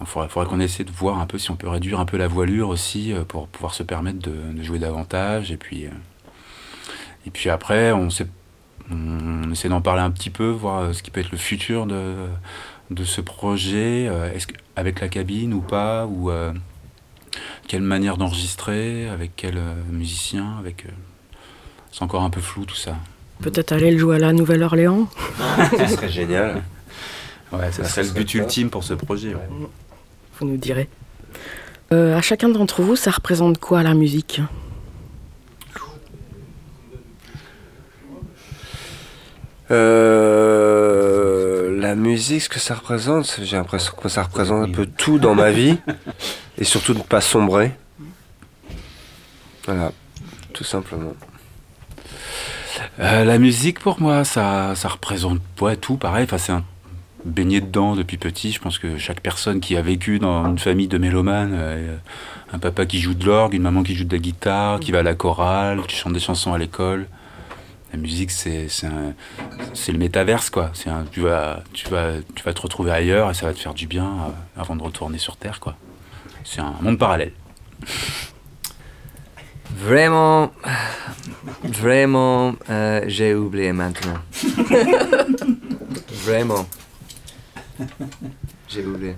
il 0.00 0.06
faudrait, 0.06 0.46
qu'on 0.46 0.60
essaie 0.60 0.84
de 0.84 0.92
voir 0.92 1.18
un 1.18 1.26
peu 1.26 1.38
si 1.38 1.50
on 1.50 1.56
peut 1.56 1.68
réduire 1.68 1.98
un 1.98 2.04
peu 2.06 2.18
la 2.18 2.28
voilure 2.28 2.68
aussi 2.68 3.12
euh, 3.12 3.24
pour 3.24 3.48
pouvoir 3.48 3.74
se 3.74 3.82
permettre 3.82 4.20
de, 4.20 4.52
de 4.56 4.62
jouer 4.62 4.78
davantage. 4.78 5.50
Et 5.50 5.56
puis, 5.56 5.86
euh, 5.86 5.90
et 7.26 7.30
puis 7.30 7.50
après, 7.50 7.90
on, 7.90 8.10
sait, 8.10 8.28
on 8.90 9.50
essaie 9.50 9.68
d'en 9.68 9.80
parler 9.80 10.02
un 10.02 10.10
petit 10.10 10.30
peu, 10.30 10.48
voir 10.50 10.94
ce 10.94 11.02
qui 11.02 11.10
peut 11.10 11.20
être 11.20 11.30
le 11.32 11.38
futur 11.38 11.86
de, 11.86 12.14
de 12.90 13.04
ce 13.04 13.20
projet. 13.20 14.06
euh, 14.08 14.32
Est-ce 14.32 14.46
que- 14.46 14.54
avec 14.76 15.00
la 15.00 15.08
cabine 15.08 15.54
ou 15.54 15.60
pas 15.60 16.06
Ou 16.06 16.30
euh, 16.30 16.52
quelle 17.68 17.82
manière 17.82 18.16
d'enregistrer 18.16 19.08
Avec 19.08 19.32
quel 19.36 19.56
euh, 19.56 19.74
musicien 19.90 20.56
avec, 20.58 20.84
euh, 20.86 20.90
C'est 21.92 22.02
encore 22.02 22.22
un 22.22 22.30
peu 22.30 22.40
flou 22.40 22.64
tout 22.64 22.74
ça. 22.76 22.96
Peut-être 23.40 23.72
aller 23.72 23.90
le 23.90 23.98
jouer 23.98 24.16
à 24.16 24.18
la 24.20 24.32
Nouvelle-Orléans 24.32 25.08
Ce 25.78 25.86
serait 25.94 26.08
génial. 26.08 26.62
Ouais, 27.52 27.70
ça 27.72 27.84
Ça 27.84 27.88
serait 28.02 28.04
le 28.04 28.10
but 28.12 28.34
ultime 28.34 28.70
pour 28.70 28.84
ce 28.84 28.94
projet. 28.94 29.34
ouais. 29.34 29.48
Vous 30.38 30.46
nous 30.46 30.56
direz. 30.56 30.88
Euh, 31.92 32.16
à 32.16 32.20
chacun 32.20 32.48
d'entre 32.48 32.82
vous, 32.82 32.96
ça 32.96 33.10
représente 33.10 33.58
quoi 33.58 33.82
la 33.82 33.94
musique? 33.94 34.40
Euh, 39.70 41.54
la 41.80 41.94
musique, 41.94 42.42
ce 42.42 42.48
que 42.48 42.60
ça 42.60 42.74
représente, 42.74 43.40
j'ai 43.42 43.56
l'impression 43.56 43.92
que 44.00 44.08
ça 44.08 44.22
représente 44.24 44.68
un 44.68 44.72
peu 44.72 44.86
tout 44.86 45.18
dans 45.18 45.34
ma 45.34 45.50
vie. 45.50 45.78
Et 46.58 46.64
surtout 46.64 46.92
de 46.94 46.98
ne 46.98 47.04
pas 47.04 47.20
sombrer. 47.20 47.72
Voilà, 49.66 49.92
tout 50.52 50.64
simplement. 50.64 51.14
Euh, 53.00 53.24
la 53.24 53.38
musique, 53.38 53.80
pour 53.80 54.00
moi, 54.00 54.24
ça, 54.24 54.74
ça 54.76 54.88
représente 54.88 55.40
ouais, 55.60 55.76
tout 55.76 55.96
pareil. 55.96 56.24
Enfin, 56.24 56.38
c'est 56.38 56.52
un 56.52 56.64
baigné 57.24 57.60
dedans 57.60 57.96
depuis 57.96 58.18
petit. 58.18 58.52
Je 58.52 58.60
pense 58.60 58.78
que 58.78 58.98
chaque 58.98 59.20
personne 59.20 59.60
qui 59.60 59.76
a 59.76 59.82
vécu 59.82 60.18
dans 60.18 60.46
une 60.46 60.58
famille 60.58 60.88
de 60.88 60.98
mélomanes, 60.98 61.52
euh, 61.54 61.96
un 62.52 62.58
papa 62.58 62.86
qui 62.86 63.00
joue 63.00 63.14
de 63.14 63.24
l'orgue, 63.24 63.54
une 63.54 63.62
maman 63.62 63.82
qui 63.82 63.94
joue 63.94 64.04
de 64.04 64.14
la 64.14 64.20
guitare, 64.20 64.80
qui 64.80 64.92
va 64.92 65.00
à 65.00 65.02
la 65.02 65.14
chorale, 65.14 65.80
qui 65.88 65.96
chante 65.96 66.12
des 66.12 66.20
chansons 66.20 66.52
à 66.52 66.58
l'école. 66.58 67.06
La 67.94 68.00
musique, 68.00 68.32
c'est 68.32 68.66
le 68.88 69.98
métaverse, 69.98 70.50
quoi. 70.50 70.72
Un- 70.86 71.04
tu, 71.04 71.20
vas, 71.20 71.62
tu, 71.72 71.88
vas, 71.88 72.14
tu 72.34 72.42
vas 72.42 72.52
te 72.52 72.60
retrouver 72.60 72.90
ailleurs 72.90 73.30
et 73.30 73.34
ça 73.34 73.46
va 73.46 73.54
te 73.54 73.58
faire 73.60 73.72
du 73.72 73.86
bien 73.86 74.04
euh, 74.04 74.60
avant 74.60 74.74
de 74.74 74.82
retourner 74.82 75.18
sur 75.18 75.36
Terre, 75.36 75.60
quoi. 75.60 75.76
C'est 76.42 76.58
un 76.60 76.74
monde 76.80 76.98
parallèle. 76.98 77.30
Vraiment, 79.76 80.50
vraiment, 81.62 82.56
euh, 82.68 83.02
j'ai 83.06 83.32
oublié 83.32 83.72
maintenant. 83.72 84.18
vraiment. 86.24 86.66
J'ai 88.68 88.84
oublié. 88.84 89.14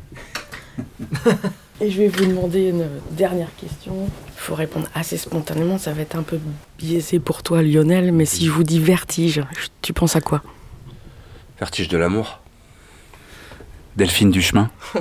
Et 1.81 1.91
je 1.91 1.99
vais 1.99 2.09
vous 2.09 2.25
demander 2.25 2.71
une 2.71 2.89
dernière 3.11 3.55
question. 3.57 4.07
Il 4.07 4.41
faut 4.41 4.55
répondre 4.55 4.89
assez 4.95 5.17
spontanément, 5.17 5.77
ça 5.79 5.93
va 5.93 6.03
être 6.03 6.17
un 6.17 6.23
peu 6.23 6.39
biaisé 6.79 7.19
pour 7.21 7.43
toi 7.43 7.63
Lionel, 7.63 8.13
mais 8.13 8.25
si 8.25 8.47
je 8.47 8.51
vous 8.51 8.63
dis 8.63 8.81
vertige, 8.81 9.43
tu 9.83 9.93
penses 9.93 10.17
à 10.17 10.21
quoi? 10.21 10.43
Vertige 11.59 11.89
de 11.89 11.99
l'amour. 11.99 12.41
Delphine 13.97 14.31
du 14.31 14.43
chemin. 14.43 14.71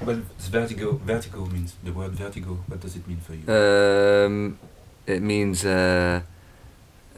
Well, 0.00 0.22
vertigo. 0.52 1.00
Vertigo 1.04 1.46
means 1.52 1.74
the 1.84 1.90
word 1.90 2.14
vertigo. 2.14 2.58
What 2.68 2.80
does 2.80 2.94
it 2.94 3.06
mean 3.08 3.18
for 3.18 3.34
you? 3.34 3.42
Um, 3.48 4.56
it 5.06 5.20
means 5.20 5.64
uh, 5.64 6.20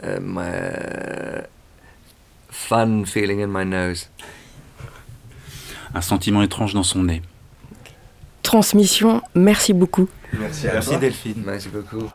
um, 0.02 0.38
uh, 0.38 1.42
fun 2.48 3.04
feeling 3.04 3.40
in 3.40 3.48
my 3.48 3.64
nose. 3.64 4.08
Un 5.92 6.00
sentiment 6.00 6.42
étrange 6.42 6.72
dans 6.72 6.82
son 6.82 7.02
nez. 7.02 7.20
Transmission, 8.50 9.22
merci 9.36 9.72
beaucoup. 9.72 10.08
Merci 10.36 10.66
Merci 10.66 10.96
Delphine. 10.98 11.40
Merci 11.46 11.68
beaucoup. 11.68 12.10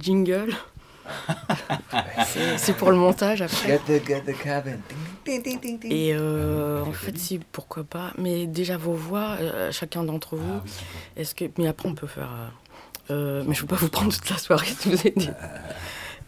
Jingle 0.00 0.52
C'est- 2.56 2.72
pour 2.74 2.90
le 2.90 2.96
montage 2.96 3.42
après. 3.42 3.68
Get 3.68 3.80
the, 4.00 4.06
get 4.06 4.20
the 4.22 4.36
cabin. 4.38 4.76
Et 5.84 6.12
euh, 6.14 6.82
en 6.82 6.92
fait, 6.92 7.16
si, 7.18 7.40
pourquoi 7.52 7.84
pas. 7.84 8.12
Mais 8.18 8.46
déjà 8.46 8.76
vos 8.76 8.92
voix, 8.94 9.36
euh, 9.40 9.72
chacun 9.72 10.04
d'entre 10.04 10.36
vous. 10.36 10.60
Est-ce 11.16 11.34
que, 11.34 11.44
mais 11.58 11.66
après, 11.68 11.88
on 11.88 11.94
peut 11.94 12.06
faire. 12.06 12.30
euh, 13.10 13.12
euh, 13.12 13.44
mais 13.46 13.54
je 13.54 13.60
ne 13.60 13.62
veux 13.62 13.66
pas 13.68 13.76
vous 13.76 13.88
prendre 13.88 14.12
toute 14.12 14.30
la 14.30 14.38
soirée, 14.38 14.66
je 14.84 14.88
vous 14.90 15.06
ai 15.06 15.10
dit. 15.16 15.30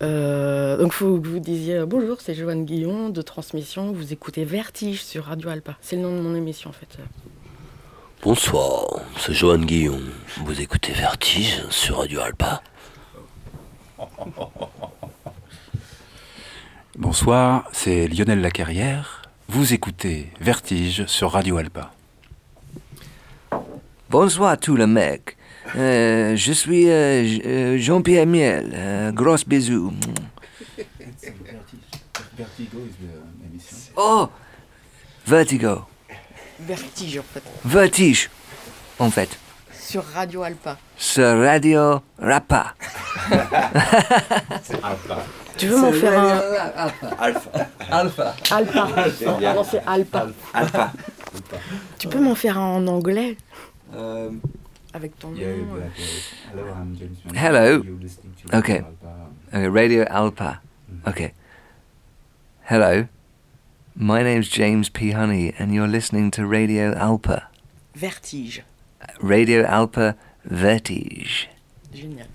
Euh, 0.00 0.78
donc, 0.78 0.88
il 0.88 0.92
faut 0.96 1.20
que 1.20 1.28
vous 1.28 1.38
disiez 1.38 1.76
euh, 1.76 1.86
bonjour, 1.86 2.20
c'est 2.20 2.34
Joanne 2.34 2.64
Guillon 2.64 3.08
de 3.10 3.22
Transmission. 3.22 3.92
Vous 3.92 4.12
écoutez 4.12 4.44
Vertige 4.44 5.00
sur 5.04 5.26
Radio 5.26 5.48
Alpa. 5.50 5.76
C'est 5.80 5.94
le 5.94 6.02
nom 6.02 6.16
de 6.16 6.20
mon 6.20 6.34
émission, 6.34 6.70
en 6.70 6.72
fait. 6.72 6.88
Bonsoir, 8.20 8.86
c'est 9.16 9.32
Johan 9.32 9.58
Guillon. 9.58 10.00
Vous 10.44 10.60
écoutez 10.60 10.92
Vertige 10.92 11.62
sur 11.70 11.98
Radio 11.98 12.20
Alpa. 12.20 12.62
Bonsoir, 17.12 17.68
c'est 17.72 18.08
Lionel 18.08 18.40
Lacarrière. 18.40 19.20
Vous 19.46 19.74
écoutez 19.74 20.30
Vertige 20.40 21.04
sur 21.04 21.32
Radio 21.32 21.58
Alpa. 21.58 21.92
Bonsoir 24.08 24.56
tout 24.56 24.76
le 24.76 24.86
mec. 24.86 25.36
Euh, 25.76 26.34
je 26.36 26.52
suis 26.52 26.88
euh, 26.88 27.22
euh, 27.44 27.76
Jean-Pierre 27.76 28.24
Miel. 28.24 28.72
Euh, 28.74 29.12
gros 29.12 29.36
bisous. 29.46 29.92
Vertigo 32.34 32.78
is 32.78 32.94
the 32.96 33.46
emission. 33.46 33.76
Oh, 33.94 34.30
Vertigo. 35.26 35.82
Vertige, 36.60 37.18
en 37.18 37.24
fait. 37.24 37.42
Vertige, 37.62 38.30
en 38.98 39.10
fait. 39.10 39.38
Sur 39.70 40.02
Radio 40.14 40.44
Alpa. 40.44 40.78
Sur 40.96 41.42
Radio 41.42 42.00
Rapa. 42.18 42.74
Tu 45.62 45.68
veux 45.68 45.76
m'en 45.80 45.92
faire 45.92 46.18
un. 46.18 46.90
Alpha. 47.20 47.50
Alpha. 47.88 48.34
Alpa. 48.50 48.88
Non, 49.54 49.62
c'est 49.64 49.82
Alpa. 49.86 50.26
Alpha. 50.52 50.92
Tu 52.00 52.08
peux 52.08 52.18
m'en 52.18 52.34
faire 52.34 52.58
un 52.58 52.74
en 52.78 52.86
anglais 52.88 53.36
Euh, 53.94 54.30
avec 54.92 55.16
ton 55.20 55.32
Yeah, 55.34 55.54
nom 55.54 55.76
euh. 55.76 55.80
Hello, 56.52 56.64
I'm 56.74 56.96
James. 56.98 57.16
Hello. 57.36 57.84
You're 57.84 58.00
listening 58.00 58.32
to 58.42 58.56
Okay. 58.58 58.78
Alpha. 58.78 59.54
Okay, 59.54 59.68
Radio 59.68 60.04
Alpa. 60.10 60.60
Okay. 61.06 61.32
Hello. 62.68 63.06
My 63.94 64.24
name's 64.24 64.48
James 64.48 64.88
P. 64.88 65.12
Honey, 65.12 65.54
and 65.60 65.72
you're 65.72 65.86
listening 65.86 66.32
to 66.32 66.44
Radio 66.44 66.92
Alpa. 66.94 67.44
Vertige. 67.94 68.62
Radio 69.20 69.62
Alpa 69.64 70.16
Vertige. 70.44 71.46
Génial. 71.94 72.26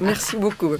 Merci 0.00 0.36
beaucoup. 0.36 0.76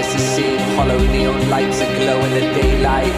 darkness 0.00 0.20
is 0.20 0.28
seen. 0.36 0.58
Hollow 0.76 0.98
neon 0.98 1.48
lights 1.50 1.80
aglow 1.80 2.18
in 2.20 2.32
the 2.32 2.40
daylight. 2.60 3.12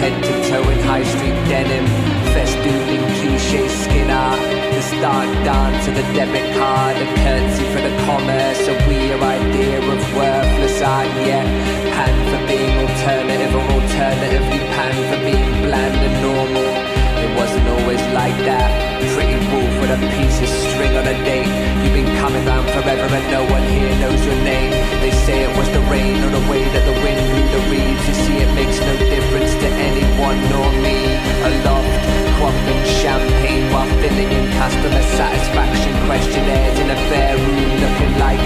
Head 0.00 0.22
to 0.22 0.48
toe 0.48 0.70
in 0.70 0.78
high 0.80 1.04
street 1.04 1.38
denim. 1.48 1.86
Festooned 2.32 2.90
in 2.90 3.02
cliche 3.18 3.68
skin 3.68 4.10
art. 4.10 4.38
The 4.74 4.82
start 4.82 5.28
dance 5.44 5.84
to 5.86 5.90
the 5.90 6.02
debit 6.14 6.56
card. 6.56 6.96
A 6.96 7.06
curtsy 7.22 7.64
for 7.72 7.80
the 7.80 7.94
commerce. 8.06 8.68
A 8.68 8.74
weird 8.88 9.22
idea 9.22 9.78
of 9.78 10.14
worthless 10.14 10.82
art 10.82 11.08
yet. 11.26 11.46
Pan 11.94 12.16
for 12.30 12.46
being 12.46 12.76
alternative 12.86 13.54
or 13.54 13.64
alternatively 13.76 14.60
pan 14.74 14.96
for 15.08 15.20
being 15.24 15.62
bland 15.62 15.96
and 15.96 16.16
normal 16.22 16.97
wasn't 17.38 17.68
always 17.70 18.02
like 18.10 18.34
that. 18.50 18.66
Pretty 19.14 19.38
wolf 19.54 19.72
with 19.78 19.94
a 19.94 20.00
piece 20.18 20.38
of 20.42 20.50
string 20.66 20.90
on 20.98 21.06
a 21.06 21.14
date. 21.22 21.46
You've 21.86 21.94
been 21.94 22.10
coming 22.18 22.42
round 22.42 22.66
forever 22.74 23.06
and 23.06 23.26
no 23.30 23.46
one 23.46 23.62
here 23.70 23.94
knows 24.02 24.18
your 24.26 24.34
name. 24.42 24.74
They 24.98 25.14
say 25.22 25.46
it 25.46 25.52
was 25.54 25.70
the 25.70 25.82
rain 25.86 26.18
or 26.18 26.34
the 26.34 26.44
way 26.50 26.66
that 26.66 26.82
the 26.82 26.96
wind 26.98 27.22
blew 27.30 27.46
the 27.54 27.62
reeds. 27.70 28.02
You 28.10 28.16
see, 28.26 28.36
it 28.42 28.50
makes 28.58 28.82
no 28.82 28.94
difference 28.98 29.54
to 29.54 29.68
anyone 29.70 30.38
nor 30.50 30.66
me. 30.82 31.14
Aloft, 31.46 31.94
quaffing 32.42 32.82
champagne 33.06 33.70
while 33.70 33.86
filling 34.02 34.30
in 34.34 34.44
customer 34.58 35.02
satisfaction 35.14 35.94
questionnaires 36.10 36.78
in 36.82 36.90
a 36.90 36.98
fair 37.06 37.38
room 37.38 37.70
looking 37.78 38.14
like 38.18 38.42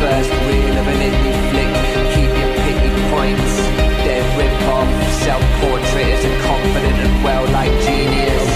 first 0.00 0.32
reel 0.48 0.76
of 0.80 0.86
an 0.88 1.00
indie 1.12 1.38
flick. 1.52 1.72
Keep 2.16 2.32
your 2.40 2.52
pity 2.64 2.90
points, 3.12 3.52
then 4.00 4.24
rip 4.40 4.56
off, 4.72 4.88
self 5.20 5.77
it 6.00 6.06
isn't 6.06 6.40
confident 6.42 6.94
and 6.94 7.24
well 7.24 7.44
like 7.50 7.72
genius. 7.82 8.47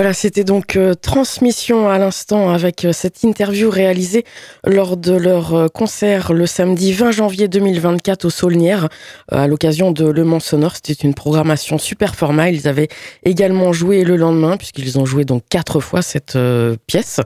Voilà, 0.00 0.14
c'était 0.14 0.44
donc 0.44 0.76
euh, 0.76 0.94
transmission 0.94 1.90
à 1.90 1.98
l'instant 1.98 2.48
avec 2.48 2.86
euh, 2.86 2.92
cette 2.94 3.22
interview 3.22 3.68
réalisée 3.68 4.24
lors 4.64 4.96
de 4.96 5.12
leur 5.12 5.54
euh, 5.54 5.68
concert 5.68 6.32
le 6.32 6.46
samedi 6.46 6.94
20 6.94 7.10
janvier 7.10 7.48
2024 7.48 8.24
au 8.24 8.30
Saulnières 8.30 8.88
à 9.30 9.46
l'occasion 9.46 9.92
de 9.92 10.08
Le 10.08 10.24
Mans 10.24 10.40
Sonore. 10.40 10.76
C'était 10.76 10.94
une 11.06 11.12
programmation 11.12 11.76
super 11.76 12.14
format. 12.14 12.48
Ils 12.48 12.66
avaient 12.66 12.88
également 13.26 13.74
joué 13.74 14.02
le 14.04 14.16
lendemain 14.16 14.56
puisqu'ils 14.56 14.98
ont 14.98 15.04
joué 15.04 15.26
donc 15.26 15.42
quatre 15.50 15.80
fois 15.80 16.00
cette 16.00 16.38
pièce 16.86 17.20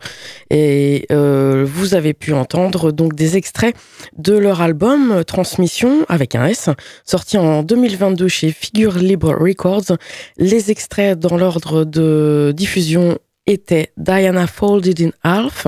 et 0.51 1.07
vous 1.11 1.95
avez 1.95 2.13
pu 2.13 2.33
entendre 2.33 2.91
donc 2.91 3.15
des 3.15 3.37
extraits 3.37 3.77
de 4.19 4.37
leur 4.37 4.61
album 4.61 5.23
Transmission 5.25 6.05
avec 6.09 6.35
un 6.35 6.47
S 6.47 6.71
sorti 7.05 7.39
en 7.39 7.63
2022 7.63 8.27
chez 8.27 8.51
Figure 8.51 8.99
Libre 8.99 9.33
Records. 9.39 9.97
Les 10.39 10.73
extraits 10.73 11.17
dans 11.17 11.37
l'ordre 11.37 11.85
de 11.85 12.53
diffusion 12.65 13.19
étaient 13.47 13.93
Diana 13.99 14.47
Folded 14.47 14.99
in 14.99 15.11
Half, 15.23 15.67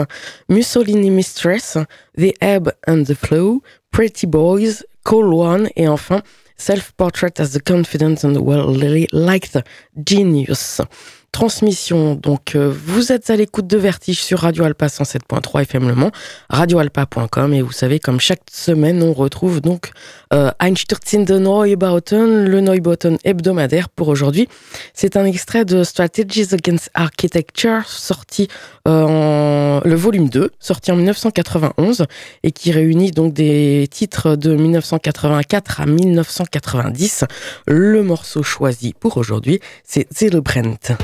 Mussolini 0.49 1.11
Mistress, 1.11 1.77
The 2.17 2.35
Ebb 2.41 2.73
and 2.87 3.05
the 3.05 3.15
Flow, 3.15 3.61
Pretty 3.91 4.27
Boys, 4.27 4.83
Call 5.05 5.35
One 5.35 5.69
et 5.77 5.89
enfin 5.89 6.23
Self-Portrait 6.57 7.39
as 7.39 7.53
the 7.53 7.61
Confident 7.61 8.25
and 8.25 8.39
Well-Liked 8.39 9.59
Genius 10.03 10.81
transmission. 11.37 12.15
Donc, 12.15 12.55
euh, 12.55 12.73
vous 12.87 13.13
êtes 13.13 13.29
à 13.29 13.37
l'écoute 13.37 13.67
de 13.67 13.77
Vertige 13.77 14.23
sur 14.23 14.39
Radio 14.39 14.65
Alpa 14.65 14.87
107.3 14.87 15.61
FM 15.65 15.87
Le 15.87 15.95
Mans, 15.95 16.11
radioalpa.com. 16.49 17.53
Et 17.53 17.61
vous 17.61 17.73
savez, 17.73 17.99
comme 18.01 18.21
chaque 18.21 18.41
semaine, 18.51 19.03
on 19.03 19.13
retrouve 19.13 19.61
donc 19.61 19.91
euh, 20.33 20.51
de 20.59 21.39
Neubauten, 21.39 22.47
le 22.47 22.61
Neubauten 22.63 23.19
hebdomadaire 23.23 23.91
pour 23.91 24.09
aujourd'hui. 24.09 24.49
C'est 24.95 25.19
un 25.19 25.27
extrait 25.27 25.67
de 25.67 25.85
Strategies 25.85 26.55
Against 26.55 26.89
Architecture, 26.95 27.87
sorti 27.87 28.49
euh, 28.89 29.03
en 29.03 29.83
le 29.85 29.95
volume 29.95 30.31
2, 30.31 30.53
sorti 30.59 30.91
en 30.91 30.97
1991 30.97 32.07
et 32.45 32.51
qui 32.51 32.73
réunit 32.73 33.11
donc 33.11 33.35
des 33.35 33.89
titres 33.91 34.37
de 34.37 34.55
1984 34.55 35.83
à 35.83 35.87
1990. 35.87 37.25
Le 37.67 38.03
morceau 38.03 38.43
choisi 38.43 38.95
pour 38.99 39.19
aujourd'hui, 39.19 39.61
c'est 39.85 40.07
Brent. 40.41 40.97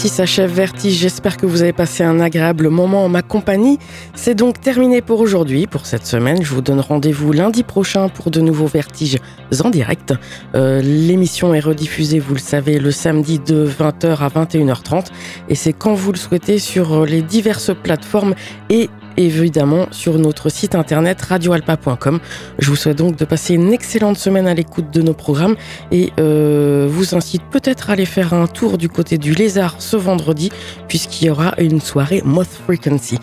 Ainsi 0.00 0.08
s'achève 0.08 0.50
Vertige. 0.50 0.94
J'espère 0.94 1.36
que 1.36 1.44
vous 1.44 1.60
avez 1.60 1.74
passé 1.74 2.02
un 2.02 2.20
agréable 2.20 2.70
moment 2.70 3.04
en 3.04 3.10
ma 3.10 3.20
compagnie. 3.20 3.78
C'est 4.14 4.34
donc 4.34 4.58
terminé 4.58 5.02
pour 5.02 5.20
aujourd'hui, 5.20 5.66
pour 5.66 5.84
cette 5.84 6.06
semaine. 6.06 6.42
Je 6.42 6.54
vous 6.54 6.62
donne 6.62 6.80
rendez-vous 6.80 7.32
lundi 7.32 7.64
prochain 7.64 8.08
pour 8.08 8.30
de 8.30 8.40
nouveaux 8.40 8.66
Vertiges 8.66 9.18
en 9.62 9.68
direct. 9.68 10.14
Euh, 10.54 10.80
L'émission 10.80 11.52
est 11.52 11.60
rediffusée, 11.60 12.18
vous 12.18 12.32
le 12.32 12.40
savez, 12.40 12.78
le 12.78 12.90
samedi 12.90 13.40
de 13.40 13.68
20h 13.68 14.16
à 14.20 14.28
21h30. 14.28 15.08
Et 15.50 15.54
c'est 15.54 15.74
quand 15.74 15.92
vous 15.92 16.12
le 16.12 16.18
souhaitez 16.18 16.58
sur 16.58 17.04
les 17.04 17.20
diverses 17.20 17.72
plateformes 17.74 18.34
et 18.70 18.88
évidemment 19.16 19.86
sur 19.90 20.18
notre 20.18 20.48
site 20.48 20.74
internet 20.74 21.20
radioalpa.com. 21.20 22.20
Je 22.58 22.70
vous 22.70 22.76
souhaite 22.76 22.98
donc 22.98 23.16
de 23.16 23.24
passer 23.24 23.54
une 23.54 23.72
excellente 23.72 24.18
semaine 24.18 24.46
à 24.46 24.54
l'écoute 24.54 24.90
de 24.92 25.02
nos 25.02 25.14
programmes 25.14 25.56
et 25.90 26.12
euh, 26.18 26.86
vous 26.90 27.14
incite 27.14 27.42
peut-être 27.50 27.90
à 27.90 27.94
aller 27.94 28.06
faire 28.06 28.34
un 28.34 28.46
tour 28.46 28.78
du 28.78 28.88
côté 28.88 29.18
du 29.18 29.34
lézard 29.34 29.76
ce 29.78 29.96
vendredi 29.96 30.50
puisqu'il 30.88 31.26
y 31.26 31.30
aura 31.30 31.54
une 31.58 31.80
soirée 31.80 32.22
Moth 32.24 32.48
Frequency. 32.66 33.18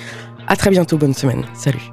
À 0.47 0.55
très 0.55 0.69
bientôt, 0.69 0.97
bonne 0.97 1.14
semaine. 1.14 1.43
Salut. 1.53 1.91